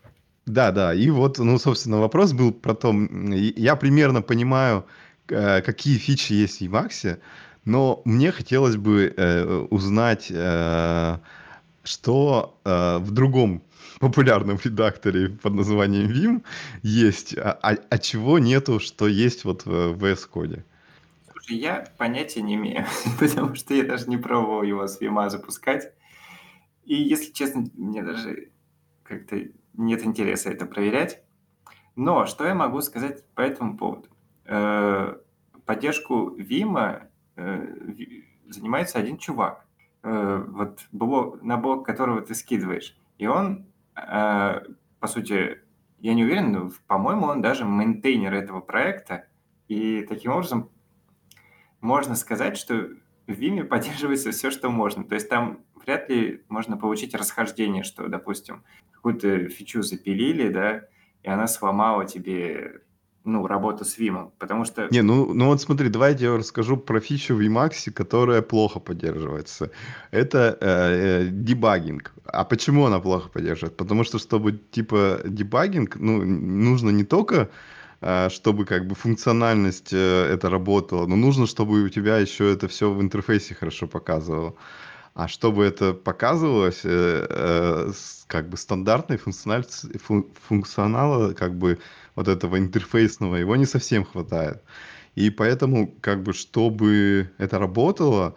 Да, 0.47 0.71
да. 0.71 0.95
И 0.95 1.11
вот, 1.11 1.39
ну, 1.39 1.59
собственно, 1.59 1.99
вопрос 1.99 2.33
был 2.33 2.53
про 2.53 2.75
то, 2.75 2.95
я 2.95 3.75
примерно 3.75 4.23
понимаю, 4.23 4.85
Э, 4.85 5.06
какие 5.27 5.99
фичи 5.99 6.33
есть 6.33 6.59
в 6.59 6.63
Emacs, 6.63 7.19
но 7.67 8.01
мне 8.05 8.31
хотелось 8.31 8.77
бы 8.77 9.13
э, 9.15 9.45
узнать, 9.71 10.29
э, 10.31 11.19
что 11.83 12.59
э, 12.65 12.99
в 12.99 13.11
другом 13.11 13.63
популярном 13.99 14.59
редакторе 14.63 15.31
под 15.31 15.55
названием 15.55 16.11
Vim 16.11 16.45
есть, 16.83 17.37
а, 17.37 17.59
а, 17.63 17.77
а 17.91 17.99
чего 17.99 18.39
нету, 18.39 18.79
что 18.79 19.09
есть 19.09 19.45
вот 19.45 19.67
в 19.67 19.95
VS 19.95 20.29
Code. 20.33 20.63
Слушай, 21.33 21.57
я 21.57 21.89
понятия 21.99 22.43
не 22.43 22.55
имею, 22.55 22.87
потому 23.19 23.55
что 23.57 23.75
я 23.75 23.85
даже 23.85 24.09
не 24.09 24.17
пробовал 24.17 24.63
его 24.63 24.87
с 24.87 25.01
Vim 25.01 25.29
запускать. 25.29 25.93
И, 26.85 26.95
если 26.95 27.33
честно, 27.33 27.67
мне 27.75 28.03
даже 28.03 28.51
как-то 29.03 29.41
нет 29.75 30.05
интереса 30.05 30.51
это 30.51 30.67
проверять. 30.67 31.23
Но 31.97 32.27
что 32.27 32.47
я 32.47 32.55
могу 32.55 32.81
сказать 32.81 33.25
по 33.35 33.41
этому 33.41 33.77
поводу? 33.77 34.09
Э, 34.47 35.17
поддержку 35.65 36.31
Vim 36.37 36.91
а 36.91 37.09
э, 37.37 37.67
занимается 38.49 38.99
один 38.99 39.19
чувак. 39.19 39.67
Э, 40.03 40.45
вот 40.49 40.87
блог, 40.93 41.43
на 41.43 41.57
блог 41.57 41.85
которого 41.85 42.21
ты 42.21 42.35
скидываешь. 42.35 42.97
И 43.19 43.27
он, 43.27 43.67
по 43.95 45.07
сути, 45.07 45.63
я 46.01 46.13
не 46.13 46.25
уверен, 46.25 46.53
но, 46.53 46.71
по-моему, 46.87 47.27
он 47.27 47.41
даже 47.41 47.65
maintainer 47.65 48.35
этого 48.35 48.61
проекта. 48.61 49.27
И 49.69 50.03
таким 50.03 50.33
образом 50.33 50.71
можно 51.81 52.15
сказать, 52.15 52.59
что 52.59 52.91
в 53.27 53.31
Vim 53.31 53.65
поддерживается 53.65 54.33
все, 54.33 54.51
что 54.51 54.69
можно. 54.69 55.03
То 55.05 55.15
есть 55.15 55.31
там 55.31 55.61
вряд 55.75 56.11
ли 56.11 56.45
можно 56.49 56.77
получить 56.77 57.15
расхождение, 57.15 57.85
что, 57.85 58.07
допустим, 58.09 58.65
какую-то 58.93 59.49
фичу 59.49 59.83
запилили, 59.83 60.51
да, 60.51 60.83
и 61.23 61.29
она 61.29 61.47
сломала 61.47 62.05
тебе 62.05 62.83
ну, 63.27 63.47
работа 63.47 63.85
с 63.85 63.99
Vim, 63.99 64.31
потому 64.39 64.65
что... 64.65 64.89
Не, 64.91 65.03
ну, 65.03 65.35
ну 65.35 65.47
вот 65.47 65.61
смотри, 65.61 65.89
давайте 65.89 66.25
я 66.25 66.37
расскажу 66.37 66.77
про 66.77 67.01
фичу 67.01 67.35
в 67.35 67.41
Emacs, 67.41 67.91
которая 67.91 68.41
плохо 68.41 68.81
поддерживается. 68.81 69.71
Это 70.13 70.57
э, 70.61 70.63
э, 71.25 71.29
дебагинг. 71.31 72.13
А 72.25 72.45
почему 72.45 72.87
она 72.87 73.01
плохо 73.01 73.29
поддерживает? 73.29 73.77
Потому 73.77 74.05
что, 74.05 74.19
чтобы, 74.19 74.53
типа, 74.53 75.21
дебагинг, 75.25 75.97
ну, 75.97 76.25
нужно 76.25 76.91
не 76.91 77.05
только 77.05 77.51
э, 78.01 78.29
чтобы 78.31 78.65
как 78.65 78.87
бы 78.87 78.95
функциональность 78.95 79.93
э, 79.93 80.33
это 80.33 80.49
работала, 80.49 81.07
но 81.07 81.17
нужно, 81.17 81.47
чтобы 81.47 81.83
у 81.83 81.89
тебя 81.89 82.19
еще 82.19 82.53
это 82.53 82.69
все 82.69 82.91
в 82.91 83.01
интерфейсе 83.01 83.55
хорошо 83.55 83.87
показывало. 83.87 84.55
А 85.15 85.29
чтобы 85.29 85.65
это 85.65 85.95
показывалось, 85.95 86.83
э, 86.85 87.91
как 88.27 88.51
бы 88.51 88.59
стандартной 88.59 89.19
функционала, 89.19 91.33
как 91.33 91.55
бы 91.55 91.79
вот 92.17 92.29
этого 92.29 92.59
интерфейсного, 92.59 93.37
его 93.37 93.57
не 93.57 93.67
совсем 93.67 94.05
хватает. 94.05 94.63
И 95.15 95.31
поэтому, 95.31 95.95
как 96.01 96.23
бы, 96.23 96.33
чтобы 96.33 97.31
это 97.39 97.59
работало, 97.59 98.35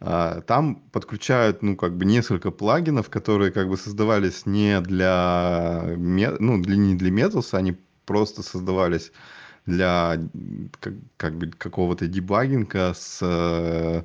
а, 0.00 0.40
там 0.42 0.76
подключают, 0.92 1.62
ну, 1.62 1.76
как 1.76 1.96
бы 1.96 2.04
несколько 2.04 2.50
плагинов, 2.50 3.10
которые 3.10 3.50
как 3.52 3.68
бы 3.68 3.76
создавались 3.76 4.46
не 4.46 4.80
для, 4.80 5.84
ну, 5.96 6.62
для, 6.62 6.76
не 6.76 6.94
для 6.94 7.10
Metals, 7.10 7.54
они 7.56 7.76
просто 8.06 8.42
создавались 8.42 9.12
для 9.66 10.18
как, 10.80 10.94
как 11.16 11.38
бы 11.38 11.46
какого-то 11.48 12.06
дебагинга 12.08 12.94
с 12.94 13.20
э, 13.22 14.02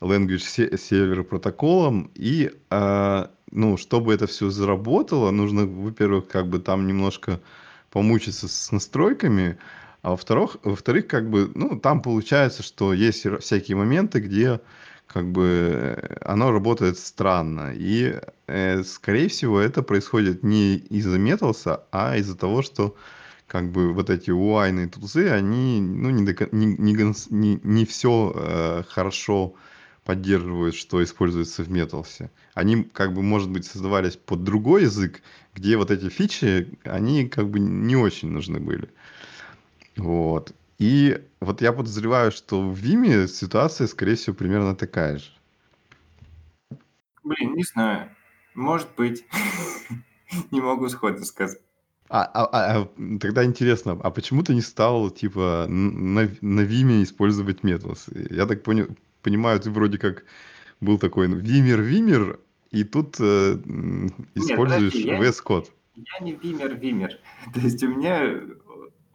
language 0.00 0.76
сервер 0.76 1.24
протоколом 1.24 2.10
и 2.14 2.50
э, 2.70 3.26
ну 3.50 3.76
чтобы 3.78 4.12
это 4.12 4.26
все 4.26 4.50
заработало 4.50 5.30
нужно 5.30 5.64
во-первых 5.66 6.28
как 6.28 6.48
бы 6.48 6.58
там 6.58 6.86
немножко 6.86 7.40
помучиться 7.90 8.48
с 8.48 8.72
настройками, 8.72 9.58
а 10.02 10.10
во-вторых, 10.10 10.56
во-вторых, 10.62 11.06
как 11.06 11.28
бы, 11.28 11.50
ну, 11.54 11.78
там 11.78 12.00
получается, 12.00 12.62
что 12.62 12.92
есть 12.92 13.26
всякие 13.40 13.76
моменты, 13.76 14.20
где 14.20 14.60
как 15.06 15.30
бы 15.30 15.96
э, 15.96 16.16
оно 16.24 16.52
работает 16.52 16.98
странно. 16.98 17.72
И, 17.74 18.18
э, 18.46 18.82
скорее 18.84 19.28
всего, 19.28 19.60
это 19.60 19.82
происходит 19.82 20.42
не 20.44 20.76
из-за 20.76 21.18
металса, 21.18 21.84
а 21.90 22.16
из-за 22.16 22.36
того, 22.36 22.62
что 22.62 22.96
как 23.46 23.72
бы 23.72 23.92
вот 23.92 24.08
эти 24.08 24.30
UI 24.30 24.88
тузы, 24.88 25.28
они 25.28 25.80
ну, 25.80 26.10
не, 26.10 26.24
до, 26.24 26.48
не, 26.52 26.66
не, 26.66 26.94
не, 27.30 27.60
не 27.62 27.84
все 27.84 28.32
э, 28.34 28.82
хорошо 28.88 29.54
поддерживают, 30.10 30.74
что 30.74 31.04
используется 31.04 31.62
в 31.62 31.70
металсе. 31.70 32.30
Они, 32.54 32.82
как 32.82 33.14
бы, 33.14 33.22
может 33.22 33.48
быть, 33.48 33.64
создавались 33.64 34.16
под 34.16 34.42
другой 34.42 34.82
язык, 34.82 35.22
где 35.54 35.76
вот 35.76 35.92
эти 35.92 36.08
фичи, 36.08 36.76
они 36.82 37.28
как 37.28 37.48
бы 37.48 37.60
не 37.60 37.94
очень 37.94 38.28
нужны 38.28 38.58
были. 38.58 38.88
Вот. 39.96 40.52
И 40.78 41.24
вот 41.38 41.62
я 41.62 41.72
подозреваю, 41.72 42.32
что 42.32 42.60
в 42.60 42.76
Виме 42.76 43.28
ситуация, 43.28 43.86
скорее 43.86 44.16
всего, 44.16 44.34
примерно 44.34 44.74
такая 44.74 45.18
же. 45.18 45.30
Блин, 47.22 47.54
не 47.54 47.62
знаю. 47.62 48.10
Может 48.56 48.88
быть. 48.96 49.24
Не 50.50 50.60
могу 50.60 50.88
сходу 50.88 51.24
сказать. 51.24 51.60
А, 52.08 52.24
а, 52.24 52.46
а, 52.46 52.80
а 52.80 53.18
тогда 53.20 53.44
интересно, 53.44 53.96
а 54.02 54.10
почему 54.10 54.42
ты 54.42 54.54
не 54.54 54.62
стал, 54.62 55.10
типа, 55.10 55.66
на, 55.68 56.28
на 56.40 56.60
Виме 56.62 57.04
использовать 57.04 57.60
Metals? 57.60 58.34
Я 58.34 58.46
так 58.46 58.64
понял, 58.64 58.88
понимаю, 59.22 59.60
ты 59.60 59.70
вроде 59.70 59.98
как 59.98 60.24
был 60.80 60.98
такой 60.98 61.28
ну, 61.28 61.36
Вимер, 61.36 61.80
Вимер, 61.80 62.40
и 62.70 62.84
тут 62.84 63.16
э, 63.20 63.58
используешь 64.34 64.94
Нет, 64.94 65.20
VS 65.20 65.36
Code. 65.44 65.66
Я, 65.94 66.24
не 66.24 66.32
Вимер, 66.32 66.74
Вимер. 66.74 67.18
То 67.54 67.60
есть 67.60 67.82
у 67.82 67.88
меня 67.88 68.40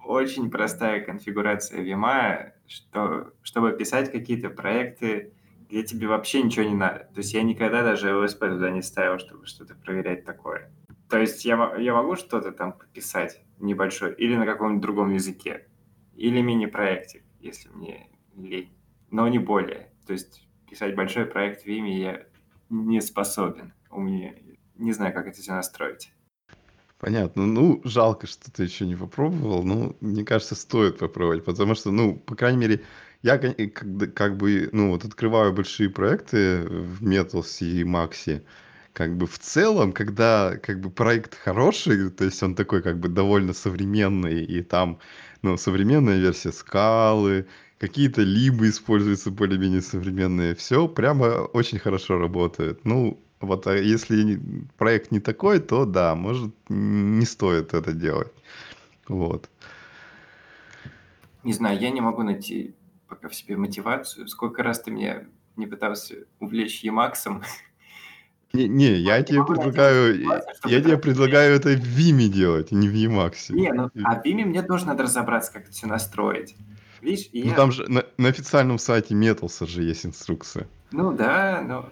очень 0.05 0.51
простая 0.51 1.01
конфигурация 1.03 1.81
Вима, 1.81 2.53
что, 2.67 3.33
чтобы 3.41 3.71
писать 3.71 4.11
какие-то 4.11 4.49
проекты, 4.49 5.33
где 5.69 5.83
тебе 5.83 6.07
вообще 6.07 6.43
ничего 6.43 6.65
не 6.65 6.75
надо. 6.75 7.09
То 7.13 7.17
есть 7.17 7.33
я 7.33 7.41
никогда 7.41 7.83
даже 7.83 8.09
LSP 8.09 8.49
туда 8.49 8.69
не 8.69 8.81
ставил, 8.81 9.19
чтобы 9.19 9.47
что-то 9.47 9.75
проверять 9.75 10.25
такое. 10.25 10.71
То 11.09 11.19
есть 11.19 11.43
я, 11.45 11.75
я 11.77 11.93
могу 11.93 12.15
что-то 12.15 12.51
там 12.51 12.73
пописать 12.73 13.41
небольшое 13.59 14.13
или 14.15 14.35
на 14.35 14.45
каком-нибудь 14.45 14.81
другом 14.81 15.11
языке, 15.11 15.67
или 16.15 16.41
мини-проектик, 16.41 17.23
если 17.39 17.69
мне 17.69 18.09
лень, 18.35 18.73
но 19.11 19.27
не 19.27 19.39
более. 19.39 19.91
То 20.05 20.13
есть 20.13 20.47
писать 20.69 20.95
большой 20.95 21.25
проект 21.25 21.63
в 21.63 21.67
Vime 21.67 21.97
я 21.97 22.25
не 22.69 23.01
способен. 23.01 23.73
У 23.89 24.01
меня 24.01 24.33
не 24.75 24.91
знаю, 24.91 25.13
как 25.13 25.27
это 25.27 25.41
все 25.41 25.53
настроить. 25.53 26.11
Понятно. 26.99 27.45
Ну, 27.45 27.81
жалко, 27.83 28.25
что 28.25 28.51
ты 28.51 28.63
еще 28.63 28.85
не 28.85 28.95
попробовал. 28.95 29.63
Но 29.63 29.95
мне 29.99 30.23
кажется, 30.23 30.55
стоит 30.55 30.97
попробовать, 30.97 31.45
потому 31.45 31.75
что, 31.75 31.91
ну, 31.91 32.15
по 32.15 32.35
крайней 32.35 32.57
мере, 32.57 32.81
я 33.21 33.37
как, 33.37 33.55
как 34.13 34.37
бы, 34.37 34.69
ну, 34.71 34.91
вот 34.91 35.03
открываю 35.03 35.53
большие 35.53 35.89
проекты 35.89 36.61
в 36.61 37.03
Metals 37.03 37.65
и 37.65 37.83
Maxi, 37.83 38.43
как 38.93 39.17
бы 39.17 39.27
в 39.27 39.37
целом, 39.39 39.91
когда 39.91 40.57
как 40.57 40.79
бы 40.79 40.89
проект 40.89 41.35
хороший, 41.35 42.09
то 42.11 42.23
есть 42.23 42.41
он 42.43 42.55
такой 42.55 42.81
как 42.81 42.99
бы 42.99 43.09
довольно 43.09 43.53
современный, 43.53 44.43
и 44.43 44.61
там, 44.61 44.99
ну, 45.41 45.57
современная 45.57 46.17
версия 46.17 46.51
скалы, 46.51 47.47
какие-то 47.77 48.21
либо 48.21 48.67
используются 48.69 49.31
более-менее 49.31 49.81
современные, 49.81 50.55
все 50.55 50.87
прямо 50.87 51.25
очень 51.53 51.79
хорошо 51.79 52.17
работает. 52.17 52.85
Ну, 52.85 53.19
вот, 53.39 53.67
а 53.67 53.75
если 53.75 54.41
проект 54.77 55.11
не 55.11 55.19
такой, 55.19 55.59
то 55.59 55.85
да, 55.85 56.15
может, 56.15 56.53
не 56.69 57.25
стоит 57.25 57.73
это 57.73 57.93
делать. 57.93 58.31
Вот. 59.07 59.49
Не 61.43 61.53
знаю, 61.53 61.79
я 61.79 61.91
не 61.91 62.01
могу 62.01 62.23
найти 62.23 62.73
пока 63.07 63.29
в 63.29 63.35
себе 63.35 63.55
мотивацию. 63.55 64.27
Сколько 64.27 64.63
раз 64.63 64.81
ты 64.81 64.91
меня 64.91 65.25
не 65.55 65.67
пытался 65.67 66.15
увлечь 66.39 66.83
Емаксом? 66.83 67.43
Не, 68.53 68.67
не 68.67 68.93
я 68.95 69.21
тебе 69.21 69.43
предлагаю, 69.43 70.17
я 70.65 70.81
тебе 70.81 70.97
предлагаю 70.97 71.55
это 71.55 71.69
в 71.69 71.83
Виме 71.83 72.29
делать, 72.29 72.71
а 72.71 72.75
не 72.75 72.87
в 72.87 72.93
Емаксе. 72.93 73.53
Не, 73.53 73.73
ну, 73.73 73.89
а 74.03 74.19
в 74.19 74.25
Виме 74.25 74.45
мне 74.45 74.63
тоже 74.63 74.87
надо 74.87 75.03
разобраться, 75.03 75.51
как 75.51 75.63
это 75.63 75.71
все 75.71 75.87
настроить. 75.87 76.55
Видишь, 77.05 77.29
ну, 77.31 77.45
я... 77.45 77.55
там 77.55 77.71
же 77.71 77.87
на, 77.87 78.03
на 78.17 78.29
официальном 78.29 78.79
сайте 78.79 79.13
Металса 79.13 79.65
же 79.65 79.83
есть 79.83 80.05
инструкция. 80.05 80.67
Ну 80.91 81.13
да, 81.13 81.61
но 81.61 81.89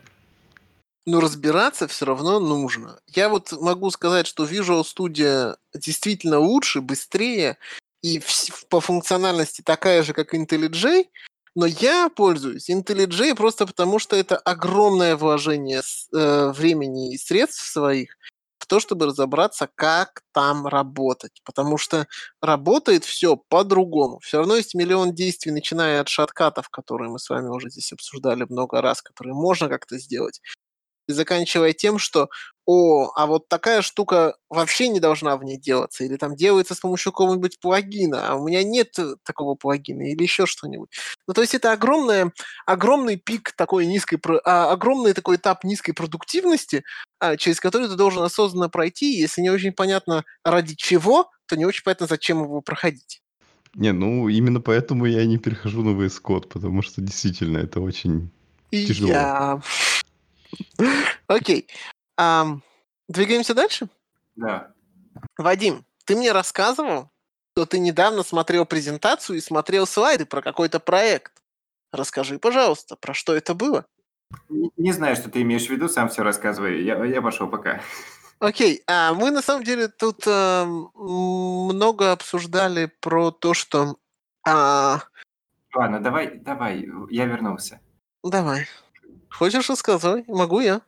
но 1.05 1.19
разбираться 1.19 1.87
все 1.87 2.05
равно 2.05 2.39
нужно. 2.39 2.99
Я 3.07 3.27
вот 3.27 3.51
могу 3.51 3.91
сказать, 3.91 4.25
что 4.25 4.45
Visual 4.45 4.83
Studio 4.83 5.57
действительно 5.73 6.39
лучше, 6.39 6.79
быстрее 6.79 7.57
и 8.01 8.21
по 8.69 8.79
функциональности 8.79 9.61
такая 9.61 10.03
же, 10.03 10.13
как 10.13 10.33
IntelliJ, 10.33 11.07
но 11.55 11.65
я 11.65 12.09
пользуюсь 12.09 12.69
IntelliJ 12.69 13.35
просто 13.35 13.67
потому, 13.67 13.99
что 13.99 14.15
это 14.15 14.37
огромное 14.37 15.15
вложение 15.17 15.81
э, 16.13 16.51
времени 16.51 17.13
и 17.13 17.17
средств 17.17 17.65
своих 17.65 18.17
в 18.63 18.65
то, 18.65 18.79
чтобы 18.79 19.07
разобраться, 19.07 19.67
как 19.75 20.21
там 20.31 20.67
работать. 20.67 21.41
Потому 21.43 21.77
что 21.77 22.07
работает 22.41 23.03
все 23.03 23.35
по-другому. 23.35 24.19
Все 24.19 24.37
равно 24.37 24.55
есть 24.55 24.73
миллион 24.73 25.13
действий, 25.13 25.51
начиная 25.51 25.99
от 25.99 26.07
шаткатов, 26.07 26.69
которые 26.69 27.09
мы 27.11 27.19
с 27.19 27.29
вами 27.29 27.49
уже 27.49 27.69
здесь 27.69 27.91
обсуждали 27.91 28.45
много 28.49 28.81
раз, 28.81 29.01
которые 29.01 29.33
можно 29.33 29.67
как-то 29.67 29.97
сделать, 29.99 30.41
и 31.09 31.13
заканчивая 31.13 31.73
тем, 31.73 31.99
что 31.99 32.29
о, 32.65 33.11
а 33.15 33.25
вот 33.25 33.47
такая 33.47 33.81
штука 33.81 34.35
вообще 34.49 34.87
не 34.87 34.99
должна 34.99 35.35
в 35.37 35.43
ней 35.43 35.57
делаться, 35.57 36.03
или 36.03 36.15
там 36.15 36.35
делается 36.35 36.75
с 36.75 36.79
помощью 36.79 37.11
какого-нибудь 37.11 37.59
плагина, 37.59 38.29
а 38.29 38.35
у 38.35 38.47
меня 38.47 38.63
нет 38.63 38.97
э, 38.99 39.15
такого 39.23 39.55
плагина, 39.55 40.03
или 40.03 40.23
еще 40.23 40.45
что-нибудь. 40.45 40.89
Ну, 41.27 41.33
то 41.33 41.41
есть 41.41 41.55
это 41.55 41.71
огромное, 41.71 42.31
огромный 42.65 43.17
пик 43.17 43.51
такой 43.55 43.85
низкой, 43.85 44.19
а, 44.45 44.71
огромный 44.71 45.13
такой 45.13 45.35
этап 45.35 45.63
низкой 45.63 45.93
продуктивности, 45.93 46.83
а, 47.19 47.35
через 47.35 47.59
который 47.59 47.87
ты 47.87 47.95
должен 47.95 48.23
осознанно 48.23 48.69
пройти, 48.69 49.19
если 49.19 49.41
не 49.41 49.49
очень 49.49 49.73
понятно 49.73 50.23
ради 50.45 50.75
чего, 50.75 51.29
то 51.47 51.57
не 51.57 51.65
очень 51.65 51.83
понятно, 51.83 52.07
зачем 52.07 52.43
его 52.43 52.61
проходить. 52.61 53.21
Не, 53.75 53.91
ну 53.91 54.29
именно 54.29 54.61
поэтому 54.61 55.05
я 55.05 55.25
не 55.25 55.37
перехожу 55.37 55.83
на 55.83 55.99
VS 55.99 56.21
Code, 56.23 56.47
потому 56.47 56.81
что 56.81 57.01
действительно 57.01 57.57
это 57.57 57.81
очень 57.81 58.29
и 58.71 58.85
тяжело. 58.85 59.09
Я 59.09 59.61
Окей. 61.27 61.67
Двигаемся 62.17 63.53
дальше? 63.53 63.89
Да. 64.35 64.73
Вадим, 65.37 65.85
ты 66.05 66.15
мне 66.15 66.31
рассказывал, 66.31 67.11
что 67.53 67.65
ты 67.65 67.79
недавно 67.79 68.23
смотрел 68.23 68.65
презентацию 68.65 69.37
и 69.37 69.41
смотрел 69.41 69.85
слайды 69.85 70.25
про 70.25 70.41
какой-то 70.41 70.79
проект. 70.79 71.33
Расскажи, 71.91 72.39
пожалуйста, 72.39 72.95
про 72.95 73.13
что 73.13 73.35
это 73.35 73.53
было? 73.53 73.85
Не, 74.49 74.71
не 74.77 74.91
знаю, 74.91 75.15
что 75.15 75.29
ты 75.29 75.43
имеешь 75.43 75.67
в 75.67 75.69
виду, 75.69 75.87
сам 75.87 76.09
все 76.09 76.23
рассказывай. 76.23 76.83
Я, 76.83 77.03
я 77.05 77.21
пошел 77.21 77.47
пока. 77.47 77.81
Окей, 78.39 78.83
а 78.87 79.13
мы 79.13 79.31
на 79.31 79.41
самом 79.41 79.63
деле 79.63 79.87
тут 79.87 80.23
э, 80.25 80.65
много 80.65 82.11
обсуждали 82.11 82.91
про 82.99 83.31
то, 83.31 83.53
что... 83.53 83.97
А... 84.45 84.99
Ладно, 85.75 85.99
давай, 86.01 86.39
давай, 86.39 86.89
я 87.09 87.25
вернулся. 87.25 87.79
Давай. 88.23 88.67
Хочешь 89.29 89.69
рассказать? 89.69 90.27
Могу 90.27 90.59
я. 90.59 90.81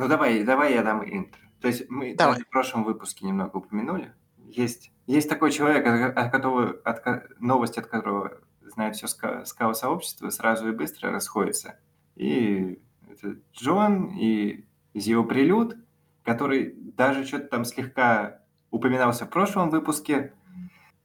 Ну 0.00 0.08
давай, 0.08 0.42
давай 0.44 0.74
я 0.74 0.82
дам 0.82 1.04
интро. 1.04 1.40
То 1.60 1.68
есть 1.68 1.88
мы 1.90 2.14
давай. 2.14 2.40
в 2.40 2.48
прошлом 2.48 2.84
выпуске 2.84 3.26
немного 3.26 3.58
упомянули. 3.58 4.12
Есть, 4.48 4.92
есть 5.06 5.28
такой 5.28 5.52
человек, 5.52 5.86
от 6.16 6.32
которого, 6.32 6.76
от, 6.84 7.40
новость 7.40 7.78
от 7.78 7.86
которого 7.86 8.38
знает 8.62 8.96
все 8.96 9.06
скау-сообщество, 9.06 10.30
сразу 10.30 10.68
и 10.68 10.72
быстро 10.72 11.10
расходится. 11.10 11.78
И 12.16 12.80
это 13.08 13.36
Джон 13.52 14.16
и 14.16 14.64
Зио 14.94 15.24
Прилюд, 15.24 15.76
который 16.24 16.72
даже 16.74 17.24
что-то 17.24 17.48
там 17.48 17.64
слегка 17.64 18.40
упоминался 18.70 19.26
в 19.26 19.30
прошлом 19.30 19.70
выпуске. 19.70 20.32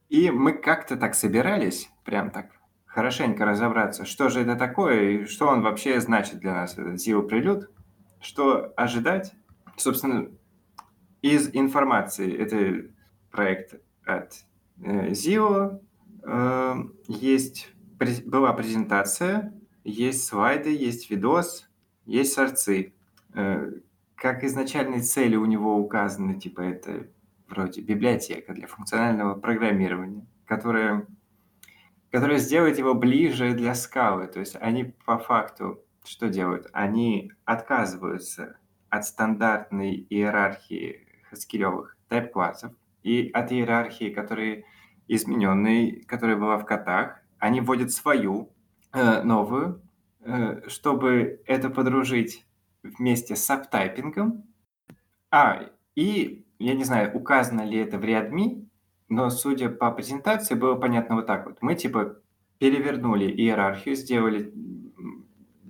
И 0.08 0.30
мы 0.30 0.52
как-то 0.52 0.96
так 0.96 1.14
собирались, 1.14 1.90
прям 2.04 2.30
так 2.30 2.50
хорошенько 2.86 3.44
разобраться, 3.44 4.06
что 4.06 4.30
же 4.30 4.40
это 4.40 4.56
такое 4.56 5.10
и 5.10 5.24
что 5.26 5.48
он 5.48 5.62
вообще 5.62 6.00
значит 6.00 6.38
для 6.38 6.54
нас, 6.54 6.78
этот 6.78 6.94
Zio 6.94 7.28
Prelude, 7.28 7.66
что 8.26 8.72
ожидать. 8.76 9.32
Собственно, 9.76 10.30
из 11.22 11.48
информации, 11.54 12.36
это 12.36 12.90
проект 13.30 13.80
от 14.04 14.44
э, 14.82 15.10
Zio, 15.10 15.80
э, 16.22 16.74
есть, 17.08 17.68
была 18.26 18.52
презентация, 18.52 19.54
есть 19.84 20.24
слайды, 20.24 20.74
есть 20.74 21.10
видос, 21.10 21.70
есть 22.04 22.32
сорцы. 22.32 22.94
Э, 23.34 23.72
как 24.16 24.44
изначальные 24.44 25.02
цели 25.02 25.36
у 25.36 25.44
него 25.44 25.76
указаны, 25.76 26.40
типа 26.40 26.62
это 26.62 27.06
вроде 27.48 27.80
библиотека 27.80 28.54
для 28.54 28.66
функционального 28.66 29.38
программирования, 29.38 30.26
которая 30.46 31.06
которая 32.10 32.38
сделает 32.38 32.78
его 32.78 32.94
ближе 32.94 33.52
для 33.52 33.74
скалы. 33.74 34.26
То 34.26 34.40
есть 34.40 34.56
они 34.58 34.84
по 35.04 35.18
факту 35.18 35.84
что 36.06 36.28
делают? 36.28 36.68
Они 36.72 37.32
отказываются 37.44 38.58
от 38.88 39.04
стандартной 39.04 40.06
иерархии 40.08 41.06
хаскилевых 41.30 41.96
тайп-классов 42.08 42.72
и 43.02 43.30
от 43.30 43.52
иерархии, 43.52 44.10
которые 44.10 44.64
измененной, 45.08 46.04
которая 46.06 46.36
была 46.36 46.58
в 46.58 46.64
котах. 46.64 47.20
Они 47.38 47.60
вводят 47.60 47.92
свою, 47.92 48.52
э, 48.92 49.22
новую, 49.22 49.82
э, 50.20 50.68
чтобы 50.68 51.42
это 51.46 51.70
подружить 51.70 52.46
вместе 52.82 53.36
с 53.36 53.44
сабтайпингом. 53.44 54.44
А, 55.30 55.70
и 55.94 56.46
я 56.58 56.74
не 56.74 56.84
знаю, 56.84 57.14
указано 57.14 57.62
ли 57.62 57.78
это 57.78 57.98
в 57.98 58.04
Readme, 58.04 58.66
но 59.08 59.30
судя 59.30 59.68
по 59.68 59.90
презентации, 59.92 60.54
было 60.54 60.74
понятно 60.74 61.16
вот 61.16 61.26
так 61.26 61.46
вот. 61.46 61.58
Мы 61.60 61.74
типа 61.74 62.16
перевернули 62.58 63.26
иерархию, 63.26 63.94
сделали, 63.94 64.52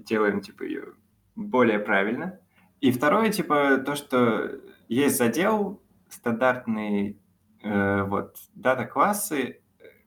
делаем 0.07 0.40
типа 0.40 0.62
ее 0.62 0.94
более 1.34 1.78
правильно. 1.78 2.40
И 2.80 2.90
второе, 2.90 3.30
типа, 3.30 3.78
то, 3.78 3.94
что 3.94 4.61
есть 4.88 5.16
задел, 5.16 5.82
стандартные 6.09 7.16
э, 7.62 8.02
вот 8.04 8.36
дата-классы, 8.54 9.61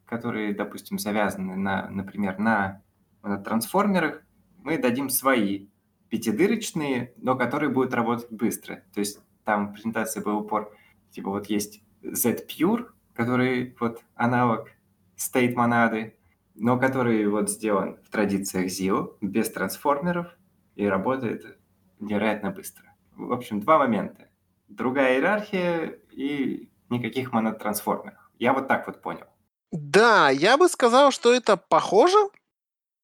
которые, 0.06 0.54
допустим, 0.54 0.98
завязаны 0.98 1.56
на, 1.56 1.90
например, 1.90 2.40
на, 2.40 2.82
на 3.24 3.38
трансформерах, 3.38 4.24
мы 4.58 4.78
дадим 4.78 5.10
свои 5.10 5.68
пятидырочные, 6.10 7.14
но 7.18 7.36
которые 7.36 7.70
будут 7.70 7.94
работать 7.94 8.32
быстро. 8.32 8.84
То 8.94 9.00
есть 9.00 9.20
там 9.44 9.70
в 9.70 9.74
презентации 9.74 10.22
был 10.22 10.38
упор, 10.38 10.76
типа 11.12 11.30
вот 11.30 11.48
есть 11.48 11.84
Z-Pure, 12.02 12.88
который 13.14 13.76
вот 13.80 14.04
аналог 14.16 14.70
state 15.18 15.54
монады, 15.54 16.16
но 16.60 16.78
который 16.78 17.26
вот 17.28 17.50
сделан 17.50 17.98
в 18.04 18.10
традициях 18.10 18.68
ZIO, 18.68 19.16
без 19.22 19.50
трансформеров 19.50 20.28
и 20.76 20.86
работает 20.86 21.58
невероятно 22.00 22.52
быстро. 22.52 22.94
В 23.16 23.32
общем, 23.34 23.60
два 23.62 23.80
момента. 23.80 24.28
Другая 24.68 25.16
иерархия 25.16 26.00
и 26.12 26.70
никаких 26.90 27.32
монотрансформеров. 27.32 28.20
Я 28.38 28.54
вот 28.54 28.68
так 28.68 28.88
вот 28.88 29.02
понял. 29.02 29.26
Да, 29.72 30.30
я 30.30 30.58
бы 30.58 30.68
сказал, 30.70 31.12
что 31.12 31.34
это 31.34 31.58
похоже. 31.58 32.18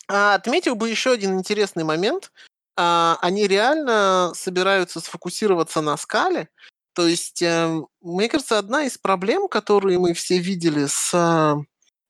А, 0.08 0.36
отметил 0.36 0.76
бы 0.76 0.90
еще 0.90 1.12
один 1.12 1.38
интересный 1.38 1.84
момент. 1.84 2.32
А, 2.78 3.18
они 3.22 3.48
реально 3.48 4.32
собираются 4.36 5.00
сфокусироваться 5.00 5.82
на 5.82 5.98
скале. 5.98 6.50
То 6.94 7.08
есть, 7.08 7.42
э, 7.42 7.82
мне 8.02 8.30
кажется, 8.30 8.58
одна 8.58 8.86
из 8.86 8.98
проблем, 8.98 9.50
которые 9.50 10.00
мы 10.00 10.14
все 10.14 10.38
видели 10.38 10.86
с, 10.86 11.14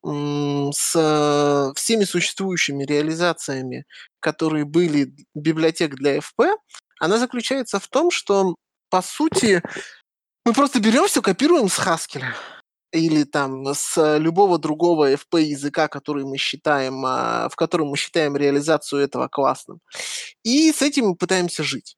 с 0.06 1.74
всеми 1.76 2.04
существующими 2.04 2.84
реализациями, 2.84 3.86
которые 4.20 4.66
были 4.66 5.14
библиотек 5.34 5.96
для 5.96 6.18
FP, 6.18 6.56
она 7.00 7.18
заключается 7.18 7.80
в 7.80 7.88
том, 7.88 8.12
что, 8.12 8.56
по 8.90 9.02
сути, 9.02 9.62
мы 10.46 10.54
просто 10.54 10.80
берем 10.80 11.08
все, 11.08 11.22
копируем 11.22 11.70
с 11.70 11.80
Haskell 11.80 12.24
или 12.92 13.24
там 13.24 13.66
с 13.74 14.18
любого 14.18 14.58
другого 14.58 15.12
FP 15.14 15.42
языка, 15.42 15.88
который 15.88 16.24
мы 16.24 16.38
считаем, 16.38 17.06
а, 17.06 17.50
в 17.50 17.56
котором 17.56 17.90
мы 17.90 17.98
считаем 17.98 18.38
реализацию 18.38 19.02
этого 19.02 19.28
классным. 19.28 19.80
И 20.44 20.72
с 20.72 20.82
этим 20.82 21.08
мы 21.10 21.16
пытаемся 21.16 21.64
жить. 21.64 21.98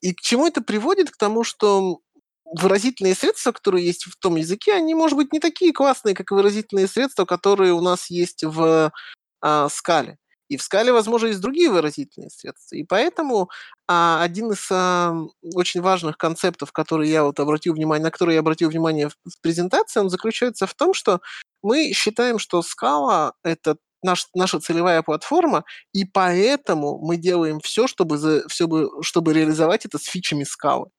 И 0.00 0.14
к 0.14 0.20
чему 0.20 0.46
это 0.46 0.62
приводит? 0.62 1.10
К 1.10 1.16
тому, 1.16 1.44
что 1.44 1.98
выразительные 2.44 3.14
средства, 3.14 3.52
которые 3.52 3.86
есть 3.86 4.04
в 4.04 4.16
том 4.16 4.36
языке, 4.36 4.74
они, 4.74 4.94
может 4.94 5.16
быть, 5.16 5.32
не 5.32 5.40
такие 5.40 5.72
классные, 5.72 6.14
как 6.14 6.30
выразительные 6.30 6.86
средства, 6.86 7.24
которые 7.24 7.72
у 7.72 7.80
нас 7.80 8.10
есть 8.10 8.44
в 8.44 8.92
а, 9.40 9.68
скале. 9.68 10.18
И 10.48 10.56
в 10.56 10.62
скале, 10.62 10.92
возможно, 10.92 11.28
есть 11.28 11.40
другие 11.40 11.70
выразительные 11.70 12.30
средства. 12.30 12.76
И 12.76 12.84
поэтому 12.84 13.50
а, 13.88 14.22
один 14.22 14.52
из 14.52 14.68
а, 14.70 15.14
очень 15.54 15.80
важных 15.80 16.18
концептов, 16.18 16.70
который 16.70 17.08
я 17.08 17.24
вот 17.24 17.40
обратил 17.40 17.74
внимание, 17.74 18.04
на 18.04 18.10
который 18.10 18.34
я 18.34 18.40
обратил 18.40 18.68
внимание 18.68 19.08
в, 19.08 19.14
в 19.24 19.40
презентации, 19.40 20.00
он 20.00 20.10
заключается 20.10 20.66
в 20.66 20.74
том, 20.74 20.92
что 20.92 21.20
мы 21.62 21.92
считаем, 21.92 22.38
что 22.38 22.62
скала— 22.62 23.32
это 23.42 23.78
наш, 24.02 24.28
наша 24.34 24.60
целевая 24.60 25.02
платформа, 25.02 25.64
и 25.92 26.04
поэтому 26.04 26.98
мы 26.98 27.16
делаем 27.16 27.60
все, 27.60 27.86
чтобы, 27.86 28.18
за, 28.18 28.46
все 28.48 28.68
чтобы 29.00 29.32
реализовать 29.32 29.86
это 29.86 29.98
с 29.98 30.04
фичами 30.04 30.44
Scal 30.44 30.75
ы. 30.75 30.90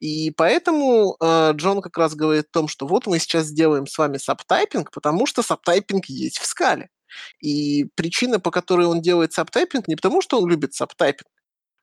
И 0.00 0.30
поэтому 0.30 1.16
э, 1.20 1.52
Джон 1.54 1.80
как 1.82 1.98
раз 1.98 2.14
говорит 2.14 2.46
о 2.50 2.52
том, 2.52 2.68
что 2.68 2.86
вот 2.86 3.06
мы 3.06 3.18
сейчас 3.18 3.46
сделаем 3.46 3.86
с 3.86 3.98
вами 3.98 4.18
subtyping, 4.18 4.90
потому 4.92 5.26
что 5.26 5.42
subtyping 5.42 6.06
есть 6.06 6.38
в 6.38 6.46
Scal 6.46 6.74
е. 6.74 6.88
И 7.40 7.86
причина, 7.96 8.38
по 8.38 8.50
которой 8.50 8.86
он 8.86 9.00
делает 9.00 9.32
subtyping, 9.32 9.88
не 9.88 9.96
потому, 9.96 10.20
что 10.22 10.40
он 10.40 10.48
любит 10.48 10.74
subtyping, 10.74 11.28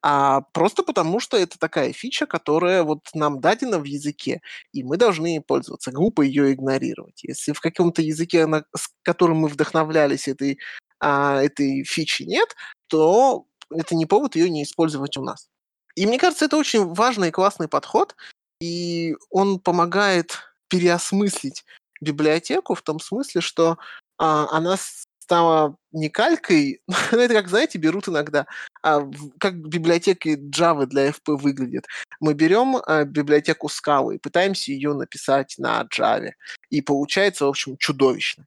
а 0.08 0.42
просто 0.54 0.84
потому, 0.84 1.20
что 1.20 1.36
это 1.36 1.58
такая 1.58 1.92
фича, 1.92 2.28
которая 2.28 2.84
вот 2.84 3.00
нам 3.16 3.42
дадена 3.42 3.80
в 3.80 3.86
языке, 3.86 4.42
и 4.72 4.84
мы 4.84 4.98
должны 4.98 5.26
ей 5.28 5.42
пользоваться. 5.42 5.92
Глупо 5.92 6.22
ее 6.22 6.54
игнорировать. 6.54 7.24
Если 7.24 7.54
в 7.54 7.60
каком-то 7.60 8.04
языке, 8.04 8.46
на, 8.46 8.66
с 8.76 8.88
которым 9.02 9.38
мы 9.38 9.48
вдохновлялись, 9.48 10.28
этой, 10.28 10.60
а, 11.00 11.42
этой 11.42 11.84
фичи 11.86 12.22
нет, 12.22 12.56
то 12.88 13.48
это 13.72 13.96
не 13.96 14.06
повод 14.06 14.36
ее 14.36 14.48
не 14.50 14.62
использовать 14.62 15.18
у 15.18 15.24
нас. 15.24 15.50
И 15.96 16.06
мне 16.06 16.20
кажется, 16.20 16.46
это 16.46 16.58
очень 16.58 16.86
важный 16.94 17.30
и 17.30 17.32
классный 17.32 17.68
подход, 17.68 18.16
и 18.60 19.16
он 19.30 19.60
помогает 19.60 20.40
переосмыслить 20.68 21.64
библиотеку 22.02 22.76
в 22.76 22.82
том 22.82 23.00
смысле, 23.00 23.42
что 23.42 23.78
а, 24.18 24.48
она 24.52 24.78
стала 25.26 25.76
не 25.92 26.10
калькой, 26.10 26.82
ну, 27.12 27.20
это 27.20 27.34
как, 27.34 27.48
знаете, 27.50 27.80
берут 27.80 28.08
иногда, 28.08 28.46
а, 28.84 29.02
как 29.40 29.56
библиотеки 29.58 30.38
Java 30.38 30.86
для 30.86 31.10
FP 31.10 31.38
выглядят. 31.38 31.86
Мы 32.20 32.34
берем 32.34 32.78
а, 32.78 33.06
библиотеку 33.06 33.68
Scala 33.68 34.16
и 34.16 34.20
пытаемся 34.20 34.72
ее 34.72 34.94
написать 34.94 35.56
на 35.58 35.88
Java, 35.98 36.32
и 36.70 36.82
получается, 36.82 37.46
в 37.46 37.50
общем, 37.50 37.78
чудовищно. 37.78 38.46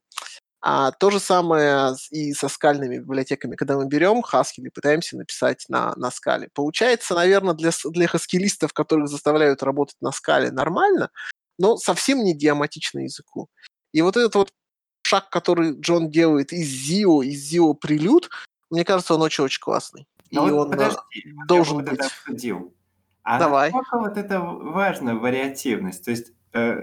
А 0.61 0.91
то 0.91 1.11
же 1.11 1.21
самое 1.21 1.95
и 2.11 2.33
со 2.33 2.49
скальными 2.49 2.99
библиотеками. 2.99 3.55
Когда 3.55 3.77
мы 3.77 3.87
берем 3.87 4.25
Haskell 4.25 4.65
и 4.65 4.71
пытаемся 4.71 5.17
написать 5.17 5.65
на, 5.69 5.95
на 5.97 6.11
скале. 6.11 6.49
Получается, 6.53 7.15
наверное, 7.15 7.55
для, 7.55 7.71
для 7.85 8.09
хаскилистов, 8.09 8.73
которых 8.73 9.09
заставляют 9.09 9.63
работать 9.63 9.97
на 10.01 10.11
скале, 10.11 10.51
нормально, 10.51 11.11
но 11.59 11.77
совсем 11.77 12.25
не 12.25 12.37
диаматично 12.37 13.01
языку. 13.01 13.49
И 13.93 14.03
вот 14.03 14.17
этот 14.17 14.35
вот 14.35 14.53
шаг, 15.03 15.31
который 15.31 15.79
Джон 15.81 16.11
делает 16.11 16.53
из 16.53 16.67
Зио, 16.67 17.23
из 17.23 17.39
Зио 17.41 17.75
прилюд, 17.75 18.29
мне 18.71 18.85
кажется, 18.85 19.15
он 19.15 19.23
очень-очень 19.23 19.61
классный. 19.61 20.07
Но 20.31 20.47
и 20.49 20.51
вот 20.51 20.67
он 20.67 20.71
подожди, 20.73 20.99
должен 21.47 21.85
быть. 21.85 22.01
Обсудил. 22.01 22.75
А 23.23 23.39
Давай. 23.39 23.71
насколько 23.71 23.99
вот 23.99 24.17
это 24.17 24.41
важно, 24.41 25.15
вариативность? 25.15 26.05
То 26.05 26.11
есть, 26.11 26.33
э, 26.53 26.83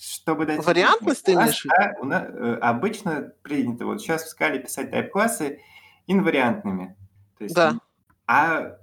чтобы 0.00 0.46
дать... 0.46 0.64
Вариантность 0.64 1.24
ты 1.24 1.34
имеешь 1.34 1.64
да, 1.64 1.94
у 2.00 2.04
нас, 2.04 2.24
э, 2.28 2.58
обычно 2.60 3.32
принято 3.42 3.86
вот 3.86 4.00
сейчас 4.00 4.24
в 4.24 4.28
скале 4.28 4.58
писать 4.58 4.90
тайп-классы 4.90 5.60
инвариантными. 6.06 6.96
То 7.38 7.44
есть, 7.44 7.54
Да. 7.54 7.78
А, 8.26 8.78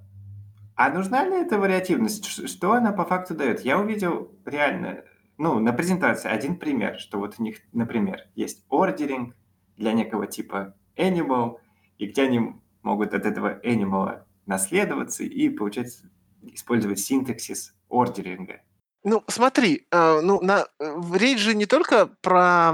а 0.76 0.90
нужна 0.90 1.26
ли 1.26 1.36
эта 1.36 1.58
вариативность? 1.58 2.50
Что 2.50 2.74
она 2.74 2.92
по 2.92 3.06
факту 3.06 3.36
дает? 3.36 3.62
Я 3.62 3.80
увидел 3.80 4.32
реально, 4.46 5.04
ну, 5.38 5.60
на 5.60 5.74
презентации 5.74 6.30
один 6.30 6.58
пример, 6.58 7.00
что 7.00 7.20
вот 7.20 7.36
у 7.38 7.44
них, 7.44 7.58
например, 7.74 8.28
есть 8.36 8.66
ордеринг 8.70 9.36
для 9.78 9.94
некого 9.94 10.28
типа 10.28 10.76
animal, 10.96 11.58
и 11.98 12.08
где 12.08 12.24
они 12.24 12.56
могут 12.82 13.14
от 13.14 13.26
этого 13.26 13.60
animal 13.64 14.24
наследоваться 14.46 15.24
и, 15.24 15.50
получается, 15.50 16.10
использовать 16.42 17.00
синтаксис 17.00 17.76
ордеринга. 17.90 18.62
Ну, 19.04 19.24
смотри, 19.28 19.86
э, 19.92 20.22
ну, 20.22 20.42
на, 20.42 20.66
речь 20.80 21.40
же 21.40 21.56
не 21.56 21.66
только 21.66 22.08
про, 22.22 22.74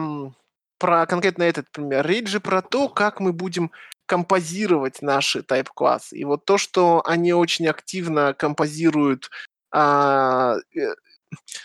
про 0.77 1.05
конкретно 1.07 1.43
этот 1.43 1.71
пример, 1.71 2.05
речь 2.05 2.27
же 2.27 2.39
про 2.39 2.61
то, 2.61 2.88
как 2.89 3.19
мы 3.19 3.34
будем 3.34 3.71
композировать 4.05 5.01
наши 5.01 5.43
тайп-классы. 5.43 6.17
И 6.17 6.25
вот 6.25 6.45
то, 6.45 6.57
что 6.57 7.03
они 7.05 7.34
очень 7.34 7.67
активно 7.67 8.34
композируют 8.34 9.30
а, 9.71 10.55
э, 10.75 10.95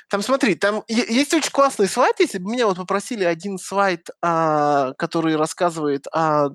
там 0.09 0.23
смотри, 0.23 0.55
там 0.55 0.83
есть 0.89 1.33
очень 1.33 1.51
классный 1.51 1.89
слайд, 1.89 2.21
если 2.21 2.39
бы 2.39 2.51
меня 2.51 2.67
вот 2.67 2.77
попросили 2.77 3.25
один 3.25 3.59
слайд, 3.59 4.09
а, 4.21 4.93
который 4.95 5.37
рассказывает 5.37 6.07
о 6.13 6.51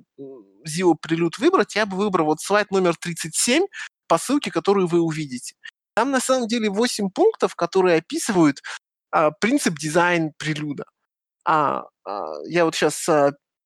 Zio 0.67 0.95
Prelude 0.95 1.33
выбрать, 1.39 1.75
я 1.75 1.85
бы 1.85 1.97
выбрал 1.97 2.27
вот 2.27 2.41
слайд 2.41 2.71
номер 2.71 2.95
37 2.95 3.65
по 4.07 4.17
ссылке, 4.17 4.51
которую 4.51 4.87
вы 4.87 5.01
увидите. 5.01 5.55
Там 5.99 6.11
на 6.11 6.21
самом 6.21 6.47
деле 6.47 6.69
8 6.69 7.09
пунктов, 7.09 7.55
которые 7.55 7.97
описывают 7.97 8.61
а, 9.11 9.31
принцип 9.31 9.77
дизайн 9.77 10.31
прелюда. 10.37 10.85
А, 11.43 11.87
а, 12.05 12.35
я 12.45 12.63
вот 12.63 12.73
сейчас 12.73 13.05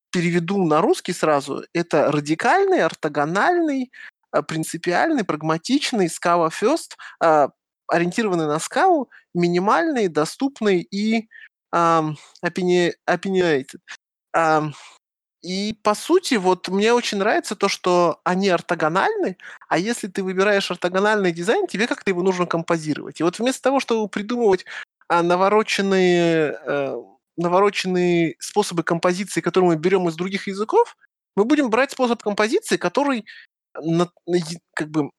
переведу 0.09 0.65
на 0.65 0.81
русский 0.81 1.13
сразу. 1.13 1.63
Это 1.75 2.11
радикальный, 2.11 2.81
ортогональный, 2.81 3.91
а, 4.31 4.41
принципиальный, 4.41 5.23
прагматичный, 5.23 6.07
Scala 6.07 6.49
First, 6.49 6.95
а, 7.19 7.49
ориентированный 7.88 8.47
на 8.47 8.57
скалу, 8.57 9.11
минимальный, 9.36 10.07
доступный 10.07 10.81
и 10.81 11.29
opini- 11.71 12.93
opinionated. 13.07 13.79
Ам, 14.34 14.73
и 15.43 15.73
по 15.83 15.93
сути, 15.93 16.35
вот 16.35 16.69
мне 16.69 16.93
очень 16.93 17.17
нравится 17.17 17.55
то, 17.55 17.67
что 17.67 18.21
они 18.23 18.47
ортогональны, 18.47 19.37
а 19.67 19.77
если 19.77 20.07
ты 20.07 20.23
выбираешь 20.23 20.71
ортогональный 20.71 21.33
дизайн, 21.33 21.67
тебе 21.67 21.85
как-то 21.85 22.09
его 22.11 22.23
нужно 22.23 22.45
композировать. 22.45 23.19
И 23.19 23.23
вот 23.23 23.39
вместо 23.39 23.61
того, 23.61 23.81
чтобы 23.81 24.07
придумывать 24.07 24.65
а, 25.09 25.21
навороченные, 25.21 26.57
э, 26.65 26.95
навороченные 27.35 28.35
способы 28.39 28.83
композиции, 28.83 29.41
которые 29.41 29.71
мы 29.71 29.75
берем 29.75 30.07
из 30.07 30.15
других 30.15 30.47
языков, 30.47 30.95
мы 31.35 31.43
будем 31.43 31.69
брать 31.69 31.91
способ 31.91 32.23
композиции, 32.23 32.77
который 32.77 33.25
как 33.73 34.89
бы 34.89 35.09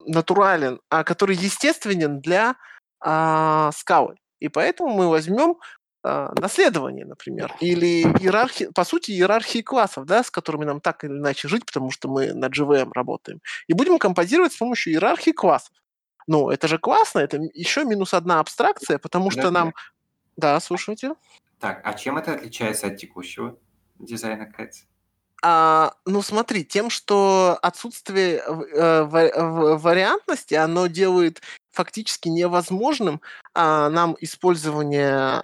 натурален, 0.00 0.80
а 0.90 1.04
который 1.04 1.36
естественен 1.36 2.20
для 2.20 2.56
а, 3.00 3.70
скалы. 3.72 4.16
И 4.40 4.48
поэтому 4.48 4.90
мы 4.90 5.08
возьмем 5.08 5.56
наследование, 6.04 7.06
например, 7.06 7.54
или 7.60 8.02
иерархии, 8.02 8.68
по 8.74 8.84
сути, 8.84 9.12
иерархии 9.12 9.62
классов, 9.62 10.04
да, 10.04 10.22
с 10.22 10.30
которыми 10.30 10.64
нам 10.64 10.80
так 10.80 11.04
или 11.04 11.12
иначе 11.12 11.48
жить, 11.48 11.64
потому 11.64 11.90
что 11.90 12.08
мы 12.08 12.32
на 12.34 12.46
GVM 12.46 12.90
работаем, 12.94 13.40
и 13.66 13.72
будем 13.72 13.98
композировать 13.98 14.52
с 14.52 14.56
помощью 14.56 14.92
иерархии 14.92 15.32
классов. 15.32 15.72
Ну, 16.26 16.50
это 16.50 16.68
же 16.68 16.78
классно, 16.78 17.20
это 17.20 17.38
еще 17.54 17.84
минус 17.84 18.14
одна 18.14 18.40
абстракция, 18.40 18.98
потому 18.98 19.30
что 19.30 19.50
нам... 19.50 19.74
Да, 20.36 20.58
слушайте. 20.60 21.14
Так, 21.60 21.80
а 21.84 21.94
чем 21.94 22.18
это 22.18 22.34
отличается 22.34 22.88
от 22.88 22.96
текущего 22.96 23.56
дизайна 23.98 24.46
Кэтс? 24.46 24.84
А, 25.46 25.92
ну 26.06 26.22
смотри, 26.22 26.64
тем, 26.64 26.88
что 26.88 27.58
отсутствие 27.60 28.38
э, 28.38 29.04
вариантности, 29.76 30.54
оно 30.54 30.86
делает 30.86 31.42
фактически 31.70 32.28
невозможным 32.28 33.20
а, 33.52 33.90
нам 33.90 34.16
использование 34.20 35.42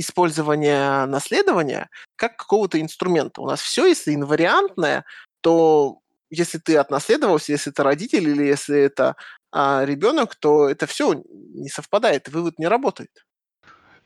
использование 0.00 1.06
наследования 1.06 1.88
как 2.16 2.36
какого-то 2.36 2.80
инструмента. 2.80 3.40
У 3.40 3.46
нас 3.46 3.60
все, 3.60 3.86
если 3.86 4.14
инвариантное, 4.14 5.04
то 5.40 6.00
если 6.30 6.58
ты 6.58 6.76
отнаследовался, 6.76 7.52
если 7.52 7.72
это 7.72 7.82
родитель 7.82 8.28
или 8.28 8.44
если 8.44 8.78
это 8.78 9.16
а, 9.50 9.84
ребенок, 9.84 10.36
то 10.36 10.68
это 10.68 10.86
все 10.86 11.22
не 11.54 11.68
совпадает, 11.68 12.28
вывод 12.28 12.58
не 12.58 12.68
работает. 12.68 13.10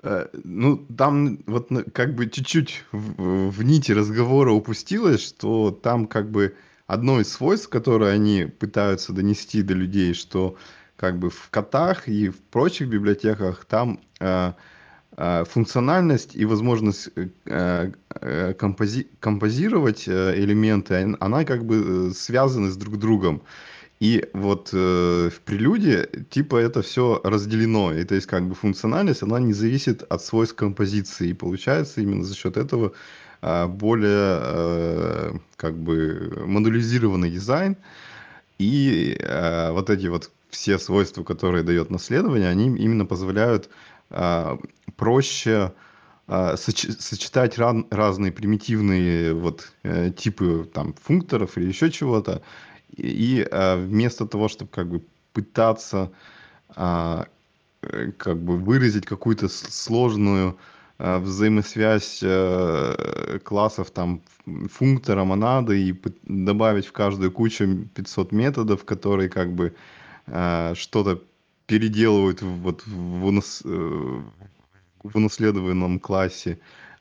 Э, 0.02 0.28
ну, 0.32 0.86
там 0.96 1.42
вот 1.46 1.68
как 1.92 2.14
бы 2.14 2.28
чуть-чуть 2.28 2.84
в, 2.92 3.50
в 3.50 3.62
нити 3.62 3.92
разговора 3.92 4.52
упустилось, 4.52 5.26
что 5.26 5.70
там 5.70 6.06
как 6.06 6.30
бы 6.30 6.56
одно 6.86 7.20
из 7.20 7.32
свойств, 7.32 7.68
которое 7.68 8.12
они 8.12 8.46
пытаются 8.46 9.12
донести 9.12 9.62
до 9.62 9.74
людей, 9.74 10.14
что 10.14 10.56
как 10.96 11.18
бы 11.18 11.30
в 11.30 11.48
котах 11.50 12.08
и 12.08 12.28
в 12.28 12.40
прочих 12.40 12.88
библиотеках 12.88 13.64
там 13.64 14.00
э, 14.20 14.52
функциональность 15.16 16.34
и 16.34 16.44
возможность 16.44 17.10
э, 17.46 17.92
э, 18.08 18.54
компози 18.54 19.08
композировать 19.20 20.08
э, 20.08 20.34
элементы, 20.36 21.16
она 21.20 21.44
как 21.44 21.64
бы 21.64 22.08
э, 22.08 22.14
связаны 22.14 22.70
с 22.70 22.76
друг 22.76 22.98
другом. 22.98 23.42
И 24.00 24.24
вот 24.32 24.70
э, 24.72 25.30
в 25.32 25.40
прелюде 25.42 26.08
типа 26.30 26.56
это 26.56 26.82
все 26.82 27.20
разделено. 27.22 27.92
И 27.92 28.02
то 28.04 28.14
есть 28.16 28.26
как 28.26 28.48
бы 28.48 28.54
функциональность, 28.54 29.22
она 29.22 29.38
не 29.38 29.52
зависит 29.52 30.02
от 30.02 30.24
свойств 30.24 30.56
композиции. 30.56 31.28
И 31.28 31.34
получается 31.34 32.00
именно 32.00 32.24
за 32.24 32.34
счет 32.34 32.56
этого 32.56 32.94
э, 33.42 33.66
более 33.66 34.38
э, 34.42 35.32
как 35.56 35.78
бы 35.78 36.42
модулизированный 36.44 37.30
дизайн. 37.30 37.76
И 38.58 39.16
э, 39.20 39.70
вот 39.70 39.88
эти 39.88 40.08
вот 40.08 40.30
все 40.50 40.78
свойства, 40.78 41.22
которые 41.22 41.62
дает 41.62 41.90
наследование, 41.90 42.48
они 42.48 42.66
именно 42.66 43.06
позволяют 43.06 43.66
э, 43.66 43.68
проще 44.96 45.72
э, 46.28 46.56
сочетать 46.56 47.58
ран, 47.58 47.86
разные 47.90 48.32
примитивные 48.32 49.34
вот 49.34 49.72
э, 49.82 50.10
типы 50.10 50.68
там 50.72 50.94
функторов 50.94 51.58
или 51.58 51.68
еще 51.68 51.90
чего-то. 51.90 52.42
И 52.96 53.46
а, 53.50 53.76
вместо 53.76 54.26
того, 54.26 54.48
чтобы 54.48 54.70
как 54.70 54.88
бы 54.88 55.02
пытаться 55.32 56.12
а, 56.68 57.26
э, 57.82 58.12
как 58.12 58.38
бы 58.38 58.58
выразить 58.58 59.06
какую-то 59.06 59.48
сложную 59.48 60.58
а, 60.98 61.18
взаимосвязь 61.18 62.20
а, 62.22 63.38
классов 63.42 63.90
там 63.90 64.20
функтора, 64.70 65.24
монады 65.24 65.80
и 65.80 66.00
добавить 66.24 66.86
в 66.86 66.92
каждую 66.92 67.32
кучу 67.32 67.88
500 67.94 68.32
методов, 68.32 68.84
которые 68.84 69.28
как 69.30 69.52
бы 69.52 69.74
а, 70.26 70.74
что-то 70.74 71.22
переделывают 71.66 72.42
вот 72.42 72.86
в, 72.86 73.24
унас, 73.24 73.62
э, 73.64 73.68
в 73.68 75.16
унаследованном 75.16 76.00
классе, 76.00 76.58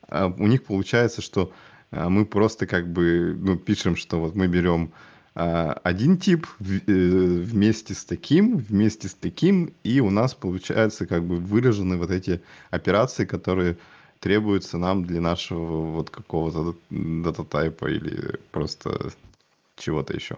а 0.08 0.28
у 0.28 0.48
них 0.48 0.64
получается, 0.64 1.22
что 1.22 1.52
мы 1.92 2.26
просто 2.26 2.68
как 2.68 2.92
бы 2.92 3.38
ну, 3.38 3.58
пишем, 3.58 3.96
что 3.98 4.20
вот 4.20 4.34
мы 4.34 4.48
берем 4.48 4.94
а, 5.34 5.80
один 5.84 6.18
тип 6.18 6.46
э, 6.60 6.66
вместе 6.88 7.94
с 7.94 8.04
таким, 8.04 8.58
вместе 8.58 9.08
с 9.08 9.14
таким, 9.14 9.74
и 9.84 10.02
у 10.02 10.10
нас 10.10 10.34
получается 10.34 11.06
как 11.06 11.24
бы 11.24 11.38
выражены 11.38 11.96
вот 11.98 12.12
эти 12.12 12.42
операции, 12.70 13.24
которые 13.24 13.78
требуются 14.20 14.78
нам 14.78 15.06
для 15.06 15.22
нашего 15.22 15.92
вот 15.92 16.10
какого-то 16.10 16.76
дата-тайпа 16.90 17.86
или 17.86 18.40
просто 18.52 19.12
чего-то 19.78 20.14
еще. 20.14 20.38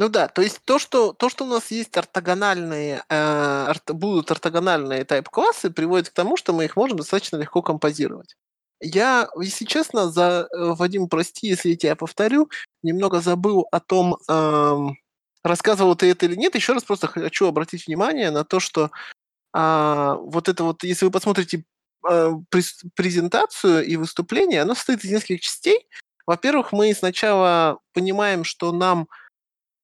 Ну 0.00 0.08
да, 0.08 0.28
то 0.28 0.40
есть 0.40 0.62
то, 0.64 0.78
что, 0.78 1.12
то, 1.12 1.28
что 1.28 1.44
у 1.44 1.46
нас 1.46 1.70
есть 1.70 1.94
ортогональные, 1.94 3.04
э, 3.10 3.72
будут 3.88 4.30
ортогональные 4.30 5.04
тайп-классы, 5.04 5.70
приводит 5.70 6.08
к 6.08 6.14
тому, 6.14 6.38
что 6.38 6.54
мы 6.54 6.64
их 6.64 6.74
можем 6.74 6.96
достаточно 6.96 7.36
легко 7.36 7.60
композировать. 7.60 8.34
Я, 8.80 9.28
если 9.38 9.66
честно, 9.66 10.10
за 10.10 10.48
э, 10.50 10.72
Вадим, 10.72 11.06
прости, 11.06 11.48
если 11.48 11.68
я 11.68 11.76
тебя 11.76 11.96
повторю, 11.96 12.48
немного 12.82 13.20
забыл 13.20 13.66
о 13.70 13.78
том, 13.78 14.16
эм, 14.26 14.96
рассказывал 15.44 15.94
ты 15.96 16.10
это 16.10 16.24
или 16.24 16.34
нет. 16.34 16.54
Еще 16.54 16.72
раз 16.72 16.82
просто 16.82 17.06
хочу 17.06 17.46
обратить 17.46 17.86
внимание 17.86 18.30
на 18.30 18.42
то, 18.42 18.58
что 18.58 18.90
э, 19.54 20.16
вот 20.18 20.48
это 20.48 20.64
вот, 20.64 20.82
если 20.82 21.04
вы 21.04 21.10
посмотрите 21.10 21.64
э, 22.10 22.30
презентацию 22.94 23.84
и 23.84 23.96
выступление, 23.96 24.62
оно 24.62 24.74
состоит 24.74 25.04
из 25.04 25.10
нескольких 25.10 25.42
частей. 25.42 25.86
Во-первых, 26.26 26.72
мы 26.72 26.94
сначала 26.94 27.80
понимаем, 27.92 28.44
что 28.44 28.72
нам 28.72 29.06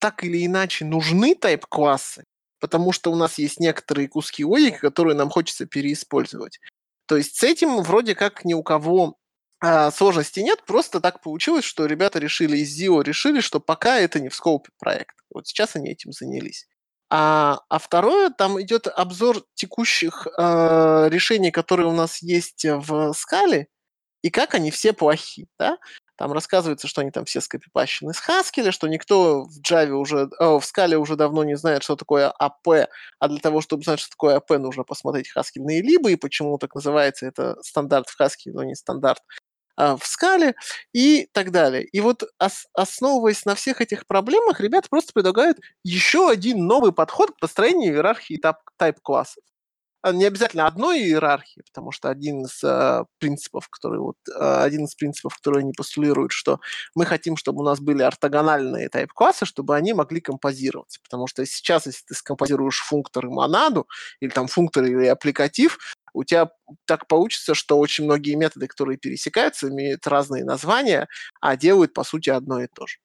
так 0.06 0.22
или 0.22 0.46
иначе 0.46 0.84
нужны 0.84 1.34
тайп-классы, 1.34 2.22
потому 2.60 2.92
что 2.92 3.10
у 3.10 3.16
нас 3.16 3.38
есть 3.38 3.58
некоторые 3.58 4.06
куски 4.06 4.44
логики, 4.44 4.76
которые 4.76 5.16
нам 5.16 5.30
хочется 5.30 5.66
переиспользовать. 5.66 6.60
То 7.06 7.16
есть 7.16 7.34
с 7.36 7.42
этим 7.42 7.82
вроде 7.82 8.14
как 8.14 8.44
ни 8.44 8.54
у 8.54 8.62
кого 8.62 9.16
а, 9.58 9.90
сложности 9.90 10.38
нет, 10.38 10.62
просто 10.64 11.00
так 11.00 11.22
получилось, 11.22 11.64
что 11.64 11.86
ребята 11.86 12.20
решили 12.20 12.58
из 12.58 12.80
ZIO, 12.80 13.02
решили, 13.02 13.40
что 13.40 13.58
пока 13.58 13.98
это 13.98 14.20
не 14.20 14.28
в 14.28 14.36
скопе 14.36 14.70
проекта. 14.78 15.20
Вот 15.34 15.48
сейчас 15.48 15.74
они 15.74 15.90
этим 15.90 16.12
занялись. 16.12 16.68
А, 17.10 17.58
а 17.68 17.80
второе, 17.80 18.30
там 18.30 18.62
идет 18.62 18.86
обзор 18.86 19.42
текущих 19.54 20.28
э, 20.38 21.08
решений, 21.10 21.50
которые 21.50 21.88
у 21.88 21.92
нас 21.92 22.22
есть 22.22 22.64
в 22.64 23.12
скале, 23.12 23.66
и 24.22 24.30
как 24.30 24.54
они 24.54 24.70
все 24.70 24.92
плохи. 24.92 25.48
Да? 25.58 25.78
Там 26.16 26.32
рассказывается, 26.32 26.88
что 26.88 27.02
они 27.02 27.10
там 27.10 27.24
все 27.26 27.40
скопипащены 27.40 28.14
с 28.14 28.22
Haskell, 28.26 28.70
что 28.70 28.88
никто 28.88 29.44
в 29.44 29.60
Java 29.60 29.92
уже, 29.92 30.28
о, 30.38 30.58
в 30.60 30.64
Scala 30.64 30.94
уже 30.96 31.16
давно 31.16 31.44
не 31.44 31.56
знает, 31.56 31.82
что 31.82 31.96
такое 31.96 32.32
AP, 32.40 32.86
а 33.18 33.28
для 33.28 33.38
того, 33.38 33.60
чтобы 33.60 33.82
знать, 33.84 34.00
что 34.00 34.10
такое 34.10 34.36
AP, 34.38 34.58
нужно 34.58 34.84
посмотреть 34.84 35.30
Haskell 35.36 35.64
либо 35.66 36.10
и 36.10 36.16
почему 36.16 36.58
так 36.58 36.74
называется 36.74 37.26
это 37.26 37.56
стандарт 37.62 38.08
в 38.08 38.20
Haskell, 38.20 38.52
но 38.54 38.64
не 38.64 38.74
стандарт 38.74 39.20
а, 39.76 39.96
в 39.96 40.06
скале 40.06 40.54
и 40.92 41.28
так 41.32 41.50
далее. 41.50 41.84
И 41.84 42.00
вот 42.00 42.24
ос- 42.38 42.66
основываясь 42.74 43.44
на 43.44 43.54
всех 43.54 43.80
этих 43.80 44.06
проблемах, 44.06 44.60
ребята 44.60 44.88
просто 44.88 45.12
предлагают 45.12 45.58
еще 45.84 46.30
один 46.30 46.66
новый 46.66 46.92
подход 46.92 47.32
к 47.32 47.40
построению 47.40 47.94
иерархии 47.94 48.40
тайп-классов. 48.78 49.42
А, 50.06 50.12
не 50.12 50.24
обязательно 50.24 50.68
одной 50.68 51.00
иерархии, 51.00 51.62
потому 51.62 51.90
что 51.90 52.08
один 52.08 52.44
из 52.44 52.62
э, 52.62 53.04
принципов, 53.18 53.68
который 53.68 53.98
вот 53.98 54.16
э, 54.28 54.62
один 54.62 54.84
из 54.84 54.94
принципов, 54.94 55.34
который 55.34 55.62
они 55.62 55.72
постулируют, 55.72 56.30
что 56.30 56.60
мы 56.94 57.04
хотим, 57.06 57.36
чтобы 57.36 57.62
у 57.62 57.64
нас 57.64 57.80
были 57.80 58.02
ортогональные 58.02 58.88
тайп-классы, 58.88 59.46
чтобы 59.46 59.74
они 59.74 59.94
могли 59.94 60.20
композироваться, 60.20 61.00
потому 61.02 61.26
что 61.26 61.44
сейчас, 61.44 61.86
если 61.86 62.04
ты 62.06 62.14
скомпозируешь 62.14 62.78
функтор 62.82 63.26
и 63.26 63.30
монаду 63.30 63.88
или 64.20 64.30
там 64.30 64.46
функтор 64.46 64.84
или 64.84 65.06
аппликатив, 65.06 65.76
у 66.14 66.22
тебя 66.22 66.52
так 66.84 67.08
получится, 67.08 67.56
что 67.56 67.76
очень 67.76 68.04
многие 68.04 68.36
методы, 68.36 68.68
которые 68.68 68.98
пересекаются, 68.98 69.68
имеют 69.68 70.06
разные 70.06 70.44
названия, 70.44 71.08
а 71.40 71.56
делают 71.56 71.92
по 71.94 72.04
сути 72.04 72.30
одно 72.30 72.62
и 72.62 72.68
то 72.68 72.86
же. 72.86 72.98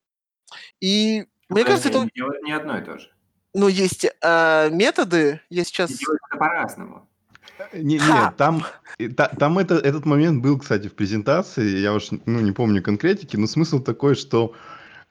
И 0.79 1.25
мне 1.49 1.63
кажется, 1.63 1.89
это 1.89 2.07
не 2.43 2.51
одно 2.51 2.77
и 2.77 2.85
то 2.85 2.99
же 2.99 3.09
ну, 3.53 3.67
есть 3.67 4.05
э, 4.05 4.69
методы, 4.71 5.41
я 5.49 5.63
сейчас... 5.63 5.91
это 5.91 6.37
по-разному. 6.37 7.07
Не, 7.73 7.95
нет, 7.99 8.35
там, 8.37 8.65
та, 9.15 9.27
там 9.27 9.59
это, 9.59 9.75
этот 9.75 10.05
момент 10.05 10.41
был, 10.41 10.57
кстати, 10.57 10.87
в 10.87 10.95
презентации, 10.95 11.77
я 11.77 11.93
уж 11.93 12.09
ну, 12.25 12.39
не 12.39 12.51
помню 12.51 12.81
конкретики, 12.81 13.37
но 13.37 13.47
смысл 13.47 13.79
такой, 13.79 14.15
что 14.15 14.53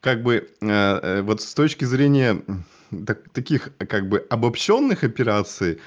как 0.00 0.22
бы 0.22 0.48
э, 0.60 0.66
э 0.68 1.22
вот 1.22 1.42
с 1.42 1.54
точки 1.54 1.84
зрения 1.84 2.42
так, 3.06 3.28
таких 3.30 3.70
как 3.78 4.08
бы 4.08 4.26
обобщенных 4.30 5.04
операций, 5.04 5.80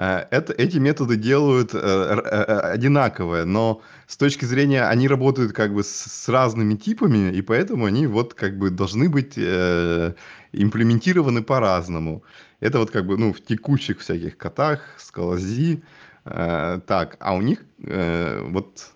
это, 0.00 0.54
эти 0.54 0.78
методы 0.78 1.16
делают 1.16 1.74
э, 1.74 1.78
э, 1.78 2.60
одинаковое, 2.72 3.44
но 3.44 3.82
с 4.06 4.16
точки 4.16 4.46
зрения, 4.46 4.84
они 4.84 5.08
работают 5.08 5.52
как 5.52 5.74
бы 5.74 5.84
с, 5.84 5.88
с 5.88 6.28
разными 6.30 6.74
типами, 6.74 7.30
и 7.30 7.42
поэтому 7.42 7.84
они 7.84 8.06
вот 8.06 8.32
как 8.32 8.56
бы 8.56 8.70
должны 8.70 9.10
быть 9.10 9.34
э, 9.36 10.14
имплементированы 10.52 11.42
по-разному. 11.42 12.22
Это 12.60 12.78
вот 12.78 12.90
как 12.90 13.04
бы, 13.04 13.18
ну, 13.18 13.34
в 13.34 13.42
текущих 13.42 14.00
всяких 14.00 14.38
котах, 14.38 14.80
скалази, 14.96 15.82
э, 16.24 16.80
так, 16.86 17.16
а 17.20 17.34
у 17.34 17.42
них 17.42 17.62
э, 17.84 18.40
вот 18.48 18.92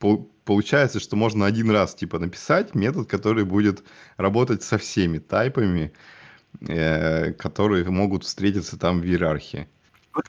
по, 0.00 0.26
получается, 0.44 0.98
что 0.98 1.14
можно 1.14 1.46
один 1.46 1.70
раз 1.70 1.94
типа 1.94 2.18
написать 2.18 2.74
метод, 2.74 3.08
который 3.08 3.44
будет 3.44 3.84
работать 4.16 4.64
со 4.64 4.76
всеми 4.76 5.18
тайпами, 5.18 5.92
э, 6.60 7.32
которые 7.34 7.84
могут 7.84 8.24
встретиться 8.24 8.76
там 8.76 9.00
в 9.00 9.04
иерархии. 9.04 9.68
Вот, 10.14 10.26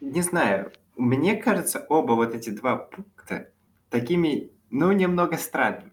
не 0.00 0.22
знаю, 0.22 0.72
мне 0.96 1.36
кажется, 1.36 1.84
оба 1.88 2.12
вот 2.12 2.34
эти 2.34 2.50
два 2.50 2.76
пункта 2.76 3.50
такими, 3.88 4.50
ну, 4.70 4.92
немного 4.92 5.36
странными. 5.36 5.92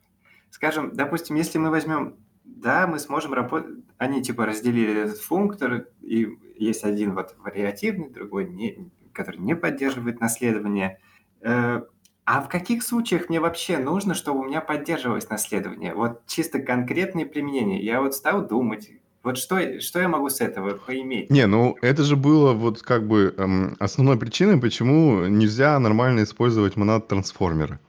Скажем, 0.49 0.93
допустим, 0.93 1.35
если 1.35 1.57
мы 1.57 1.69
возьмем, 1.69 2.15
да, 2.43 2.87
мы 2.87 2.99
сможем 2.99 3.33
работать, 3.33 3.83
они 3.97 4.21
типа 4.21 4.45
разделили 4.45 5.03
этот 5.03 5.19
функтор, 5.19 5.87
и 6.01 6.37
есть 6.57 6.83
один 6.83 7.13
вот 7.13 7.35
вариативный, 7.39 8.09
другой, 8.09 8.47
не, 8.49 8.89
который 9.13 9.37
не 9.37 9.55
поддерживает 9.55 10.19
наследование. 10.19 10.99
Э, 11.41 11.81
а 12.25 12.41
в 12.41 12.49
каких 12.49 12.83
случаях 12.83 13.29
мне 13.29 13.39
вообще 13.39 13.77
нужно, 13.77 14.13
чтобы 14.13 14.39
у 14.41 14.45
меня 14.45 14.61
поддерживалось 14.61 15.29
наследование? 15.29 15.93
Вот 15.93 16.25
чисто 16.25 16.59
конкретные 16.59 17.25
применения. 17.25 17.81
Я 17.81 18.01
вот 18.01 18.15
стал 18.15 18.45
думать, 18.45 18.91
вот 19.27 19.37
что, 19.37 19.81
что 19.81 19.99
я 19.99 20.07
могу 20.07 20.29
с 20.29 20.39
этого 20.39 20.75
поиметь? 20.77 21.29
Не, 21.29 21.47
ну 21.47 21.75
это 21.81 22.03
же 22.03 22.15
было 22.15 22.53
вот 22.53 22.81
как 22.81 23.07
бы 23.07 23.33
эм, 23.37 23.75
основной 23.77 24.17
причиной, 24.17 24.57
почему 24.59 25.25
нельзя 25.25 25.77
нормально 25.79 26.23
использовать 26.23 26.77
монад-трансформеры. 26.77 27.79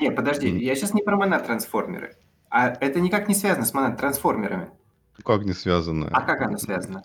Не, 0.00 0.10
подожди, 0.10 0.48
я 0.48 0.74
сейчас 0.74 0.94
не 0.94 1.02
про 1.02 1.16
монад-трансформеры. 1.16 2.14
А 2.50 2.68
это 2.80 3.00
никак 3.00 3.28
не 3.28 3.34
связано 3.34 3.66
с 3.66 3.74
монад-трансформерами. 3.74 4.68
Как 5.24 5.44
не 5.44 5.52
связано? 5.52 6.08
А 6.10 6.22
как 6.22 6.40
оно 6.40 6.56
связано? 6.56 7.02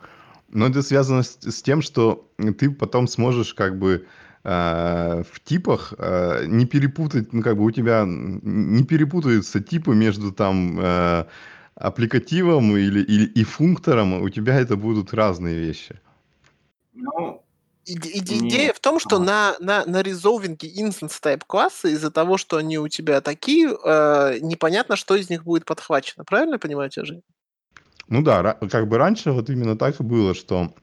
Ну, 0.50 0.66
это 0.66 0.82
связано 0.82 1.24
с, 1.24 1.38
с 1.42 1.62
тем, 1.62 1.82
что 1.82 2.30
ты 2.58 2.70
потом 2.72 3.08
сможешь 3.08 3.54
как 3.54 3.78
бы 3.78 4.06
э, 4.44 5.24
в 5.30 5.40
типах 5.44 5.94
э, 5.98 6.46
не 6.46 6.66
перепутать, 6.66 7.34
ну, 7.34 7.42
как 7.42 7.58
бы 7.58 7.64
у 7.64 7.72
тебя 7.72 8.06
не 8.08 8.84
перепутаются 8.84 9.60
типы 9.60 9.94
между 9.96 10.32
там 10.32 10.80
э, 10.80 11.26
аппликативом 11.76 12.76
или, 12.78 13.02
или 13.02 13.26
и 13.26 13.44
функтором, 13.44 14.22
у 14.22 14.30
тебя 14.30 14.60
это 14.60 14.76
будут 14.76 15.14
разные 15.14 15.58
вещи. 15.60 16.00
Ну, 16.94 17.44
Иде- 17.86 18.12
иде- 18.14 18.38
Идея 18.48 18.74
в 18.74 18.80
том, 18.80 18.98
что 18.98 19.20
на, 19.20 19.56
на, 19.60 19.86
на 19.86 20.02
резолвинге 20.02 20.70
instance 20.70 21.22
type 21.22 21.42
класса 21.46 21.90
из-за 21.90 22.12
того, 22.12 22.38
что 22.38 22.56
они 22.56 22.78
у 22.80 22.88
тебя 22.88 23.20
такие, 23.20 23.76
э, 23.84 24.40
непонятно, 24.40 24.96
что 24.96 25.16
из 25.16 25.30
них 25.30 25.44
будет 25.44 25.66
подхвачено. 25.66 26.24
Правильно 26.24 26.54
я 26.54 26.60
понимаю 26.60 26.90
тебя, 26.90 27.04
Жень? 27.04 27.24
Ну 28.08 28.22
да, 28.22 28.54
как 28.72 28.88
бы 28.88 28.98
раньше 28.98 29.32
вот 29.32 29.50
именно 29.50 29.78
так 29.78 30.00
и 30.00 30.04
было, 30.04 30.34
что, 30.34 30.74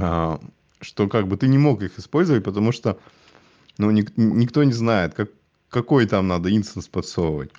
а, 0.00 0.40
что 0.80 1.08
как 1.08 1.28
бы 1.28 1.36
ты 1.36 1.46
не 1.46 1.58
мог 1.58 1.80
их 1.82 1.98
использовать, 1.98 2.42
потому 2.42 2.72
что 2.72 2.98
ну, 3.78 3.90
ник- 3.92 4.16
никто 4.16 4.64
не 4.64 4.72
знает, 4.72 5.14
как, 5.14 5.30
какой 5.68 6.06
там 6.06 6.26
надо 6.26 6.54
инстанс 6.54 6.88
подсовывать. 6.88 7.52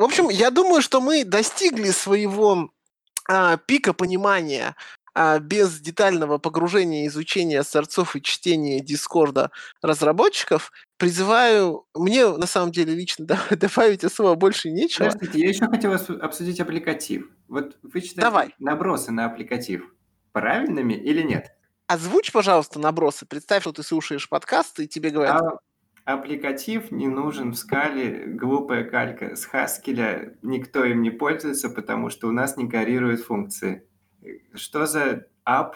В 0.00 0.02
общем, 0.02 0.30
я 0.30 0.50
думаю, 0.50 0.80
что 0.80 1.02
мы 1.02 1.24
достигли 1.24 1.90
своего 1.90 2.70
а, 3.28 3.58
пика 3.58 3.92
понимания 3.92 4.74
а 5.14 5.38
без 5.40 5.78
детального 5.78 6.38
погружения, 6.38 7.06
изучения 7.06 7.62
сорцов 7.64 8.16
и 8.16 8.22
чтения 8.22 8.80
Дискорда 8.80 9.50
разработчиков, 9.82 10.72
призываю, 10.96 11.84
мне 11.94 12.26
на 12.28 12.46
самом 12.46 12.72
деле 12.72 12.94
лично 12.94 13.26
добавить 13.50 14.02
особо 14.02 14.36
больше 14.36 14.70
нечего. 14.70 15.10
Подождите, 15.10 15.38
я 15.38 15.48
еще 15.50 15.66
хотел 15.66 15.92
обсудить 15.92 16.60
аппликатив. 16.60 17.28
Вот 17.48 17.76
вы 17.82 18.00
считаете 18.00 18.22
Давай. 18.22 18.54
набросы 18.58 19.12
на 19.12 19.26
аппликатив 19.26 19.92
правильными 20.32 20.94
или 20.94 21.20
нет? 21.20 21.52
Озвучь, 21.88 22.32
пожалуйста, 22.32 22.78
набросы. 22.78 23.26
Представь, 23.26 23.64
что 23.64 23.72
ты 23.72 23.82
слушаешь 23.82 24.30
подкасты, 24.30 24.84
и 24.84 24.88
тебе 24.88 25.10
говорят... 25.10 25.42
А 25.42 25.58
аппликатив 26.04 26.90
не 26.90 27.08
нужен 27.08 27.52
в 27.52 27.56
скале, 27.56 28.24
глупая 28.26 28.84
калька 28.84 29.36
с 29.36 29.48
Haskell, 29.48 30.36
никто 30.42 30.84
им 30.84 31.02
не 31.02 31.10
пользуется, 31.10 31.70
потому 31.70 32.10
что 32.10 32.28
у 32.28 32.32
нас 32.32 32.56
не 32.56 32.68
коррелируют 32.68 33.20
функции. 33.20 33.84
Что 34.54 34.86
за 34.86 35.26
app? 35.46 35.72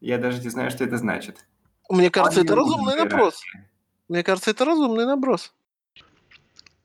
Я 0.00 0.18
даже 0.18 0.40
не 0.42 0.48
знаю, 0.48 0.70
что 0.70 0.84
это 0.84 0.96
значит. 0.96 1.46
Мне 1.88 2.10
кажется, 2.10 2.42
это 2.42 2.54
разумный 2.54 2.96
наброс. 2.96 3.42
Мне 4.08 4.22
кажется, 4.22 4.50
это 4.50 4.64
разумный 4.64 5.06
наброс. 5.06 5.52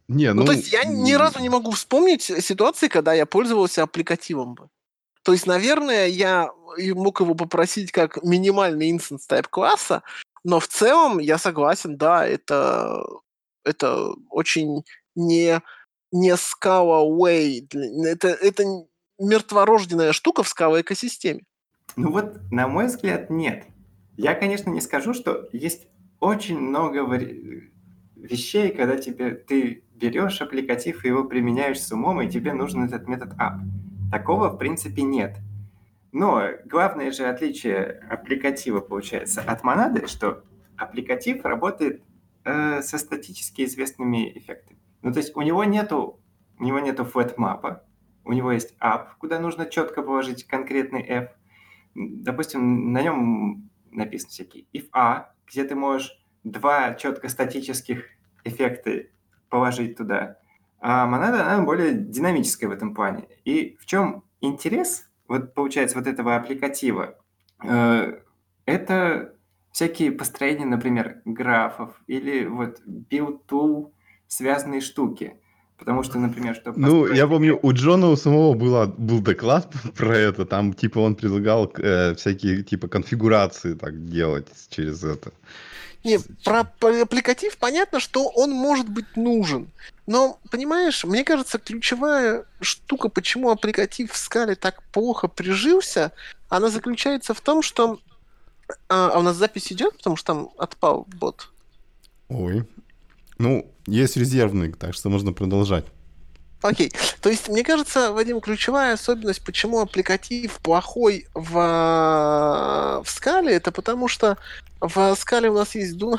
Не, 0.08 0.34
ну, 0.34 0.42
ну, 0.42 0.48
то 0.48 0.52
есть 0.52 0.72
я 0.74 0.84
ни 0.84 1.14
разу 1.14 1.40
не 1.40 1.50
могу 1.50 1.72
вспомнить 1.72 2.24
ситуации, 2.24 2.88
когда 2.88 3.14
я 3.14 3.26
пользовался 3.26 3.84
аппликативом 3.84 4.56
бы. 4.56 4.70
То 5.24 5.32
есть, 5.32 5.48
наверное, 5.48 6.08
я 6.08 6.52
мог 6.78 7.22
его 7.22 7.34
попросить 7.34 7.92
как 7.92 8.22
минимальный 8.24 8.92
инстанс 8.92 9.26
type 9.28 9.48
класса, 9.50 10.04
но 10.44 10.60
в 10.60 10.68
целом 10.68 11.20
я 11.20 11.38
согласен, 11.38 11.98
да, 11.98 12.26
это, 12.28 13.04
это 13.64 14.14
очень 14.30 14.84
не, 15.16 15.62
не 16.12 16.32
Scala 16.32 17.08
way. 17.08 17.66
Это, 18.06 18.30
это 18.30 18.64
мертворожденная 19.20 20.12
штука 20.12 20.44
в 20.44 20.48
скала 20.48 20.82
экосистеме. 20.82 21.44
Ну 21.96 22.12
вот, 22.12 22.40
на 22.52 22.68
мой 22.68 22.88
взгляд, 22.88 23.30
нет. 23.30 23.66
Я, 24.18 24.34
конечно, 24.36 24.70
не 24.70 24.82
скажу, 24.82 25.14
что 25.14 25.48
есть 25.54 25.88
очень 26.20 26.60
много 26.60 27.00
вари... 27.00 27.72
вещей, 28.16 28.72
когда 28.72 28.98
тебе 28.98 29.32
ты 29.32 29.84
берешь 29.92 30.42
аппликатив 30.42 31.06
и 31.06 31.08
его 31.08 31.24
применяешь 31.24 31.82
с 31.82 31.92
умом, 31.92 32.22
и 32.22 32.30
тебе 32.30 32.54
нужен 32.54 32.84
этот 32.84 33.08
метод 33.08 33.34
app. 33.40 33.60
Такого, 34.12 34.50
в 34.50 34.58
принципе, 34.58 35.04
нет. 35.04 35.38
Но 36.14 36.44
главное 36.66 37.12
же 37.12 37.26
отличие 37.26 37.84
аппликатива, 38.08 38.80
получается, 38.82 39.42
от 39.42 39.64
монады, 39.64 40.08
что 40.08 40.44
аппликатив 40.78 41.44
работает 41.44 42.04
э, 42.46 42.84
со 42.84 43.00
статически 43.00 43.64
известными 43.64 44.32
эффектами. 44.38 44.80
Ну, 45.02 45.12
то 45.12 45.18
есть 45.18 45.36
у 45.36 45.42
него 45.42 45.64
нету, 45.64 46.20
у 46.60 46.64
него 46.64 46.80
нету 46.80 47.04
flat 47.04 47.34
мапа, 47.38 47.84
у 48.26 48.32
него 48.32 48.52
есть 48.52 48.76
app, 48.80 49.08
куда 49.18 49.40
нужно 49.40 49.66
четко 49.66 50.04
положить 50.04 50.46
конкретный 50.46 51.02
f. 51.02 51.30
Допустим, 51.96 52.94
на 52.94 53.02
нем 53.02 53.72
написано 53.92 54.30
всякие 54.30 54.66
if 54.72 54.90
a, 54.94 55.34
где 55.48 55.64
ты 55.64 55.74
можешь 55.74 56.16
два 56.44 56.94
четко 56.94 57.28
статических 57.28 58.06
эффекта 58.44 59.08
положить 59.50 59.98
туда. 59.98 60.38
А 60.80 61.08
монада, 61.08 61.52
она 61.52 61.64
более 61.64 61.94
динамическая 61.96 62.70
в 62.70 62.74
этом 62.74 62.94
плане. 62.94 63.28
И 63.46 63.78
в 63.80 63.88
чем 63.88 64.24
интерес, 64.42 65.10
вот 65.34 65.54
получается, 65.54 65.98
вот 65.98 66.08
этого 66.08 66.36
аппликатива? 66.36 67.16
Э, 67.64 68.20
это 68.66 69.34
всякие 69.72 70.12
построения, 70.12 70.66
например, 70.66 71.22
графов 71.26 71.90
или 72.08 72.46
вот 72.46 72.82
build 73.12 73.40
tool 73.50 73.92
связанные 74.28 74.82
штуки. 74.82 75.34
Потому 75.78 76.04
что, 76.04 76.20
например, 76.20 76.56
что... 76.56 76.72
Ну, 76.76 77.08
я 77.08 77.28
помню, 77.28 77.60
у 77.62 77.74
Джона 77.74 78.10
у 78.10 78.16
самого 78.16 78.54
было, 78.54 78.86
был 78.86 79.22
доклад 79.22 79.74
про 79.98 80.16
это, 80.16 80.46
там, 80.46 80.74
типа, 80.74 81.00
он 81.00 81.16
предлагал 81.16 81.74
э, 81.78 82.14
всякие, 82.14 82.64
типа, 82.64 82.88
конфигурации 82.88 83.74
так 83.74 84.06
делать 84.06 84.48
через 84.70 85.04
это. 85.04 85.32
Не, 86.04 86.20
про 86.44 86.62
аппликатив 86.62 87.58
понятно, 87.58 88.00
что 88.00 88.28
он 88.28 88.52
может 88.52 88.90
быть 88.90 89.16
нужен. 89.16 89.70
Но, 90.06 90.40
понимаешь, 90.52 91.04
мне 91.06 91.24
кажется, 91.24 91.60
ключевая 91.60 92.46
штука, 92.60 93.08
почему 93.08 93.50
аппликатив 93.50 94.12
в 94.12 94.18
скале 94.18 94.56
так 94.56 94.84
плохо 94.92 95.28
прижился, 95.30 96.12
она 96.50 96.70
заключается 96.70 97.34
в 97.34 97.42
том, 97.42 97.62
что... 97.62 98.00
А, 98.90 99.12
а 99.14 99.20
у 99.20 99.22
нас 99.22 99.38
запись 99.38 99.72
идет, 99.72 99.98
потому 99.98 100.16
что 100.16 100.34
там 100.34 100.50
отпал 100.58 101.08
бот. 101.08 101.50
Ой, 102.28 102.68
ну, 103.38 103.72
есть 103.86 104.18
резервный, 104.18 104.74
так 104.74 104.94
что 104.94 105.10
можно 105.10 105.32
продолжать. 105.32 105.86
Окей. 106.64 106.94
То 107.22 107.30
есть, 107.30 107.50
мне 107.50 107.62
кажется, 107.62 108.14
Вадим, 108.14 108.40
ключевая 108.40 108.94
особенность, 108.94 109.44
почему 109.44 109.82
аппликатив 109.82 110.60
плохой 110.60 111.28
в, 111.34 111.52
в 113.04 113.10
скале, 113.10 113.54
это 113.54 113.74
потому 113.74 114.08
что 114.08 114.38
в 114.80 115.14
скале 115.16 115.50
у 115.50 115.56
нас 115.56 115.76
есть 115.76 115.98
do 115.98 116.18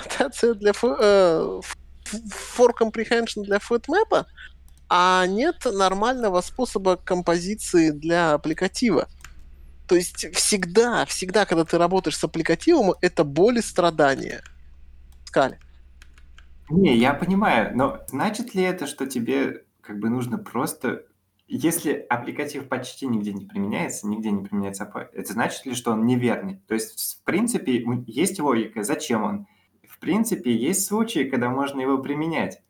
для 0.55 0.73
э, 0.73 1.61
for 2.13 2.73
comprehension 2.79 3.43
для 3.45 3.57
FOTMAP, 3.57 4.27
а 4.91 5.27
нет 5.27 5.65
нормального 5.65 6.43
способа 6.43 6.97
композиции 6.97 7.89
для 7.91 8.35
аппликатива. 8.35 9.09
То 9.89 9.97
есть 9.97 10.27
всегда, 10.35 11.07
всегда, 11.07 11.47
когда 11.47 11.65
ты 11.65 11.79
работаешь 11.79 12.19
с 12.19 12.25
аппликативом, 12.25 12.95
это 13.01 13.25
боль 13.25 13.59
и 13.59 13.63
страдания 13.63 14.43
в. 15.31 15.59
Не, 16.69 16.97
я 16.97 17.15
понимаю, 17.15 17.75
но 17.75 18.01
значит 18.09 18.55
ли 18.55 18.63
это, 18.63 18.87
что 18.87 19.07
тебе 19.07 19.64
как 19.85 19.99
бы 19.99 20.09
нужно 20.09 20.39
просто... 20.39 21.05
Если 21.47 21.93
аппликатив 22.09 22.69
почти 22.69 23.07
нигде 23.07 23.35
не 23.35 23.45
применяется, 23.45 24.07
нигде 24.07 24.31
не 24.31 24.43
применяется 24.43 24.85
API, 24.85 25.09
это 25.13 25.35
значит 25.35 25.67
ли, 25.67 25.75
что 25.75 25.93
он 25.93 26.07
неверный? 26.07 26.63
То 26.67 26.73
есть, 26.73 27.21
в 27.21 27.25
принципе, 27.25 27.85
есть 28.07 28.41
логика, 28.41 28.83
зачем 28.83 29.23
он? 29.23 29.47
В 29.87 29.99
принципе, 29.99 30.57
есть 30.57 30.87
случаи, 30.87 31.29
когда 31.29 31.51
можно 31.51 31.83
его 31.83 31.99
применять. 31.99 32.63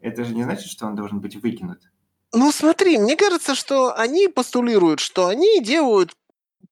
Это 0.00 0.24
же 0.24 0.34
не 0.34 0.42
значит, 0.42 0.66
что 0.68 0.86
он 0.86 0.96
должен 0.96 1.20
быть 1.20 1.36
выкинут. 1.36 1.88
Ну 2.32 2.50
смотри, 2.50 2.98
мне 2.98 3.16
кажется, 3.16 3.54
что 3.54 3.94
они 3.96 4.26
постулируют, 4.26 4.98
что 4.98 5.28
они 5.28 5.62
делают 5.62 6.16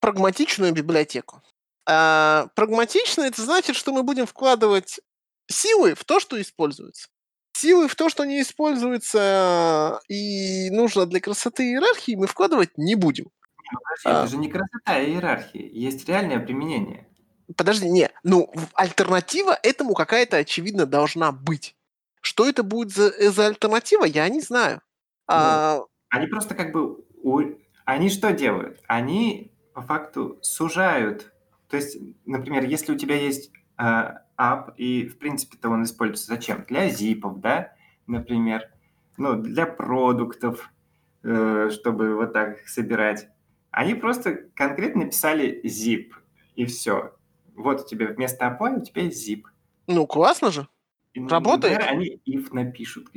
прагматичную 0.00 0.72
библиотеку. 0.72 1.40
А 1.86 2.48
прагматично 2.56 3.22
это 3.22 3.42
значит, 3.42 3.76
что 3.76 3.92
мы 3.92 4.02
будем 4.02 4.26
вкладывать 4.26 5.00
силы 5.46 5.94
в 5.94 6.04
то, 6.04 6.18
что 6.18 6.40
используется. 6.40 7.08
Силы 7.54 7.88
в 7.88 7.94
то, 7.94 8.08
что 8.08 8.24
не 8.24 8.42
используется 8.42 10.00
и 10.08 10.70
нужно 10.70 11.06
для 11.06 11.20
красоты 11.20 11.70
иерархии, 11.70 12.16
мы 12.16 12.26
вкладывать 12.26 12.76
не 12.76 12.94
будем. 12.94 13.26
Подожди, 13.72 14.08
это 14.08 14.22
а. 14.22 14.26
же 14.26 14.36
не 14.36 14.48
красота 14.48 14.98
и 14.98 15.12
иерархия. 15.12 15.68
Есть 15.70 16.08
реальное 16.08 16.38
применение. 16.38 17.08
Подожди, 17.56 17.88
не. 17.88 18.10
Ну, 18.22 18.52
альтернатива 18.74 19.58
этому 19.62 19.94
какая-то, 19.94 20.38
очевидно, 20.38 20.86
должна 20.86 21.32
быть. 21.32 21.76
Что 22.20 22.48
это 22.48 22.62
будет 22.62 22.90
за, 22.90 23.08
э, 23.08 23.30
за 23.30 23.46
альтернатива, 23.46 24.04
я 24.04 24.28
не 24.28 24.40
знаю. 24.40 24.80
Ну, 25.28 25.34
а... 25.34 25.80
Они 26.08 26.26
просто 26.26 26.54
как 26.54 26.72
бы... 26.72 27.04
Они 27.84 28.08
что 28.08 28.32
делают? 28.32 28.80
Они 28.86 29.52
по 29.74 29.82
факту 29.82 30.38
сужают. 30.40 31.32
То 31.68 31.76
есть, 31.76 31.98
например, 32.24 32.64
если 32.64 32.92
у 32.92 32.96
тебя 32.96 33.16
есть 33.16 33.50
э, 33.78 34.10
app, 34.38 34.74
и 34.76 35.06
в 35.06 35.18
принципе-то 35.18 35.68
он 35.70 35.84
используется 35.84 36.26
зачем? 36.26 36.64
Для 36.68 36.88
зипов, 36.88 37.40
да, 37.40 37.72
например. 38.06 38.70
Ну, 39.16 39.36
для 39.36 39.66
продуктов, 39.66 40.70
э, 41.22 41.70
чтобы 41.72 42.16
вот 42.16 42.32
так 42.32 42.60
их 42.60 42.68
собирать. 42.68 43.28
Они 43.70 43.94
просто 43.94 44.34
конкретно 44.54 45.04
написали 45.04 45.60
zip, 45.64 46.10
и 46.54 46.64
все. 46.64 47.14
Вот 47.54 47.82
у 47.82 47.86
тебя 47.86 48.08
вместо 48.08 48.46
API 48.46 48.80
у 48.80 48.84
тебя 48.84 49.02
есть 49.02 49.28
zip. 49.28 49.42
Ну, 49.86 50.06
классно 50.06 50.50
же. 50.50 50.68
И, 51.12 51.24
Работает. 51.26 51.78
Например, 51.78 51.92
они 51.92 52.20
if 52.26 52.48
напишут, 52.52 53.08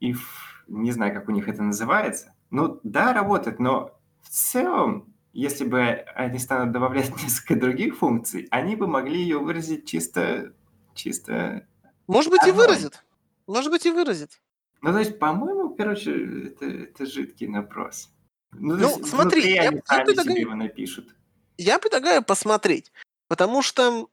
if, 0.00 0.18
не 0.66 0.90
знаю, 0.90 1.14
как 1.14 1.28
у 1.28 1.32
них 1.32 1.48
это 1.48 1.62
называется. 1.62 2.34
Ну, 2.50 2.80
да, 2.82 3.12
работает, 3.12 3.58
но 3.58 3.98
в 4.22 4.28
целом, 4.28 5.12
если 5.32 5.64
бы 5.64 5.80
они 5.82 6.38
станут 6.38 6.72
добавлять 6.72 7.10
несколько 7.22 7.56
других 7.56 7.96
функций, 7.96 8.48
они 8.50 8.76
бы 8.76 8.86
могли 8.86 9.20
ее 9.20 9.38
выразить 9.38 9.86
чисто... 9.86 10.52
чисто... 10.94 11.66
Может 12.06 12.30
быть, 12.30 12.42
одной. 12.42 12.54
и 12.54 12.56
выразит. 12.56 13.04
Может 13.46 13.70
быть, 13.70 13.86
и 13.86 13.90
выразит. 13.90 14.40
Ну, 14.82 14.92
то 14.92 14.98
есть, 14.98 15.18
по-моему, 15.18 15.74
короче, 15.74 16.46
это, 16.48 16.66
это 16.66 17.06
жидкий 17.06 17.46
напрос. 17.46 18.10
Ну, 18.52 18.76
ну 18.76 18.88
есть, 18.88 19.08
смотри, 19.08 19.54
я, 19.54 19.64
я 19.64 20.04
предлагаю, 20.04 20.40
его 20.40 20.54
напишут. 20.54 21.14
Я 21.56 21.78
предлагаю 21.78 22.22
посмотреть. 22.22 22.92
Потому 23.26 23.62
что 23.62 24.08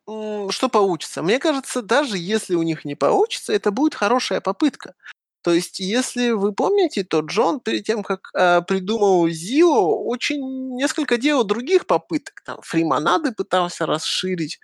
что 0.52 0.70
получится? 0.70 1.22
Мне 1.22 1.40
кажется, 1.40 1.82
даже 1.82 2.18
если 2.18 2.56
у 2.56 2.64
них 2.64 2.86
не 2.86 2.96
получится, 2.96 3.54
это 3.54 3.72
будет 3.72 3.94
хорошая 3.94 4.40
попытка. 4.40 4.96
То 5.42 5.52
есть, 5.52 5.80
если 5.80 6.32
вы 6.32 6.54
помните, 6.54 7.04
то 7.04 7.22
Джон 7.22 7.60
перед 7.60 7.84
тем, 7.84 8.04
как 8.04 8.30
э, 8.36 8.62
придумал 8.62 9.28
Зио, 9.28 10.04
очень 10.04 10.76
несколько 10.76 11.18
делал 11.18 11.44
других 11.44 11.88
попыток. 11.88 12.42
Там 12.46 12.60
фримонады 12.62 13.32
пытался 13.32 13.88
расширить, 13.88 14.60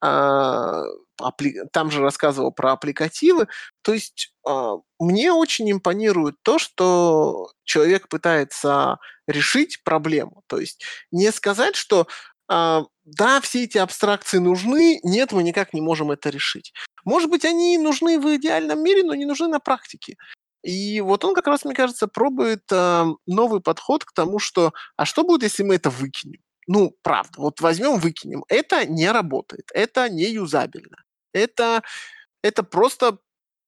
там 0.00 1.90
же 1.90 2.00
рассказывал 2.00 2.52
про 2.52 2.72
аппликативы. 2.72 3.48
То 3.82 3.92
есть 3.92 4.32
э, 4.48 4.72
мне 4.98 5.32
очень 5.32 5.70
импонирует 5.70 6.36
то, 6.42 6.58
что 6.58 7.50
человек 7.64 8.08
пытается 8.08 8.98
решить 9.26 9.82
проблему. 9.84 10.42
То 10.46 10.58
есть 10.60 10.84
не 11.10 11.32
сказать, 11.32 11.74
что 11.76 12.06
э, 12.50 12.80
да, 13.04 13.40
все 13.40 13.64
эти 13.64 13.78
абстракции 13.78 14.38
нужны, 14.38 15.00
нет, 15.02 15.32
мы 15.32 15.42
никак 15.42 15.74
не 15.74 15.80
можем 15.80 16.10
это 16.10 16.30
решить. 16.30 16.72
Может 17.04 17.30
быть, 17.30 17.44
они 17.44 17.78
нужны 17.78 18.20
в 18.20 18.36
идеальном 18.36 18.82
мире, 18.82 19.02
но 19.02 19.14
не 19.14 19.26
нужны 19.26 19.48
на 19.48 19.60
практике. 19.60 20.16
И 20.62 21.00
вот 21.00 21.24
он 21.24 21.34
как 21.34 21.46
раз, 21.46 21.64
мне 21.64 21.74
кажется, 21.74 22.08
пробует 22.08 22.68
новый 23.26 23.60
подход 23.60 24.04
к 24.04 24.12
тому, 24.12 24.38
что 24.40 24.72
а 24.96 25.04
что 25.04 25.22
будет, 25.22 25.44
если 25.44 25.62
мы 25.62 25.76
это 25.76 25.88
выкинем? 25.88 26.40
Ну, 26.68 26.94
правда, 27.02 27.32
вот 27.38 27.60
возьмем, 27.62 27.98
выкинем. 27.98 28.44
Это 28.48 28.84
не 28.86 29.10
работает, 29.10 29.70
это 29.72 30.10
не 30.10 30.30
юзабельно. 30.30 30.98
Это, 31.32 31.82
это 32.42 32.62
просто 32.62 33.18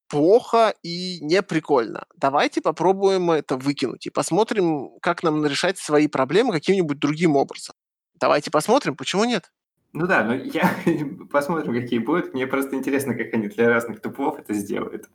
плохо 0.07 0.75
и 0.83 1.19
не 1.23 1.41
прикольно. 1.41 2.05
Давайте 2.15 2.61
попробуем 2.61 3.31
это 3.31 3.57
выкинуть 3.57 4.07
и 4.07 4.11
посмотрим, 4.11 4.99
как 5.01 5.23
нам 5.23 5.47
решать 5.47 5.79
свои 5.79 6.09
проблемы 6.09 6.53
каким-нибудь 6.53 6.99
другим 6.99 7.37
образом. 7.37 7.75
Давайте 8.17 8.51
посмотрим, 8.51 8.97
почему 8.97 9.25
нет? 9.25 9.51
Ну 9.95 10.07
да, 10.07 10.23
но 10.23 10.35
я 10.35 10.77
посмотрим, 11.31 11.73
какие 11.73 12.01
будут. 12.01 12.35
Мне 12.35 12.47
просто 12.47 12.77
интересно, 12.77 13.15
как 13.15 13.33
они 13.33 13.49
для 13.49 13.71
разных 13.71 14.03
тупов 14.03 14.39
это 14.39 14.53
сделают. 14.53 15.09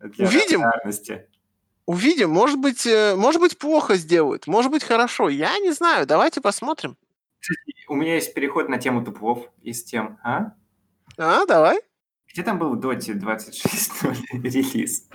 Для 0.00 0.26
Увидим. 0.26 0.62
Увидим. 1.86 2.30
Может 2.30 2.58
быть, 2.58 2.86
э, 2.86 3.14
может 3.16 3.40
быть, 3.40 3.56
плохо 3.58 3.94
сделают, 3.94 4.46
может 4.46 4.70
быть, 4.70 4.84
хорошо. 4.84 5.30
Я 5.30 5.58
не 5.58 5.72
знаю. 5.72 6.06
Давайте 6.06 6.42
посмотрим. 6.42 6.96
У 7.88 7.94
меня 7.94 8.14
есть 8.14 8.34
переход 8.34 8.68
на 8.68 8.78
тему 8.78 9.04
тупов 9.04 9.50
из 9.62 9.84
тем, 9.84 10.18
а? 10.22 10.54
А, 11.18 11.44
давай. 11.46 11.78
Где 12.32 12.42
там 12.42 12.58
был 12.58 12.74
Доти 12.76 13.12
26.0 13.12 14.16
релиз? 14.42 15.08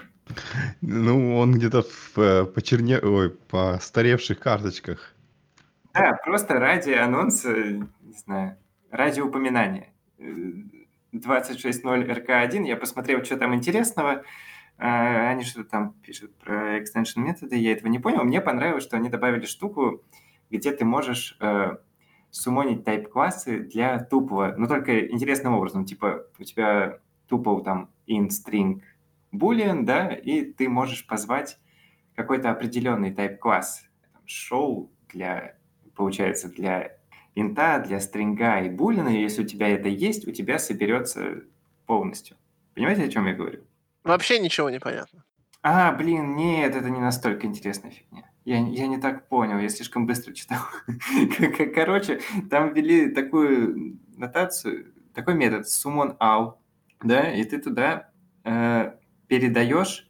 Ну, 0.82 1.38
он 1.38 1.54
где-то 1.54 1.84
в, 1.84 2.20
э, 2.20 2.46
по 2.46 2.62
черне... 2.62 3.00
Ой, 3.00 3.32
по 3.32 3.80
старевших 3.82 4.40
карточках. 4.40 5.16
Да, 5.94 6.14
просто 6.24 6.60
ради 6.60 6.92
анонса, 6.92 7.56
не 7.56 8.14
знаю, 8.26 8.58
ради 8.92 9.22
упоминания. 9.22 9.94
26.0 10.20 11.82
RK1, 11.84 12.68
я 12.68 12.76
посмотрел, 12.76 13.24
что 13.24 13.38
там 13.38 13.56
интересного. 13.56 14.24
А, 14.78 15.30
они 15.32 15.44
что-то 15.44 15.70
там 15.70 15.94
пишут 15.94 16.36
про 16.38 16.78
extension 16.78 17.22
методы, 17.22 17.56
я 17.56 17.72
этого 17.72 17.88
не 17.88 17.98
понял. 17.98 18.24
Мне 18.24 18.42
понравилось, 18.42 18.84
что 18.84 18.98
они 18.98 19.10
добавили 19.10 19.46
штуку, 19.46 20.04
где 20.52 20.72
ты 20.72 20.86
можешь 20.86 21.36
суммонить 22.32 22.84
тайп-классы 22.84 23.60
для 23.60 24.00
тупого, 24.00 24.56
но 24.58 24.68
только 24.68 25.08
интересным 25.08 25.56
образом. 25.56 25.86
Типа 25.86 26.26
у 26.38 26.44
тебя 26.44 27.00
тупо 27.28 27.62
там 27.62 27.90
int 28.08 28.30
string 28.30 28.82
boolean, 29.34 29.84
да, 29.84 30.10
и 30.10 30.44
ты 30.44 30.70
можешь 30.70 31.06
позвать 31.08 31.60
какой-то 32.16 32.52
определенный 32.52 33.14
тайп-класс. 33.14 33.84
Show 34.26 34.90
для 35.10 35.58
получается, 35.98 36.48
для 36.48 36.96
инта, 37.36 37.80
для 37.80 38.00
стринга 38.00 38.62
и 38.62 38.70
булина, 38.70 39.10
если 39.10 39.44
у 39.44 39.46
тебя 39.46 39.68
это 39.68 39.90
есть, 39.90 40.28
у 40.28 40.32
тебя 40.32 40.60
соберется 40.60 41.44
полностью. 41.86 42.38
Понимаете, 42.74 43.04
о 43.04 43.10
чем 43.10 43.28
я 43.28 43.34
говорю? 43.34 43.64
Вообще 44.04 44.40
ничего 44.40 44.70
не 44.70 44.80
понятно. 44.80 45.26
А, 45.64 45.92
блин, 45.92 46.36
нет, 46.36 46.76
это 46.76 46.90
не 46.90 47.00
настолько 47.00 47.48
интересная 47.48 47.92
фигня. 47.92 48.30
Я, 48.48 48.60
я 48.60 48.88
не 48.88 48.98
так 48.98 49.28
понял, 49.28 49.60
я 49.60 49.68
слишком 49.68 50.06
быстро 50.06 50.32
читал. 50.32 50.62
Короче, 51.76 52.22
там 52.50 52.74
ввели 52.74 53.10
такую 53.10 54.00
нотацию, 54.16 54.94
такой 55.14 55.36
метод 55.36 55.66
summon 55.66 56.18
all, 56.18 56.54
да, 57.04 57.30
и 57.30 57.44
ты 57.44 57.58
туда 57.58 58.10
э, 58.46 58.94
передаешь 59.28 60.10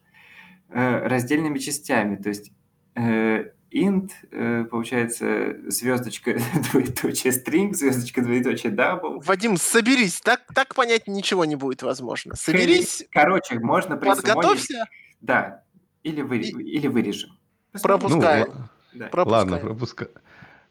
э, 0.69 1.07
раздельными 1.07 1.57
частями, 1.57 2.15
то 2.17 2.29
есть 2.29 2.51
э, 2.93 3.53
int, 3.71 4.11
э, 4.29 4.65
получается, 4.65 5.55
звездочка, 5.71 6.37
двоеточие 6.71 7.33
string, 7.33 7.73
звездочка, 7.73 8.21
двоеточие 8.21 8.71
double. 8.71 9.19
Вадим, 9.25 9.57
соберись, 9.57 10.21
так, 10.21 10.41
так 10.53 10.75
понять 10.75 11.07
ничего 11.07 11.43
не 11.45 11.55
будет 11.55 11.81
возможно. 11.81 12.35
Соберись. 12.35 13.03
Короче, 13.09 13.57
можно 13.59 13.97
Подготовься. 13.97 14.85
Да, 15.21 15.63
или, 16.03 16.21
вы, 16.21 16.37
И... 16.37 16.51
или 16.51 16.85
вырежем. 16.85 17.36
Пропускаем. 17.81 18.47
Ну, 18.93 18.99
да. 18.99 19.07
пропускаем. 19.07 19.51
Ладно, 19.51 19.57
пропуска... 19.57 20.07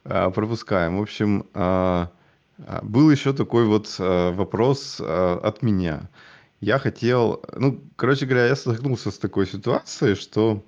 А, 0.04 0.30
пропускаем. 0.30 0.98
В 0.98 1.02
общем, 1.02 1.46
а, 1.54 2.10
а, 2.58 2.80
был 2.82 3.10
еще 3.10 3.32
такой 3.32 3.66
вот 3.66 3.94
вопрос 3.98 5.00
от 5.00 5.62
меня. 5.62 6.08
Я 6.60 6.78
хотел, 6.78 7.42
ну, 7.54 7.80
короче 7.96 8.26
говоря, 8.26 8.46
я 8.46 8.56
столкнулся 8.56 9.10
с 9.10 9.18
такой 9.18 9.46
ситуацией, 9.46 10.14
что 10.14 10.62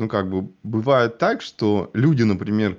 ну, 0.00 0.08
как 0.08 0.30
бы, 0.30 0.48
бывает 0.62 1.18
так, 1.18 1.42
что 1.42 1.90
люди, 1.92 2.22
например, 2.22 2.78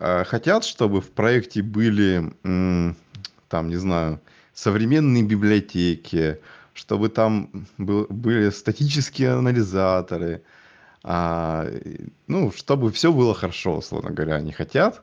э, 0.00 0.24
хотят, 0.24 0.64
чтобы 0.64 1.02
в 1.02 1.10
проекте 1.10 1.62
были, 1.62 2.32
там, 2.42 3.68
не 3.68 3.76
знаю, 3.76 4.18
современные 4.54 5.22
библиотеки, 5.22 6.38
чтобы 6.74 7.08
там 7.08 7.66
был, 7.78 8.06
были 8.10 8.50
статические 8.50 9.30
анализаторы, 9.32 10.42
а, 11.02 11.66
ну, 12.26 12.50
чтобы 12.52 12.90
все 12.90 13.12
было 13.12 13.34
хорошо, 13.34 13.78
условно 13.78 14.10
говоря, 14.10 14.36
они 14.36 14.52
хотят 14.52 15.02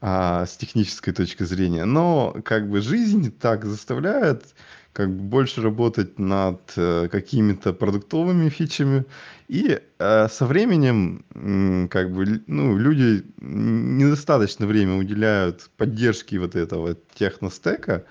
а, 0.00 0.46
с 0.46 0.56
технической 0.56 1.12
точки 1.12 1.42
зрения. 1.44 1.84
Но 1.84 2.36
как 2.44 2.68
бы 2.68 2.80
жизнь 2.80 3.32
так 3.38 3.64
заставляет 3.64 4.54
как 4.92 5.08
бы 5.08 5.22
больше 5.22 5.62
работать 5.62 6.18
над 6.18 6.60
э, 6.76 7.08
какими-то 7.10 7.72
продуктовыми 7.72 8.48
фичами. 8.48 9.04
И 9.46 9.80
э, 9.98 10.28
со 10.28 10.46
временем, 10.46 11.24
м, 11.34 11.88
как 11.88 12.12
бы, 12.12 12.42
ну, 12.46 12.76
люди 12.76 13.24
недостаточно 13.40 14.66
время 14.66 14.96
уделяют 14.96 15.70
поддержке 15.76 16.38
вот 16.38 16.56
этого 16.56 16.96
техностека. 17.14 18.04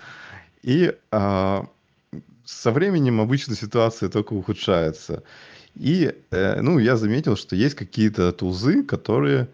И 0.64 0.94
э, 1.12 1.62
со 2.50 2.72
временем 2.72 3.22
обычно 3.22 3.56
ситуация 3.56 4.10
только 4.10 4.34
ухудшается. 4.34 5.24
И, 5.76 6.14
э, 6.32 6.62
ну, 6.62 6.80
я 6.80 6.98
заметил, 6.98 7.38
что 7.38 7.56
есть 7.56 7.76
какие-то 7.76 8.32
тузы, 8.32 8.84
которые 8.84 9.48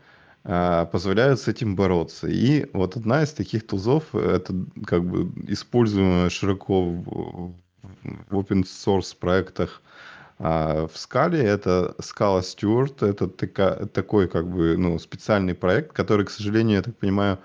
а, 0.46 0.86
позволяют 0.86 1.40
с 1.42 1.48
этим 1.48 1.76
бороться. 1.76 2.28
И 2.28 2.68
вот 2.72 2.96
одна 2.96 3.24
из 3.24 3.34
таких 3.34 3.68
тузов, 3.68 4.16
это 4.16 4.54
как 4.86 5.04
бы 5.04 5.32
используемая 5.52 6.30
широко 6.30 6.86
в, 6.86 7.54
в 8.30 8.34
open 8.40 8.64
source 8.64 9.16
проектах 9.20 9.82
а, 10.40 10.88
в 10.88 10.94
Scala. 10.96 11.36
Это 11.36 11.96
Scala 12.00 12.42
Steward. 12.42 13.06
Это 13.06 13.28
така, 13.28 13.88
такой 13.88 14.30
как 14.30 14.48
бы 14.48 14.78
ну, 14.78 14.98
специальный 15.00 15.54
проект, 15.54 15.92
который, 15.92 16.26
к 16.26 16.32
сожалению, 16.32 16.78
я 16.78 16.84
так 16.84 16.96
понимаю, 16.96 17.40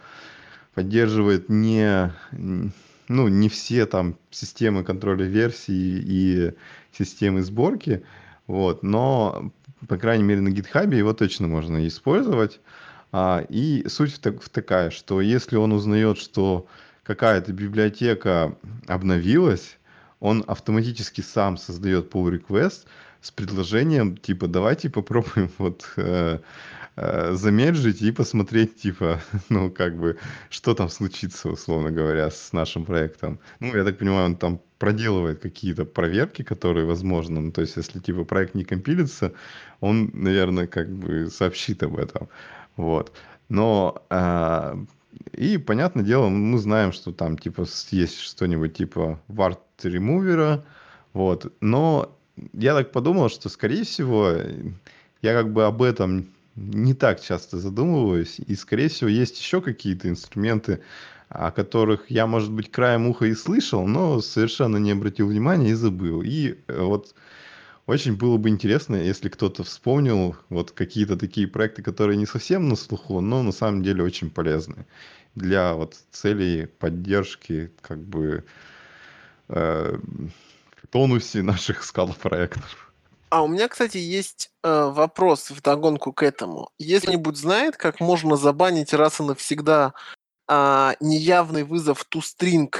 поддерживает 0.74 1.48
не, 1.48 2.12
ну, 3.10 3.26
не 3.26 3.48
все 3.48 3.86
там 3.86 4.16
системы 4.30 4.84
контроля 4.84 5.24
версий 5.26 6.00
и 6.00 6.52
системы 6.96 7.42
сборки. 7.42 8.04
Вот, 8.46 8.84
но, 8.84 9.50
по 9.88 9.98
крайней 9.98 10.22
мере, 10.22 10.40
на 10.40 10.48
GitHub 10.50 10.94
его 10.94 11.12
точно 11.12 11.48
можно 11.48 11.86
использовать. 11.88 12.60
А, 13.10 13.44
и 13.48 13.84
суть 13.88 14.24
в, 14.24 14.38
в 14.38 14.48
такая, 14.48 14.90
что 14.90 15.20
если 15.20 15.56
он 15.56 15.72
узнает, 15.72 16.18
что 16.18 16.68
какая-то 17.02 17.52
библиотека 17.52 18.54
обновилась, 18.86 19.78
он 20.20 20.44
автоматически 20.46 21.20
сам 21.20 21.56
создает 21.56 22.14
pull 22.14 22.30
request 22.30 22.86
с 23.20 23.32
предложением, 23.32 24.16
типа, 24.18 24.46
давайте 24.46 24.88
попробуем 24.88 25.50
вот 25.58 25.84
э, 25.96 26.38
э, 27.00 27.34
замеджить 27.34 28.02
и 28.02 28.12
посмотреть, 28.12 28.76
типа, 28.82 29.20
ну, 29.48 29.70
как 29.70 29.96
бы, 29.96 30.16
что 30.50 30.74
там 30.74 30.88
случится, 30.88 31.48
условно 31.48 31.90
говоря, 31.90 32.30
с 32.30 32.52
нашим 32.52 32.84
проектом. 32.84 33.38
Ну, 33.60 33.76
я 33.76 33.84
так 33.84 33.98
понимаю, 33.98 34.26
он 34.26 34.36
там 34.36 34.60
проделывает 34.78 35.40
какие-то 35.40 35.84
проверки, 35.84 36.42
которые 36.42 36.86
возможны. 36.86 37.40
Ну, 37.40 37.52
то 37.52 37.62
есть, 37.62 37.76
если, 37.76 38.00
типа, 38.00 38.24
проект 38.24 38.54
не 38.54 38.64
компилится, 38.64 39.32
он, 39.80 40.10
наверное, 40.14 40.66
как 40.66 40.90
бы 40.90 41.30
сообщит 41.30 41.82
об 41.82 41.96
этом. 41.96 42.28
Вот. 42.76 43.12
Но 43.48 44.02
э, 44.10 44.76
и, 45.32 45.58
понятное 45.58 46.04
дело, 46.04 46.28
мы 46.28 46.58
знаем, 46.58 46.92
что 46.92 47.12
там, 47.12 47.38
типа, 47.38 47.66
есть 47.90 48.20
что-нибудь 48.20 48.74
типа 48.74 49.18
вард 49.28 49.60
ремувера, 49.82 50.64
вот. 51.12 51.52
Но 51.60 52.16
я 52.52 52.74
так 52.74 52.92
подумал, 52.92 53.28
что, 53.28 53.48
скорее 53.48 53.84
всего, 53.84 54.34
я 55.22 55.34
как 55.34 55.52
бы 55.52 55.64
об 55.64 55.82
этом 55.82 56.26
не 56.56 56.94
так 56.94 57.20
часто 57.20 57.58
задумываюсь, 57.58 58.38
и, 58.38 58.54
скорее 58.54 58.88
всего, 58.88 59.08
есть 59.08 59.38
еще 59.40 59.60
какие-то 59.60 60.08
инструменты, 60.08 60.80
о 61.28 61.50
которых 61.52 62.10
я, 62.10 62.26
может 62.26 62.50
быть, 62.50 62.70
краем 62.70 63.06
уха 63.06 63.26
и 63.26 63.34
слышал, 63.34 63.86
но 63.86 64.20
совершенно 64.20 64.78
не 64.78 64.90
обратил 64.90 65.28
внимания 65.28 65.70
и 65.70 65.74
забыл. 65.74 66.22
И 66.22 66.56
э, 66.66 66.82
вот 66.82 67.14
очень 67.86 68.16
было 68.16 68.36
бы 68.36 68.48
интересно, 68.48 68.96
если 68.96 69.28
кто-то 69.28 69.62
вспомнил 69.64 70.36
вот 70.48 70.72
какие-то 70.72 71.16
такие 71.16 71.46
проекты, 71.46 71.82
которые 71.82 72.16
не 72.16 72.26
совсем 72.26 72.68
на 72.68 72.76
слуху, 72.76 73.20
но 73.20 73.42
на 73.42 73.52
самом 73.52 73.82
деле 73.82 74.02
очень 74.02 74.30
полезны 74.30 74.86
для 75.34 75.74
вот 75.74 75.96
целей 76.10 76.66
поддержки 76.66 77.70
как 77.80 77.98
бы 78.02 78.44
э, 79.48 79.98
тонусе 80.90 81.42
наших 81.42 81.84
скал 81.84 82.12
проектов. 82.12 82.89
А 83.30 83.42
у 83.42 83.48
меня, 83.48 83.68
кстати, 83.68 83.96
есть 83.96 84.50
э, 84.62 84.90
вопрос 84.92 85.50
в 85.50 85.62
догонку 85.62 86.12
к 86.12 86.22
этому. 86.22 86.70
Если 86.78 87.06
кто-нибудь 87.06 87.36
знает, 87.36 87.76
как 87.76 88.00
можно 88.00 88.36
забанить 88.36 88.92
раз 88.92 89.20
и 89.20 89.22
навсегда 89.22 89.94
э, 90.48 90.92
неявный 91.00 91.62
вызов 91.62 92.04
toString 92.12 92.70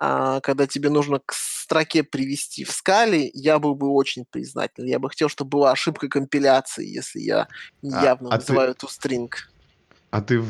а, 0.00 0.40
когда 0.40 0.66
тебе 0.66 0.90
нужно 0.90 1.20
к 1.24 1.32
строке 1.32 2.02
привести 2.02 2.64
в 2.64 2.72
скале, 2.72 3.30
я 3.32 3.58
был 3.58 3.74
бы 3.74 3.88
очень 3.88 4.26
признателен. 4.28 4.88
Я 4.88 4.98
бы 4.98 5.08
хотел, 5.08 5.28
чтобы 5.28 5.50
была 5.50 5.72
ошибка 5.72 6.08
компиляции, 6.08 6.86
если 6.86 7.20
я 7.20 7.48
а, 7.92 8.18
а 8.20 8.36
называю 8.36 8.74
ты... 8.74 8.86
toString. 8.86 9.30
А 10.10 10.20
ты 10.20 10.40
в 10.40 10.46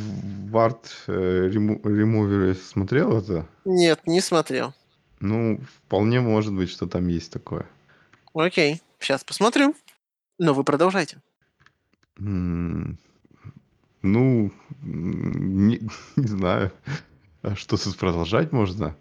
Word 0.50 0.84
э, 1.06 1.48
ремувере 1.50 2.54
смотрел 2.54 3.16
это? 3.16 3.46
Нет, 3.64 4.00
не 4.06 4.20
смотрел. 4.20 4.74
Ну, 5.20 5.60
вполне 5.86 6.20
может 6.20 6.52
быть, 6.52 6.70
что 6.70 6.86
там 6.86 7.06
есть 7.08 7.30
такое. 7.30 7.66
Окей, 8.34 8.82
сейчас 9.04 9.24
посмотрю. 9.24 9.74
Но 10.38 10.54
вы 10.54 10.64
продолжайте. 10.64 11.18
Mm, 12.18 12.96
ну, 14.02 14.52
не, 14.82 15.80
не 16.16 16.26
знаю, 16.26 16.72
а 17.42 17.54
что 17.54 17.76
тут 17.76 17.96
продолжать 17.96 18.52
можно. 18.52 18.96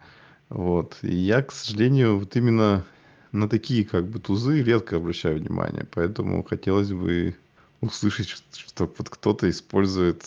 Вот. 0.50 0.98
И 1.02 1.16
я, 1.16 1.42
к 1.42 1.52
сожалению, 1.52 2.20
вот 2.20 2.36
именно 2.36 2.86
на 3.32 3.50
такие 3.50 3.86
как 3.86 4.08
бы 4.08 4.20
тузы 4.20 4.62
редко 4.62 4.98
обращаю 4.98 5.40
внимание. 5.40 5.88
Поэтому 5.92 6.44
хотелось 6.44 6.92
бы 6.92 7.36
услышать, 7.82 8.28
что 8.28 8.86
вот 8.98 9.10
кто-то 9.10 9.50
использует 9.50 10.26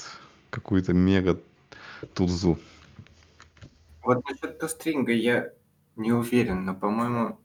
какую-то 0.51 0.93
мега 0.93 1.41
тузу. 2.15 2.59
Вот 4.03 4.25
насчет 4.29 4.59
тустринга 4.59 5.13
я 5.13 5.53
не 5.97 6.13
уверен, 6.13 6.65
но, 6.65 6.75
по-моему, 6.75 7.39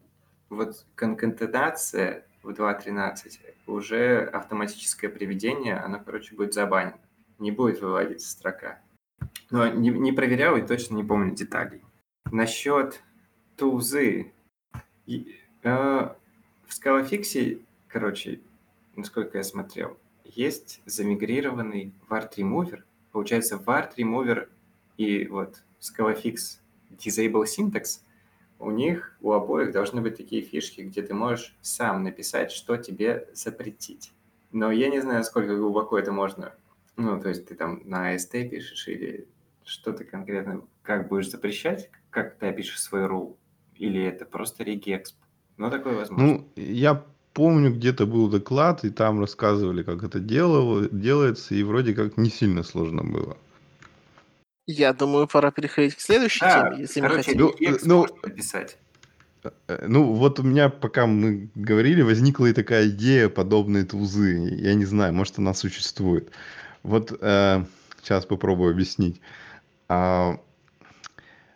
вот 0.52 0.84
конкатенация 0.94 2.24
в 2.42 2.50
2.13 2.50 3.40
уже 3.66 4.24
автоматическое 4.24 5.10
приведение, 5.10 5.76
оно, 5.76 5.98
короче, 5.98 6.34
будет 6.34 6.52
забанено. 6.52 6.98
Не 7.38 7.50
будет 7.50 7.80
выводиться 7.80 8.30
строка. 8.30 8.80
Но 9.50 9.68
не, 9.68 9.90
не 9.90 10.12
проверял 10.12 10.56
и 10.56 10.66
точно 10.66 10.96
не 10.96 11.04
помню 11.04 11.34
деталей. 11.34 11.82
Насчет 12.30 13.02
тузы. 13.56 14.32
И, 15.06 15.34
э, 15.62 15.68
в 15.68 16.68
Scalafix, 16.68 17.62
короче, 17.88 18.40
насколько 18.94 19.38
я 19.38 19.44
смотрел, 19.44 19.98
есть 20.24 20.80
замигрированный 20.84 21.92
Wart 22.08 22.36
Remover. 22.36 22.82
Получается, 23.10 23.56
Wart 23.56 23.94
Remover 23.96 24.48
и 24.96 25.26
вот 25.26 25.62
Scalafix 25.80 26.58
Disable 26.90 27.44
Syntax, 27.44 28.00
у 28.62 28.70
них 28.70 29.16
у 29.20 29.32
обоих 29.32 29.72
должны 29.72 30.00
быть 30.00 30.16
такие 30.16 30.42
фишки, 30.42 30.82
где 30.82 31.02
ты 31.02 31.14
можешь 31.14 31.54
сам 31.60 32.04
написать, 32.04 32.52
что 32.52 32.76
тебе 32.76 33.28
запретить. 33.34 34.12
Но 34.52 34.70
я 34.70 34.88
не 34.88 35.00
знаю, 35.00 35.18
насколько 35.18 35.56
глубоко 35.56 35.98
это 35.98 36.12
можно. 36.12 36.54
Ну, 36.96 37.20
то 37.20 37.28
есть 37.28 37.46
ты 37.46 37.54
там 37.54 37.82
на 37.84 38.14
AST 38.14 38.48
пишешь 38.48 38.86
или 38.88 39.26
что-то 39.64 40.04
конкретно, 40.04 40.62
как 40.82 41.08
будешь 41.08 41.30
запрещать, 41.30 41.90
как 42.10 42.36
ты 42.36 42.46
опишешь 42.46 42.80
свой 42.80 43.06
рул? 43.06 43.36
Или 43.76 44.02
это 44.02 44.24
просто 44.24 44.62
регексп? 44.62 45.16
Ну, 45.56 45.70
такое 45.70 45.94
возможно. 45.94 46.26
Ну, 46.26 46.48
я 46.56 47.04
помню, 47.32 47.72
где-то 47.72 48.06
был 48.06 48.28
доклад, 48.28 48.84
и 48.84 48.90
там 48.90 49.20
рассказывали, 49.20 49.82
как 49.82 50.02
это 50.04 50.20
делало, 50.20 50.88
делается, 50.88 51.54
и 51.54 51.62
вроде 51.62 51.94
как 51.94 52.16
не 52.16 52.30
сильно 52.30 52.62
сложно 52.62 53.02
было. 53.02 53.36
Я 54.72 54.92
думаю, 54.92 55.26
пора 55.26 55.50
переходить 55.50 55.94
к 55.96 56.00
следующей 56.00 56.40
да, 56.40 56.70
теме, 56.70 56.82
если 56.82 57.00
короче, 57.00 57.16
мы 57.16 57.22
хотим. 57.24 57.40
Ну, 57.40 57.78
ну, 57.84 58.06
написать. 58.22 58.78
Э, 59.68 59.86
ну, 59.86 60.12
вот 60.12 60.40
у 60.40 60.42
меня, 60.42 60.68
пока 60.68 61.06
мы 61.06 61.48
говорили, 61.54 62.02
возникла 62.02 62.46
и 62.46 62.52
такая 62.52 62.88
идея 62.88 63.28
подобные 63.28 63.84
тузы. 63.84 64.56
Я 64.60 64.74
не 64.74 64.84
знаю, 64.84 65.12
может, 65.14 65.38
она 65.38 65.54
существует. 65.54 66.30
Вот 66.82 67.16
э, 67.20 67.64
сейчас 68.02 68.26
попробую 68.26 68.72
объяснить. 68.72 69.20
А, 69.88 70.38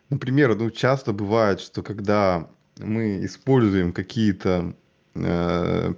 Например, 0.09 0.55
ну, 0.55 0.71
часто 0.71 1.11
бывает, 1.11 1.59
что 1.59 1.83
когда 1.83 2.47
мы 2.77 3.25
используем 3.25 3.91
какие-то 3.91 4.73
э, 5.15 5.93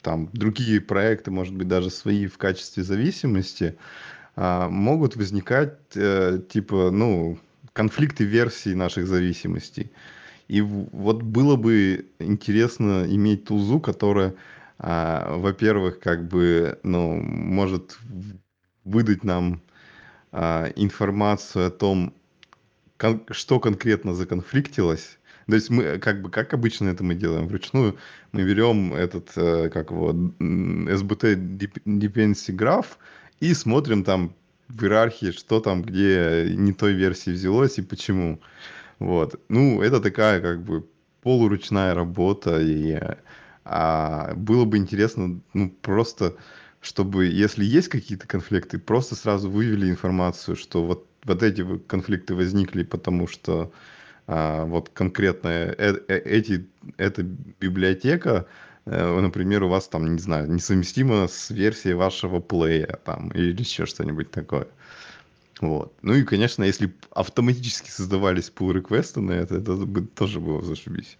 там 0.00 0.28
другие 0.32 0.80
проекты, 0.80 1.30
может 1.30 1.54
быть, 1.54 1.68
даже 1.68 1.90
свои 1.90 2.26
в 2.26 2.38
качестве 2.38 2.82
зависимости, 2.82 3.64
э, 3.64 3.76
могут 4.36 5.16
возникать 5.16 5.78
э, 5.94 6.40
типа, 6.48 6.90
ну, 6.90 7.38
конфликты 7.72 8.24
версий 8.24 8.74
наших 8.74 9.06
зависимостей. 9.06 9.90
И 10.48 10.60
вот 10.60 11.22
было 11.22 11.56
бы 11.56 12.06
интересно 12.18 13.06
иметь 13.08 13.44
тузу, 13.44 13.80
которая, 13.80 14.34
э, 14.78 15.36
во-первых, 15.36 16.00
как 16.00 16.28
бы, 16.28 16.78
ну, 16.82 17.14
может 17.14 17.98
выдать 18.84 19.24
нам 19.24 19.62
э, 20.32 20.72
информацию 20.76 21.66
о 21.66 21.70
том, 21.70 22.14
что 23.30 23.60
конкретно 23.60 24.14
законфликтилось. 24.14 25.18
То 25.46 25.54
есть 25.56 25.70
мы, 25.70 25.98
как 25.98 26.22
бы, 26.22 26.30
как 26.30 26.54
обычно 26.54 26.88
это 26.88 27.02
мы 27.02 27.14
делаем 27.14 27.48
вручную, 27.48 27.96
мы 28.32 28.44
берем 28.44 28.94
этот, 28.94 29.30
э, 29.36 29.70
как 29.70 29.90
его, 29.90 30.12
SBT 30.12 31.36
dependency 31.84 32.54
graph 32.54 32.96
и 33.42 33.54
смотрим 33.54 34.04
там 34.04 34.34
в 34.68 34.84
иерархии, 34.84 35.32
что 35.32 35.60
там, 35.60 35.82
где 35.82 36.46
не 36.56 36.72
той 36.72 36.92
версии 36.92 37.30
взялось 37.30 37.78
и 37.78 37.82
почему. 37.82 38.40
Вот. 39.00 39.40
Ну, 39.48 39.82
это 39.82 40.00
такая, 40.00 40.40
как 40.40 40.62
бы, 40.62 40.86
полуручная 41.22 41.94
работа, 41.94 42.60
и 42.60 43.00
а, 43.64 44.32
было 44.36 44.64
бы 44.64 44.76
интересно, 44.76 45.40
ну, 45.54 45.70
просто, 45.82 46.36
чтобы, 46.80 47.26
если 47.26 47.64
есть 47.64 47.88
какие-то 47.88 48.28
конфликты, 48.28 48.78
просто 48.78 49.16
сразу 49.16 49.50
вывели 49.50 49.90
информацию, 49.90 50.56
что 50.56 50.84
вот 50.84 51.06
вот 51.24 51.42
эти 51.42 51.64
конфликты 51.86 52.34
возникли, 52.34 52.82
потому 52.82 53.28
что 53.28 53.72
а, 54.26 54.64
вот 54.64 54.88
конкретно 54.88 55.48
э, 55.48 55.96
э, 56.08 56.18
эти, 56.18 56.66
эта 56.96 57.22
библиотека, 57.22 58.46
например, 58.84 59.62
у 59.64 59.68
вас 59.68 59.88
там, 59.88 60.14
не 60.14 60.20
знаю, 60.20 60.50
несовместима 60.50 61.28
с 61.28 61.50
версией 61.50 61.94
вашего 61.94 62.40
плея 62.40 62.98
там, 63.04 63.30
или 63.30 63.60
еще 63.60 63.86
что-нибудь 63.86 64.30
такое. 64.30 64.68
Вот. 65.60 65.94
Ну 66.02 66.14
и, 66.14 66.24
конечно, 66.24 66.64
если 66.64 66.92
автоматически 67.12 67.88
создавались 67.88 68.52
pull 68.54 68.72
реквесты 68.72 69.20
на 69.20 69.32
это, 69.32 69.56
это 69.56 69.74
бы 69.76 70.02
тоже 70.02 70.40
было 70.40 70.60
зашибись. 70.60 71.18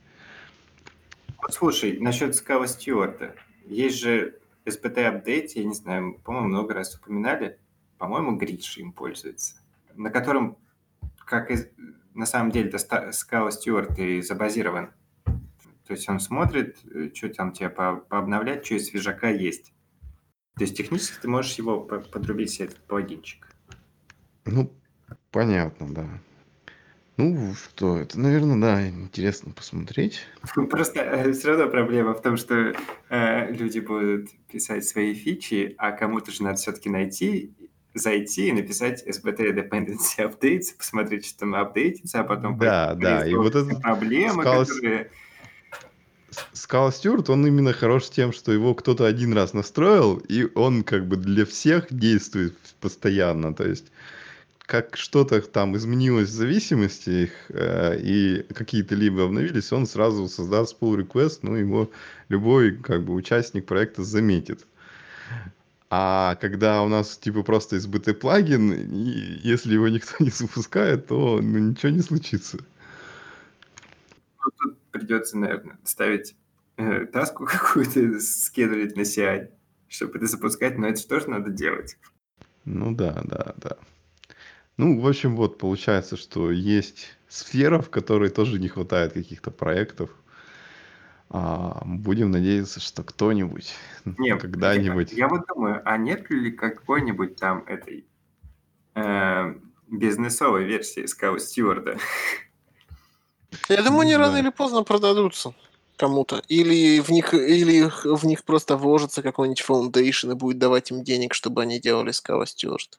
Слушай, 1.51 1.99
насчет 2.01 2.35
Скала 2.35 2.67
Стюарта. 2.67 3.35
Есть 3.67 3.99
же 3.99 4.35
SBT 4.65 5.05
апдейт, 5.05 5.53
я 5.53 5.65
не 5.65 5.75
знаю, 5.75 6.21
по-моему, 6.25 6.49
много 6.49 6.75
раз 6.75 6.95
упоминали. 6.97 7.59
По-моему, 7.99 8.37
Гриша 8.37 8.81
им 8.81 8.93
пользуется. 8.93 9.57
На 9.95 10.11
котором, 10.11 10.57
как 11.19 11.51
и 11.53 11.59
на 12.15 12.27
самом 12.27 12.51
деле, 12.51 12.69
это 12.69 13.13
Скала 13.13 13.51
Стюарт 13.51 13.99
и 13.99 14.23
забазирован. 14.23 14.91
То 15.93 15.97
есть 15.97 16.09
он 16.09 16.21
смотрит, 16.21 16.79
э, 16.91 17.11
что 17.13 17.29
там 17.29 17.53
тебе 17.53 17.69
по 17.69 17.97
пообновлять, 17.97 18.65
что 18.65 18.77
из 18.77 18.87
свежака 18.87 19.29
есть. 19.29 19.75
То 20.57 20.65
есть 20.65 20.75
технически 20.75 21.21
ты 21.21 21.29
можешь 21.29 21.53
его 21.57 21.81
подрубить 21.83 22.51
себе 22.51 22.69
этот 22.69 22.79
плагинчик. 22.87 23.47
Ну, 24.47 24.73
понятно, 25.31 25.93
да. 25.93 26.09
Ну, 27.19 27.53
что, 27.53 27.99
это, 27.99 28.19
наверное, 28.19 28.59
да, 28.59 28.89
интересно 28.89 29.53
посмотреть. 29.53 30.27
Просто 30.71 31.01
э, 31.01 31.33
все 31.33 31.49
равно 31.49 31.69
проблема 31.69 32.15
в 32.15 32.23
том, 32.23 32.39
что 32.39 32.73
э, 33.11 33.53
люди 33.53 33.81
будут 33.81 34.31
писать 34.51 34.87
свои 34.87 35.13
фичи, 35.13 35.75
а 35.77 35.93
кому-то 35.93 36.31
же 36.31 36.43
надо 36.43 36.57
все-таки 36.57 36.89
найти, 36.89 37.55
зайти 37.93 38.49
и 38.49 38.53
написать 38.53 39.07
SBT 39.07 39.53
Dependency 39.53 40.21
Updates, 40.21 40.75
посмотреть, 40.75 41.27
что 41.27 41.41
там 41.41 41.55
апдейтится, 41.55 42.21
а 42.21 42.25
потом 42.25 42.57
да, 42.57 42.95
да, 42.95 43.27
и 43.27 43.35
вот 43.35 43.55
это 43.55 43.79
проблемы, 43.79 44.43
Scala, 44.43 44.65
которые... 44.65 45.11
Scala 46.55 46.91
Stewart, 46.91 47.31
он 47.31 47.47
именно 47.47 47.73
хорош 47.73 48.09
тем, 48.09 48.33
что 48.33 48.53
его 48.53 48.75
кто-то 48.75 49.05
один 49.05 49.33
раз 49.35 49.53
настроил, 49.53 50.17
и 50.17 50.49
он 50.55 50.83
как 50.83 51.07
бы 51.07 51.17
для 51.17 51.45
всех 51.45 51.87
действует 51.91 52.57
постоянно, 52.81 53.55
то 53.55 53.67
есть 53.69 53.87
как 54.67 54.97
что-то 54.97 55.41
там 55.43 55.77
изменилось 55.77 56.31
в 56.31 56.33
зависимости 56.33 57.11
их, 57.25 57.33
э, 57.51 57.99
и 58.01 58.47
какие-то 58.55 58.95
либо 58.95 59.25
обновились, 59.25 59.73
он 59.73 59.87
сразу 59.87 60.29
создаст 60.29 60.81
pull 60.81 60.97
request, 60.97 61.41
ну, 61.43 61.57
его 61.57 61.91
любой 62.31 62.77
как 62.77 63.05
бы 63.05 63.13
участник 63.13 63.67
проекта 63.67 64.03
заметит. 64.03 64.65
А 65.91 66.37
когда 66.37 66.83
у 66.83 66.89
нас 66.89 67.19
типа 67.19 67.43
просто 67.43 67.77
избытый 67.77 68.15
плагин, 68.15 68.73
если 69.43 69.75
его 69.75 69.89
никто 69.89 70.13
не 70.25 70.31
запускает, 70.31 71.07
то 71.09 71.39
ну, 71.43 71.59
ничего 71.59 71.91
не 71.91 72.01
случится. 72.01 72.59
Придется, 75.03 75.37
наверное, 75.37 75.79
ставить 75.83 76.37
э, 76.77 77.07
таску 77.07 77.45
какую-то, 77.51 78.21
скидывать 78.21 78.97
на 78.97 79.01
CI, 79.01 79.49
чтобы 79.89 80.19
это 80.19 80.27
запускать, 80.27 80.79
но 80.79 80.87
это 80.87 81.01
же 81.01 81.07
тоже 81.09 81.29
надо 81.29 81.51
делать. 81.51 81.99
Ну 82.65 82.95
да, 82.95 83.21
да, 83.25 83.55
да. 83.57 83.77
Ну, 84.77 85.01
в 85.01 85.07
общем, 85.09 85.35
вот 85.35 85.59
получается, 85.59 86.17
что 86.17 86.53
есть 86.53 87.19
сфера, 87.29 87.81
в 87.81 87.91
которой 87.91 88.31
тоже 88.31 88.61
не 88.61 88.69
хватает 88.69 89.13
каких-то 89.13 89.51
проектов. 89.51 90.11
А, 91.31 91.83
будем 91.85 92.31
надеяться, 92.31 92.79
что 92.79 93.03
кто-нибудь 93.03 93.75
Нет, 94.05 94.41
когда-нибудь. 94.41 95.11
Я, 95.11 95.19
я 95.19 95.29
вот 95.29 95.47
думаю, 95.49 95.83
а 95.85 95.97
нет 95.97 96.31
ли 96.31 96.53
какой-нибудь 96.53 97.35
там 97.35 97.65
этой 97.67 98.07
э, 98.95 99.55
бизнесовой 99.89 100.65
версии 100.65 101.07
Scala 101.07 101.41
Steward 101.41 101.86
а? 101.86 101.99
Я 103.69 103.83
думаю, 103.83 104.03
они 104.03 104.17
рано 104.17 104.37
или 104.37 104.51
поздно 104.51 104.83
продадутся 104.83 105.55
кому-то. 105.97 106.43
Или 106.49 107.01
в 107.01 107.11
них, 107.11 107.33
или 107.35 107.91
в 108.05 108.25
них 108.25 108.45
просто 108.45 108.77
вложится 108.77 109.23
какой-нибудь 109.23 109.61
foundation 109.61 110.33
и 110.33 110.35
будет 110.35 110.59
давать 110.59 110.91
им 110.91 111.05
денег, 111.05 111.35
чтобы 111.35 111.63
они 111.63 111.81
делали 111.81 112.11
Steward. 112.13 112.99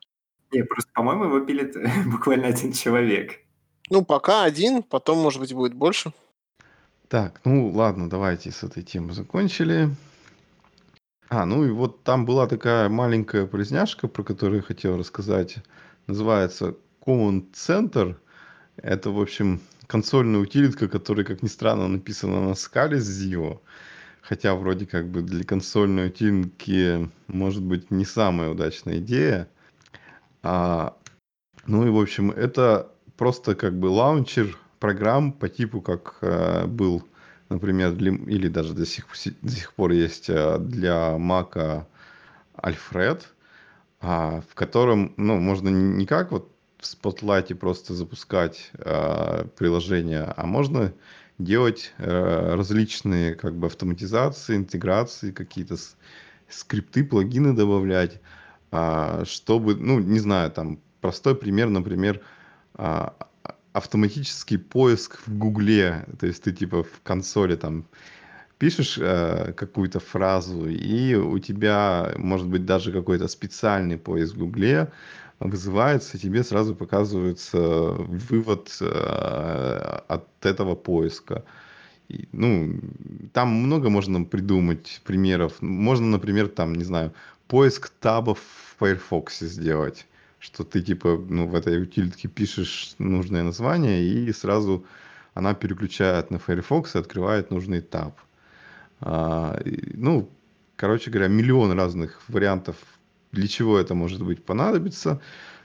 Не, 0.51 0.63
просто, 0.63 0.91
по-моему, 0.93 1.25
его 1.25 1.39
пилит 1.41 1.75
буквально 2.05 2.47
один 2.47 2.71
человек. 2.71 3.39
Ну, 3.89 4.05
пока 4.05 4.43
один, 4.43 4.83
потом, 4.83 5.17
может 5.17 5.41
быть, 5.41 5.53
будет 5.53 5.73
больше. 5.73 6.13
Так, 7.09 7.41
ну 7.43 7.69
ладно, 7.69 8.09
давайте 8.09 8.51
с 8.51 8.63
этой 8.63 8.83
темы 8.83 9.13
закончили. 9.13 9.89
А, 11.29 11.45
ну 11.45 11.65
и 11.65 11.71
вот 11.71 12.03
там 12.03 12.25
была 12.25 12.47
такая 12.47 12.89
маленькая 12.89 13.45
призняшка, 13.45 14.07
про 14.07 14.23
которую 14.23 14.57
я 14.57 14.63
хотел 14.63 14.97
рассказать. 14.97 15.57
Называется 16.07 16.75
Command 17.05 17.51
Center. 17.53 18.15
Это, 18.77 19.11
в 19.11 19.19
общем, 19.19 19.59
консольная 19.87 20.39
утилитка, 20.41 20.87
которая, 20.87 21.25
как 21.25 21.43
ни 21.43 21.47
странно, 21.47 21.87
написана 21.87 22.41
на 22.41 22.55
скале 22.55 22.99
с 22.99 23.07
Zio. 23.07 23.59
Хотя 24.21 24.55
вроде 24.55 24.85
как 24.85 25.09
бы 25.09 25.21
для 25.21 25.43
консольной 25.43 26.07
утилитки 26.07 27.09
может 27.27 27.61
быть 27.61 27.91
не 27.91 28.05
самая 28.05 28.49
удачная 28.49 28.99
идея. 28.99 29.49
А, 30.41 30.95
ну 31.65 31.85
и, 31.85 31.89
в 31.89 31.99
общем, 31.99 32.31
это 32.31 32.91
просто 33.17 33.55
как 33.55 33.77
бы 33.77 33.87
лаунчер 33.87 34.57
программ 34.79 35.31
по 35.31 35.47
типу, 35.47 35.81
как 35.81 36.17
э, 36.21 36.65
был, 36.65 37.03
например, 37.49 37.93
для, 37.93 38.11
или 38.11 38.47
даже 38.47 38.73
до 38.73 38.85
сих, 38.85 39.07
до 39.41 39.51
сих 39.51 39.73
пор 39.73 39.91
есть 39.91 40.29
э, 40.29 40.57
для 40.59 41.15
Mac 41.17 41.85
Alfred, 42.57 43.21
э, 44.01 44.41
в 44.49 44.55
котором, 44.55 45.13
ну, 45.17 45.39
можно 45.39 45.69
не 45.69 46.05
как 46.05 46.31
вот 46.31 46.52
в 46.83 46.85
Spotlight 46.85 47.55
просто 47.55 47.93
запускать 47.93 48.71
э, 48.73 49.45
приложение, 49.57 50.33
а 50.35 50.45
можно 50.45 50.93
делать 51.39 51.93
э, 51.97 52.55
различные 52.55 53.35
как 53.35 53.55
бы 53.55 53.67
автоматизации, 53.67 54.55
интеграции, 54.55 55.31
какие-то 55.31 55.77
скрипты, 56.49 57.03
плагины 57.03 57.53
добавлять. 57.53 58.21
А, 58.71 59.23
чтобы, 59.25 59.75
ну, 59.75 59.99
не 59.99 60.19
знаю, 60.19 60.51
там, 60.51 60.79
простой 60.99 61.35
пример, 61.35 61.69
например, 61.69 62.21
а, 62.73 63.13
автоматический 63.71 64.57
поиск 64.57 65.19
в 65.27 65.37
Гугле, 65.37 66.05
то 66.19 66.27
есть 66.27 66.43
ты 66.43 66.51
типа 66.51 66.83
в 66.83 67.01
консоли 67.03 67.55
там 67.55 67.85
пишешь 68.57 68.97
э, 68.99 69.53
какую-то 69.53 69.99
фразу, 69.99 70.69
и 70.69 71.15
у 71.15 71.37
тебя, 71.39 72.13
может 72.17 72.47
быть, 72.47 72.65
даже 72.65 72.91
какой-то 72.91 73.27
специальный 73.27 73.97
поиск 73.97 74.35
в 74.35 74.39
Гугле 74.39 74.91
вызывается, 75.49 76.17
тебе 76.17 76.43
сразу 76.43 76.75
показывается 76.75 77.59
вывод 77.59 78.75
э, 78.81 79.99
от 80.07 80.27
этого 80.45 80.75
поиска. 80.75 81.43
Ну, 82.31 82.79
там 83.31 83.49
много 83.49 83.89
можно 83.89 84.23
придумать 84.23 85.01
примеров. 85.03 85.61
Можно, 85.61 86.07
например, 86.07 86.47
там, 86.47 86.75
не 86.75 86.83
знаю, 86.83 87.13
поиск 87.47 87.89
табов 87.99 88.39
в 88.39 88.79
Firefox 88.79 89.39
сделать. 89.39 90.05
Что 90.39 90.63
ты 90.63 90.81
типа 90.81 91.23
ну, 91.29 91.47
в 91.47 91.55
этой 91.55 91.81
утилитке 91.81 92.27
пишешь 92.27 92.95
нужное 92.99 93.43
название 93.43 94.03
и 94.03 94.33
сразу 94.33 94.85
она 95.33 95.53
переключает 95.53 96.31
на 96.31 96.39
Firefox 96.39 96.95
и 96.95 96.99
открывает 96.99 97.49
нужный 97.49 97.81
таб. 97.81 98.19
А, 98.99 99.59
ну, 99.93 100.29
короче 100.75 101.11
говоря, 101.11 101.27
миллион 101.27 101.71
разных 101.71 102.21
вариантов, 102.27 102.75
для 103.33 103.47
чего 103.47 103.77
это 103.77 103.95
может 103.95 104.23
быть 104.23 104.45
понадобится. 104.45 105.19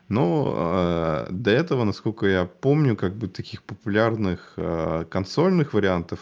Но 0.09 0.55
э, 0.57 1.27
до 1.31 1.51
этого, 1.51 1.85
насколько 1.85 2.27
я 2.27 2.47
помню, 2.47 2.97
как 2.97 3.15
бы 3.15 3.28
таких 3.28 3.62
популярных 3.62 4.55
э, 4.57 5.05
консольных 5.11 5.74
вариантов 5.74 6.20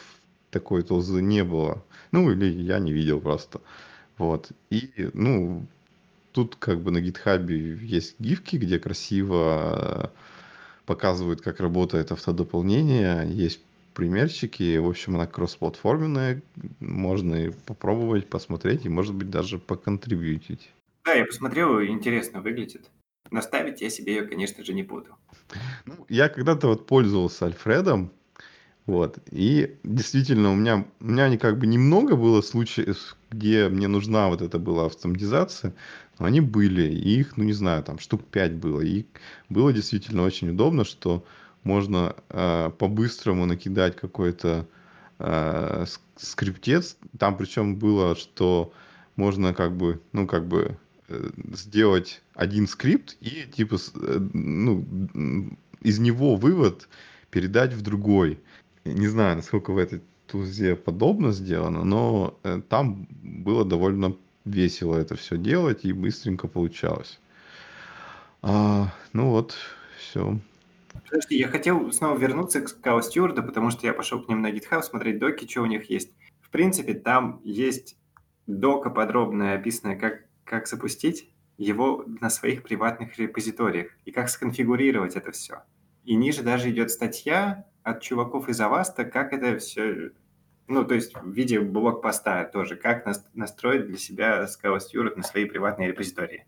такой 0.50 0.82
толзы 0.82 1.22
не 1.22 1.44
было. 1.44 1.82
Ну, 2.10 2.30
или 2.30 2.46
я 2.46 2.80
не 2.80 2.92
видел 2.92 3.20
просто. 3.20 3.60
Вот. 4.18 4.50
И, 4.70 4.90
ну, 5.14 5.66
тут 6.32 6.56
как 6.56 6.80
бы 6.80 6.90
на 6.90 7.00
гитхабе 7.00 7.76
есть 7.76 8.16
гифки, 8.18 8.56
где 8.56 8.80
красиво 8.80 10.10
показывают, 10.84 11.40
как 11.40 11.60
работает 11.60 12.10
автодополнение. 12.10 13.28
Есть 13.30 13.60
примерчики. 13.94 14.78
В 14.78 14.88
общем, 14.88 15.14
она 15.14 15.26
кроссплатформенная. 15.26 16.42
Можно 16.80 17.52
попробовать, 17.66 18.28
посмотреть 18.28 18.84
и, 18.84 18.88
может 18.88 19.14
быть, 19.14 19.30
даже 19.30 19.58
поконтрибьютить. 19.58 20.70
Да, 21.06 21.14
я 21.14 21.24
посмотрел, 21.24 21.80
интересно 21.82 22.40
выглядит. 22.40 22.90
Наставить 23.30 23.80
я 23.80 23.90
себе 23.90 24.16
ее, 24.16 24.22
конечно 24.26 24.64
же, 24.64 24.74
не 24.74 24.82
буду. 24.82 25.16
Ну, 25.84 26.04
я 26.08 26.28
когда-то 26.28 26.66
вот 26.66 26.86
пользовался 26.86 27.46
Альфредом, 27.46 28.10
вот. 28.86 29.18
И 29.30 29.76
действительно, 29.84 30.50
у 30.50 30.56
меня, 30.56 30.84
у 31.00 31.04
меня 31.04 31.38
как 31.38 31.58
бы 31.58 31.68
немного 31.68 32.16
было 32.16 32.40
случаев, 32.40 33.16
где 33.30 33.68
мне 33.68 33.86
нужна 33.86 34.28
вот 34.28 34.42
эта 34.42 34.58
была 34.58 34.86
автоматизация, 34.86 35.74
но 36.18 36.26
они 36.26 36.40
были, 36.40 36.92
и 36.92 37.20
их, 37.20 37.36
ну 37.36 37.44
не 37.44 37.52
знаю, 37.52 37.84
там 37.84 38.00
штук 38.00 38.24
5 38.24 38.54
было. 38.54 38.80
И 38.80 39.06
было 39.48 39.72
действительно 39.72 40.24
очень 40.24 40.50
удобно, 40.50 40.84
что 40.84 41.24
можно 41.62 42.16
э, 42.30 42.70
по-быстрому 42.76 43.46
накидать 43.46 43.94
какой-то 43.94 44.66
э, 45.20 45.84
скриптец. 46.16 46.96
Там 47.16 47.36
причем 47.36 47.76
было, 47.76 48.16
что 48.16 48.72
можно 49.14 49.54
как 49.54 49.76
бы, 49.76 50.00
ну 50.12 50.26
как 50.26 50.48
бы 50.48 50.76
сделать 51.52 52.22
один 52.34 52.66
скрипт 52.66 53.16
и 53.20 53.44
типа, 53.52 53.76
э, 53.94 54.18
ну, 54.32 54.84
из 55.80 55.98
него 55.98 56.36
вывод 56.36 56.88
передать 57.30 57.72
в 57.72 57.82
другой 57.82 58.40
не 58.94 59.06
знаю, 59.08 59.36
насколько 59.36 59.72
в 59.72 59.78
этой 59.78 60.02
тузе 60.26 60.76
подобно 60.76 61.32
сделано, 61.32 61.84
но 61.84 62.38
э, 62.42 62.60
там 62.68 63.06
было 63.10 63.64
довольно 63.64 64.16
весело 64.44 64.96
это 64.96 65.16
все 65.16 65.36
делать 65.36 65.84
и 65.84 65.92
быстренько 65.92 66.48
получалось. 66.48 67.20
А, 68.42 68.92
ну 69.12 69.30
вот, 69.30 69.56
все. 69.98 70.38
Подожди, 71.08 71.36
я 71.36 71.48
хотел 71.48 71.92
снова 71.92 72.18
вернуться 72.18 72.60
к 72.60 72.68
Скала 72.68 73.02
Стюарда, 73.02 73.42
потому 73.42 73.70
что 73.70 73.86
я 73.86 73.92
пошел 73.92 74.22
к 74.22 74.28
ним 74.28 74.42
на 74.42 74.50
GitHub 74.50 74.82
смотреть 74.82 75.18
доки, 75.18 75.48
что 75.48 75.62
у 75.62 75.66
них 75.66 75.90
есть. 75.90 76.12
В 76.40 76.50
принципе, 76.50 76.94
там 76.94 77.40
есть 77.44 77.96
дока 78.46 78.90
подробная 78.90 79.56
описанная, 79.56 79.96
как, 79.96 80.25
как 80.46 80.66
запустить 80.66 81.30
его 81.58 82.04
на 82.20 82.30
своих 82.30 82.62
приватных 82.62 83.18
репозиториях 83.18 83.88
и 84.04 84.12
как 84.12 84.28
сконфигурировать 84.28 85.16
это 85.16 85.32
все. 85.32 85.62
И 86.04 86.14
ниже 86.14 86.42
даже 86.42 86.70
идет 86.70 86.90
статья 86.90 87.66
от 87.82 88.00
чуваков 88.00 88.48
из 88.48 88.60
Аваста, 88.60 89.04
как 89.04 89.32
это 89.32 89.58
все, 89.58 90.12
ну, 90.68 90.84
то 90.84 90.94
есть 90.94 91.14
в 91.14 91.32
виде 91.32 91.60
блокпоста 91.60 92.48
тоже, 92.52 92.76
как 92.76 93.04
настроить 93.34 93.86
для 93.86 93.98
себя 93.98 94.44
Scala 94.44 94.78
Steward 94.78 95.16
на 95.16 95.22
свои 95.22 95.44
приватные 95.44 95.88
репозитории. 95.88 96.46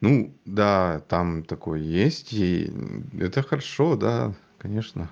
Ну, 0.00 0.36
да, 0.44 1.00
там 1.08 1.42
такое 1.44 1.80
есть, 1.80 2.32
и 2.32 2.70
это 3.18 3.42
хорошо, 3.42 3.96
да, 3.96 4.34
конечно. 4.58 5.10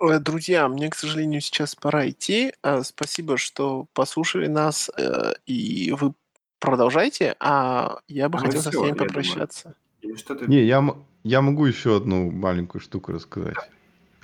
Э, 0.00 0.18
друзья, 0.18 0.68
мне, 0.68 0.90
к 0.90 0.94
сожалению, 0.94 1.40
сейчас 1.40 1.74
пора 1.74 2.08
идти. 2.08 2.52
Э, 2.62 2.82
спасибо, 2.82 3.36
что 3.36 3.86
послушали 3.94 4.46
нас, 4.46 4.90
э, 4.96 5.32
и 5.46 5.92
вы 5.92 6.12
продолжайте, 6.58 7.36
а 7.40 8.00
я 8.08 8.28
бы 8.28 8.38
а 8.38 8.42
хотел 8.42 8.62
со 8.62 8.70
всеми 8.70 8.92
попрощаться. 8.92 9.74
Не, 10.02 10.64
я, 10.64 10.84
я 11.24 11.42
могу 11.42 11.66
еще 11.66 11.96
одну 11.96 12.30
маленькую 12.30 12.80
штуку 12.80 13.12
рассказать. 13.12 13.56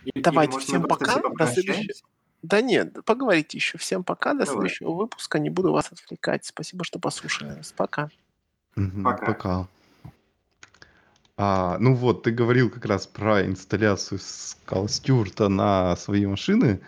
И, 0.04 0.20
Давайте, 0.20 0.58
всем 0.58 0.82
пока, 0.82 1.20
до 1.20 1.46
следующего... 1.46 1.94
Да 2.42 2.60
нет, 2.60 2.98
поговорите 3.06 3.56
еще. 3.56 3.78
Всем 3.78 4.04
пока, 4.04 4.34
до 4.34 4.44
Давай. 4.44 4.52
следующего 4.52 4.90
выпуска. 4.90 5.38
Не 5.38 5.48
буду 5.48 5.72
вас 5.72 5.90
отвлекать. 5.90 6.44
Спасибо, 6.44 6.84
что 6.84 6.98
послушали 6.98 7.48
нас. 7.48 7.72
Пока. 7.72 8.10
Пока. 8.74 9.26
Пока. 9.26 9.68
А, 11.36 11.78
ну 11.78 11.94
вот, 11.94 12.22
ты 12.22 12.30
говорил 12.30 12.70
как 12.70 12.84
раз 12.84 13.06
про 13.06 13.44
инсталляцию 13.44 14.18
Scala 14.18 14.86
Stewart 14.86 15.48
на 15.48 15.96
свои 15.96 16.26
машины. 16.26 16.80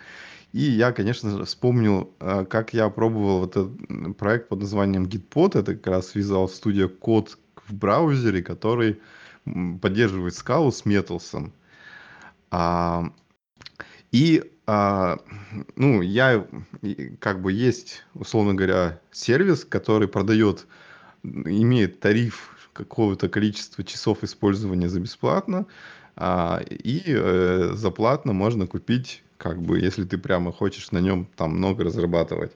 И 0.57 0.71
я, 0.71 0.91
конечно 0.91 1.45
вспомнил, 1.45 2.15
а, 2.19 2.43
как 2.43 2.73
я 2.73 2.89
пробовал 2.89 3.41
вот 3.41 3.55
этот 3.55 4.17
проект 4.17 4.49
под 4.49 4.61
названием 4.61 5.05
Gitpod. 5.05 5.59
Это 5.59 5.75
как 5.75 5.85
раз 5.85 6.15
Visual 6.15 6.47
Studio 6.47 6.91
Code 6.99 7.37
в 7.67 7.75
браузере, 7.75 8.41
который 8.41 8.99
поддерживает 9.45 10.33
скалу 10.33 10.71
с 10.71 10.83
Metals. 10.83 11.51
А, 12.49 13.13
и 14.11 14.51
а, 14.65 15.19
ну, 15.75 16.01
я 16.01 16.47
как 17.19 17.43
бы 17.43 17.53
есть, 17.53 18.03
условно 18.15 18.55
говоря, 18.55 18.99
сервис, 19.11 19.63
который 19.63 20.07
продает, 20.07 20.65
имеет 21.21 21.99
тариф 21.99 22.71
какого-то 22.73 23.29
количества 23.29 23.83
часов 23.83 24.23
использования 24.23 24.89
за 24.89 25.01
бесплатно, 25.01 25.67
а, 26.15 26.63
и 26.67 27.03
э, 27.05 27.73
за 27.75 27.91
платно 27.91 28.33
можно 28.33 28.65
купить, 28.65 29.21
как 29.37 29.61
бы, 29.61 29.79
если 29.79 30.03
ты 30.03 30.17
прямо 30.17 30.51
хочешь 30.51 30.91
на 30.91 30.99
нем 30.99 31.27
там 31.35 31.57
много 31.57 31.83
разрабатывать. 31.83 32.53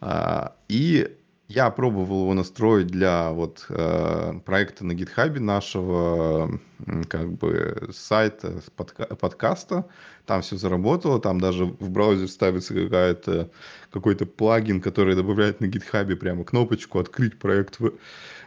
А, 0.00 0.54
и 0.68 1.16
я 1.48 1.70
пробовал 1.70 2.24
его 2.24 2.34
настроить 2.34 2.88
для 2.88 3.30
вот 3.30 3.64
э, 3.70 4.40
проекта 4.44 4.84
на 4.84 4.92
гитхабе 4.92 5.40
нашего 5.40 6.60
как 7.08 7.32
бы 7.32 7.88
сайта 7.90 8.60
подка- 8.76 9.16
подкаста. 9.16 9.86
Там 10.26 10.42
все 10.42 10.56
заработало, 10.56 11.18
там 11.20 11.40
даже 11.40 11.64
в 11.64 11.88
браузер 11.88 12.28
ставится 12.28 12.74
какая-то 12.74 13.50
какой-то 13.90 14.26
плагин, 14.26 14.82
который 14.82 15.16
добавляет 15.16 15.60
на 15.60 15.68
гитхабе 15.68 16.16
прямо 16.16 16.44
кнопочку 16.44 16.98
открыть 16.98 17.38
проект 17.38 17.80
в, 17.80 17.94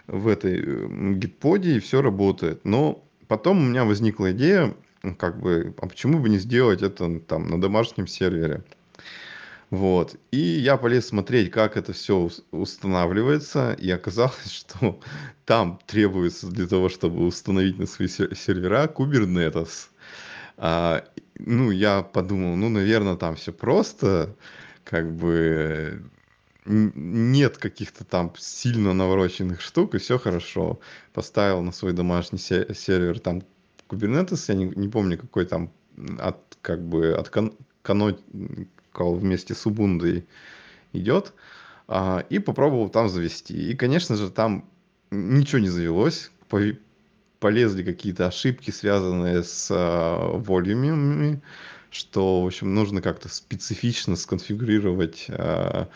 в 0.06 0.28
этой 0.28 1.16
гитподе 1.16 1.78
и 1.78 1.80
все 1.80 2.04
работает. 2.04 2.66
Но 2.66 3.04
потом 3.28 3.58
у 3.58 3.68
меня 3.68 3.84
возникла 3.84 4.32
идея, 4.32 4.76
как 5.18 5.40
бы, 5.40 5.74
а 5.82 5.88
почему 5.88 6.20
бы 6.20 6.30
не 6.30 6.38
сделать 6.38 6.82
это 6.82 7.20
там 7.20 7.48
на 7.48 7.60
домашнем 7.60 8.08
сервере? 8.08 8.64
Вот. 9.72 10.18
И 10.32 10.38
я 10.38 10.76
полез 10.78 11.08
смотреть, 11.08 11.50
как 11.50 11.78
это 11.78 11.94
все 11.94 12.30
устанавливается, 12.52 13.74
и 13.74 13.90
оказалось, 13.90 14.52
что 14.52 15.00
там 15.46 15.80
требуется 15.88 16.48
для 16.48 16.68
того, 16.68 16.90
чтобы 16.90 17.26
установить 17.26 17.80
на 17.80 17.86
свои 17.88 18.08
сервера 18.08 18.88
Kubernetes. 18.88 19.88
А, 20.58 21.04
ну, 21.40 21.72
я 21.72 22.04
подумал, 22.04 22.56
ну, 22.56 22.70
наверное, 22.70 23.16
там 23.16 23.36
все 23.36 23.54
просто, 23.54 24.36
как 24.84 25.16
бы 25.16 26.04
нет 26.66 27.58
каких-то 27.58 28.04
там 28.04 28.34
сильно 28.38 28.94
навороченных 28.94 29.62
штук, 29.62 29.96
и 29.96 29.98
все 29.98 30.20
хорошо. 30.20 30.80
Поставил 31.14 31.62
на 31.62 31.72
свой 31.72 31.94
домашний 31.94 32.38
сервер 32.38 33.20
там 33.20 33.42
Kubernetes, 33.92 34.46
я 34.48 34.56
не, 34.56 34.66
не 34.66 34.88
помню, 34.88 35.18
какой 35.18 35.46
там 35.46 35.72
от, 36.20 36.38
как 36.62 36.82
бы, 36.82 37.14
от 37.14 37.30
кан- 37.30 37.54
кано- 37.84 38.18
вместе 38.94 39.54
с 39.54 39.66
Ubuntu 39.66 40.24
идет, 40.94 41.34
а, 41.88 42.24
и 42.30 42.40
попробовал 42.40 42.90
там 42.90 43.10
завести. 43.10 43.72
И, 43.72 43.76
конечно 43.76 44.16
же, 44.16 44.30
там 44.30 44.66
ничего 45.12 45.60
не 45.60 45.70
завелось, 45.70 46.32
полезли 47.40 47.84
какие-то 47.84 48.28
ошибки, 48.28 48.72
связанные 48.72 49.44
с 49.44 49.68
а, 49.72 50.38
волюмами, 50.38 51.42
что, 51.90 52.44
в 52.44 52.46
общем, 52.46 52.74
нужно 52.74 53.02
как-то 53.02 53.28
специфично 53.30 54.16
сконфигурировать 54.16 55.28
а, 55.30 55.90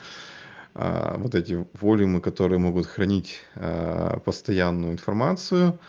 вот 0.73 1.35
эти 1.35 1.65
волюмы, 1.79 2.19
которые 2.19 2.59
могут 2.59 2.85
хранить 2.85 3.39
постоянную 4.25 4.91
информацию. 4.91 5.79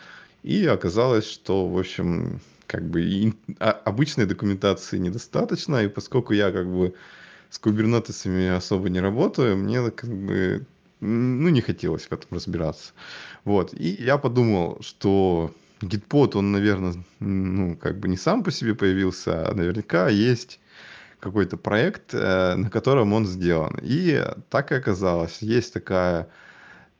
И 0.47 0.65
оказалось, 0.65 1.29
что, 1.29 1.67
в 1.67 1.77
общем, 1.77 2.39
как 2.67 2.89
бы 2.89 3.01
и, 3.01 3.33
а, 3.59 3.71
обычной 3.71 4.25
документации 4.25 4.97
недостаточно, 4.97 5.83
и 5.83 5.89
поскольку 5.89 6.31
я 6.31 6.51
как 6.51 6.71
бы 6.71 6.93
с 7.49 7.59
кубернетесами 7.59 8.55
особо 8.55 8.87
не 8.87 9.01
работаю, 9.01 9.57
мне 9.57 9.91
как 9.91 10.09
бы 10.09 10.65
ну, 11.01 11.49
не 11.49 11.59
хотелось 11.59 12.03
в 12.03 12.13
этом 12.13 12.29
разбираться. 12.31 12.93
Вот. 13.43 13.73
И 13.73 13.89
я 14.01 14.17
подумал, 14.17 14.77
что 14.79 15.53
Gitpod, 15.81 16.37
он, 16.37 16.53
наверное, 16.53 16.95
ну, 17.19 17.75
как 17.75 17.99
бы 17.99 18.07
не 18.07 18.15
сам 18.15 18.41
по 18.41 18.51
себе 18.51 18.73
появился, 18.73 19.49
а 19.49 19.53
наверняка 19.53 20.07
есть 20.07 20.61
какой-то 21.19 21.57
проект, 21.57 22.13
э, 22.13 22.55
на 22.55 22.69
котором 22.69 23.11
он 23.11 23.25
сделан. 23.25 23.77
И 23.81 24.23
так 24.49 24.71
и 24.71 24.75
оказалось. 24.75 25.41
Есть 25.41 25.73
такая 25.73 26.29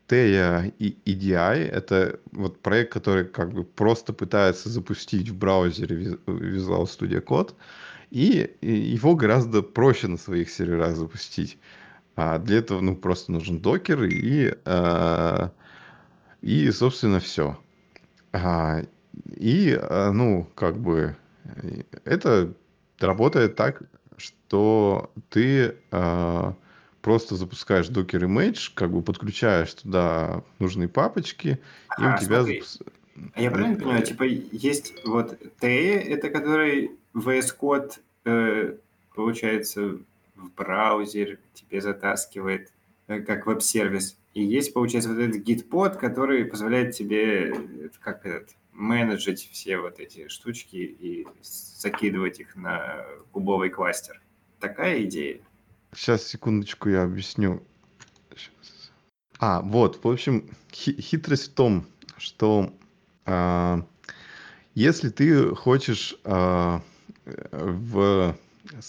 Teia 0.08 0.74
и 0.80 0.98
EDI— 1.06 1.70
это 1.72 2.20
вот 2.32 2.62
проект, 2.62 2.94
который 2.94 3.26
как 3.26 3.52
бы 3.54 3.64
просто 3.64 4.14
пытается 4.14 4.70
запустить 4.70 5.30
в 5.30 5.38
браузере 5.38 6.18
Visual 6.26 6.86
Studio 6.86 7.24
Code, 7.24 7.54
и 8.10 8.50
его 8.62 9.16
гораздо 9.16 9.62
проще 9.62 10.08
на 10.08 10.18
своих 10.18 10.50
серверах 10.50 10.96
запустить. 10.96 11.58
А 12.16 12.40
для 12.40 12.60
этого 12.60 12.82
ну, 12.82 12.96
просто 12.96 13.32
нужен 13.32 13.60
докер 13.60 14.04
и, 14.04 14.56
э, 14.66 15.50
и 16.42 16.72
собственно, 16.72 17.20
все. 17.20 17.60
А, 18.32 18.82
и, 19.36 19.78
э, 19.80 20.12
ну, 20.12 20.48
как 20.56 20.78
бы, 20.80 21.16
это 22.06 22.54
работает 23.00 23.56
так, 23.56 23.84
что 24.18 25.12
ты 25.30 25.76
э, 25.92 26.54
просто 27.08 27.38
запускаешь 27.38 27.88
Docker 27.88 28.20
Image, 28.24 28.72
как 28.74 28.92
бы 28.92 29.02
подключаешь 29.02 29.74
туда 29.76 30.44
нужные 30.60 30.90
папочки, 30.90 31.58
и 31.98 32.02
у 32.02 32.18
тебя... 32.18 32.42
Смотри. 32.44 32.64
А 33.34 33.42
я 33.42 33.50
правильно 33.50 33.78
понимаю, 33.78 34.04
типа 34.04 34.24
есть 34.24 34.94
вот 35.06 35.40
T, 35.62 35.68
это 36.02 36.30
который 36.30 36.92
VS 37.14 37.56
Code, 37.58 37.94
э, 38.26 38.76
получается, 39.16 40.00
в 40.36 40.52
браузер 40.58 41.40
тебе 41.54 41.80
затаскивает, 41.80 42.74
э, 43.08 43.22
как 43.22 43.48
веб-сервис. 43.48 44.18
И 44.34 44.44
есть, 44.44 44.74
получается, 44.74 45.10
вот 45.10 45.20
этот 45.20 45.48
Gitpod, 45.48 45.98
который 45.98 46.44
позволяет 46.44 46.94
тебе, 46.94 47.90
как 48.02 48.26
этот, 48.26 48.50
менеджить 48.74 49.50
все 49.50 49.78
вот 49.78 50.02
эти 50.02 50.28
штучки 50.28 50.76
и 50.76 51.26
закидывать 51.42 52.42
их 52.42 52.58
на 52.58 53.06
кубовый 53.32 53.70
кластер. 53.70 54.20
Такая 54.60 55.04
идея? 55.04 55.40
Сейчас, 55.98 56.28
секундочку, 56.28 56.90
я 56.90 57.04
объясню. 57.04 57.64
Сейчас. 58.30 58.92
А, 59.40 59.62
вот, 59.62 60.00
в 60.04 60.08
общем, 60.08 60.48
хитрость 60.72 61.52
в 61.52 61.54
том, 61.56 61.88
что 62.18 62.72
а, 63.26 63.84
если 64.76 65.10
ты 65.10 65.56
хочешь 65.56 66.16
а, 66.24 66.84
в, 67.26 68.38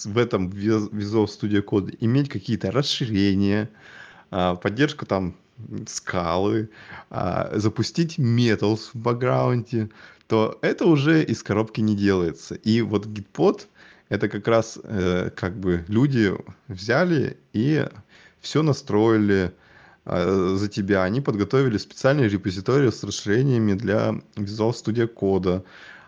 в 0.04 0.18
этом 0.18 0.48
Visual 0.50 1.24
Studio 1.24 1.64
Code 1.64 1.96
иметь 2.00 2.28
какие-то 2.28 2.70
расширения, 2.70 3.70
а, 4.30 4.56
поддержку 4.56 5.06
там 5.06 5.34
скалы, 5.86 6.68
а, 7.08 7.50
запустить 7.58 8.18
Metals 8.18 8.90
в 8.92 8.96
бэкграунде, 8.96 9.88
то 10.26 10.58
это 10.60 10.84
уже 10.84 11.24
из 11.24 11.42
коробки 11.42 11.80
не 11.80 11.96
делается. 11.96 12.54
И 12.56 12.82
вот 12.82 13.06
Gitpod— 13.06 13.62
это 14.08 14.28
как 14.28 14.46
раз 14.48 14.78
э, 14.82 15.30
как 15.34 15.58
бы 15.58 15.84
люди 15.88 16.32
взяли 16.68 17.36
и 17.52 17.86
все 18.40 18.62
настроили 18.62 19.52
э, 20.04 20.54
за 20.56 20.68
тебя. 20.68 21.04
Они 21.04 21.20
подготовили 21.20 21.76
специальный 21.76 22.28
репозиторий 22.28 22.90
с 22.90 23.04
расширениями 23.04 23.74
для 23.74 24.14
Visual 24.36 24.72
Studio 24.72 25.12
Code, 25.12 25.64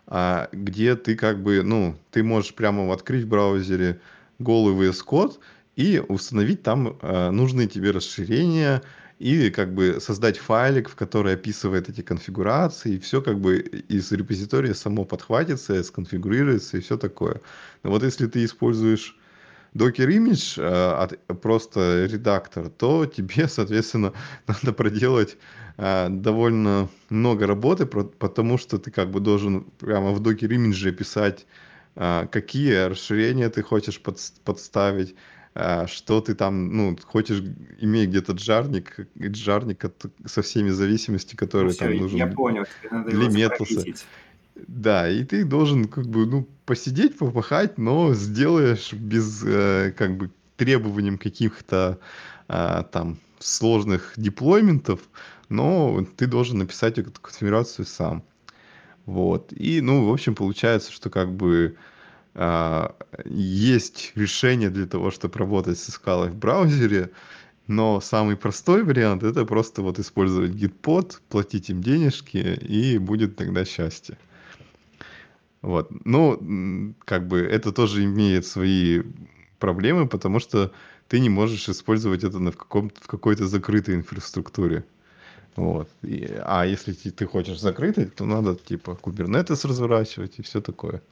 э, 0.07 0.47
где 0.53 0.97
ты 0.97 1.17
как 1.17 1.43
бы, 1.43 1.63
ну, 1.63 1.97
ты 2.11 2.23
можешь 2.23 2.55
прямо 2.55 2.93
открыть 2.93 3.25
в 3.25 3.29
браузере 3.29 4.01
голый 4.39 4.75
VS 4.75 5.05
Code 5.07 5.39
и 5.77 6.03
установить 6.09 6.63
там 6.63 6.97
э, 7.01 7.31
нужные 7.31 7.69
тебе 7.69 7.91
расширения, 7.91 8.83
и 9.21 9.51
как 9.51 9.75
бы 9.75 10.01
создать 10.01 10.39
файлик, 10.39 10.89
в 10.89 10.97
который 10.97 11.35
описывает 11.35 11.91
эти 11.91 12.01
конфигурации, 12.01 12.95
и 12.95 12.99
все 12.99 13.21
как 13.21 13.39
бы 13.39 13.59
из 13.59 14.11
репозитория 14.13 14.73
само 14.73 15.05
подхватится, 15.05 15.85
сконфигурируется 15.85 16.79
и 16.79 16.81
все 16.81 16.97
такое. 16.97 17.43
Но 17.83 17.91
вот 17.91 18.03
если 18.03 18.27
ты 18.27 18.43
используешь 18.43 19.15
Docker 19.75 20.09
Image, 20.09 20.59
э, 20.59 21.35
просто 21.35 22.07
редактор, 22.07 22.71
то 22.71 23.05
тебе, 23.05 23.47
соответственно, 23.49 24.15
надо 24.47 24.73
проделать 24.73 25.37
э, 25.77 26.09
довольно 26.09 26.89
много 27.11 27.47
работы, 27.47 27.85
потому 27.85 28.57
что 28.57 28.79
ты 28.79 28.91
как 28.91 29.11
бы 29.11 29.21
должен 29.21 29.65
прямо 29.79 30.13
в 30.13 30.23
Docker 30.23 30.49
Image 30.49 30.93
писать, 30.93 31.47
э, 31.95 32.27
какие 32.33 32.87
расширения 32.87 33.51
ты 33.51 33.63
хочешь 33.63 34.01
подставить, 34.01 35.11
а, 35.11 35.17
что 35.55 36.21
ты 36.21 36.35
там, 36.35 36.77
ну, 36.77 36.97
хочешь 37.05 37.43
иметь 37.81 38.11
где-то 38.11 38.33
джарник, 38.33 39.09
джарник 39.19 39.85
со 40.25 40.43
всеми 40.43 40.71
зависимостями, 40.71 41.37
которые 41.37 41.73
ну, 41.73 41.77
там 41.77 41.97
нужны. 41.97 42.19
Я 42.19 42.27
понял, 42.29 42.65
тебе 42.83 42.91
надо 42.91 43.29
метоса. 43.29 43.85
Да, 44.69 45.09
и 45.09 45.25
ты 45.25 45.45
должен 45.45 45.87
как 45.87 46.07
бы, 46.07 46.27
ну, 46.27 46.47
посидеть, 46.67 47.17
попахать, 47.17 47.79
но 47.79 48.15
сделаешь 48.15 48.93
без, 48.93 49.43
э, 49.45 49.93
как 49.97 50.17
бы, 50.17 50.31
требованием 50.57 51.17
каких-то 51.17 51.99
э, 52.49 52.85
там 52.93 53.19
сложных 53.39 54.13
деплойментов, 54.17 55.01
но 55.49 56.07
ты 56.17 56.27
должен 56.27 56.59
написать 56.59 56.99
эту 56.99 57.13
конфигурацию 57.21 57.87
сам. 57.87 58.23
Вот. 59.07 59.53
И, 59.53 59.81
ну, 59.81 60.07
в 60.07 60.13
общем, 60.13 60.35
получается, 60.35 60.93
что 60.93 61.09
как 61.09 61.33
бы 61.33 61.77
а, 61.77 61.90
есть 63.25 64.13
решение 64.15 64.71
для 64.71 64.87
того, 64.87 65.11
чтобы 65.11 65.39
работать 65.39 65.79
со 65.79 65.91
скалой 65.91 66.31
в 66.31 66.37
браузере, 66.37 67.11
но 67.67 68.01
самый 68.01 68.37
простой 68.37 68.83
вариант 68.83 69.23
это 69.23 69.45
просто 69.45 69.83
вот 69.83 69.99
использовать 69.99 70.53
gitpod, 70.53 71.21
платить 71.29 71.71
им 71.71 71.83
денежки, 71.83 72.39
и 72.39 72.99
будет 72.99 73.37
тогда 73.37 73.65
счастье. 73.65 74.17
Вот. 75.63 75.89
Ну, 76.05 76.95
как 77.05 77.27
бы 77.27 77.41
это 77.41 77.73
тоже 77.73 78.05
имеет 78.05 78.47
свои 78.47 79.03
проблемы, 79.59 80.09
потому 80.09 80.41
что 80.41 80.73
ты 81.09 81.21
не 81.21 81.29
можешь 81.29 81.69
использовать 81.69 82.25
это 82.25 82.39
на 82.39 82.51
в, 82.51 82.57
каком 82.57 82.91
в 82.91 83.07
какой-то 83.07 83.47
закрытой 83.47 83.97
инфраструктуре. 83.97 84.85
Вот. 85.57 85.89
И, 86.03 86.33
а 86.45 86.65
если 86.65 86.93
ты, 86.93 87.11
ты 87.11 87.27
хочешь 87.27 87.61
закрытой, 87.61 88.07
то 88.07 88.25
надо 88.25 88.55
типа 88.55 88.99
Kubernetes 89.03 89.67
разворачивать 89.67 90.39
и 90.39 90.43
все 90.43 90.61
такое 90.61 91.03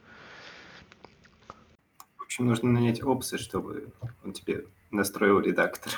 общем, 2.39 2.47
нужно 2.47 2.71
нанять 2.71 3.03
опсы, 3.03 3.37
чтобы 3.37 3.91
он 4.23 4.33
тебе 4.33 4.65
настроил 4.91 5.39
редактор. 5.39 5.91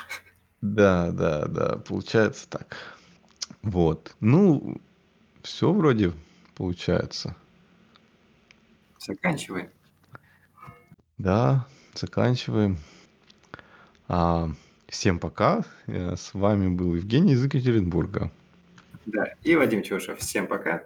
Да, 0.60 1.10
да, 1.12 1.46
да, 1.46 1.76
получается 1.76 2.48
так. 2.48 2.76
Вот. 3.62 4.14
Ну, 4.20 4.80
все 5.42 5.72
вроде 5.72 6.12
получается. 6.54 7.36
Заканчиваем. 8.98 9.70
Да, 11.18 11.66
заканчиваем. 11.94 12.78
А, 14.08 14.50
всем 14.88 15.18
пока. 15.18 15.64
С 15.86 16.34
вами 16.34 16.68
был 16.68 16.94
Евгений 16.96 17.32
из 17.32 17.44
Екатеринбурга. 17.44 18.32
Да, 19.06 19.34
и 19.42 19.54
Вадим 19.56 19.82
Чушев. 19.82 20.18
Всем 20.18 20.46
пока. 20.46 20.84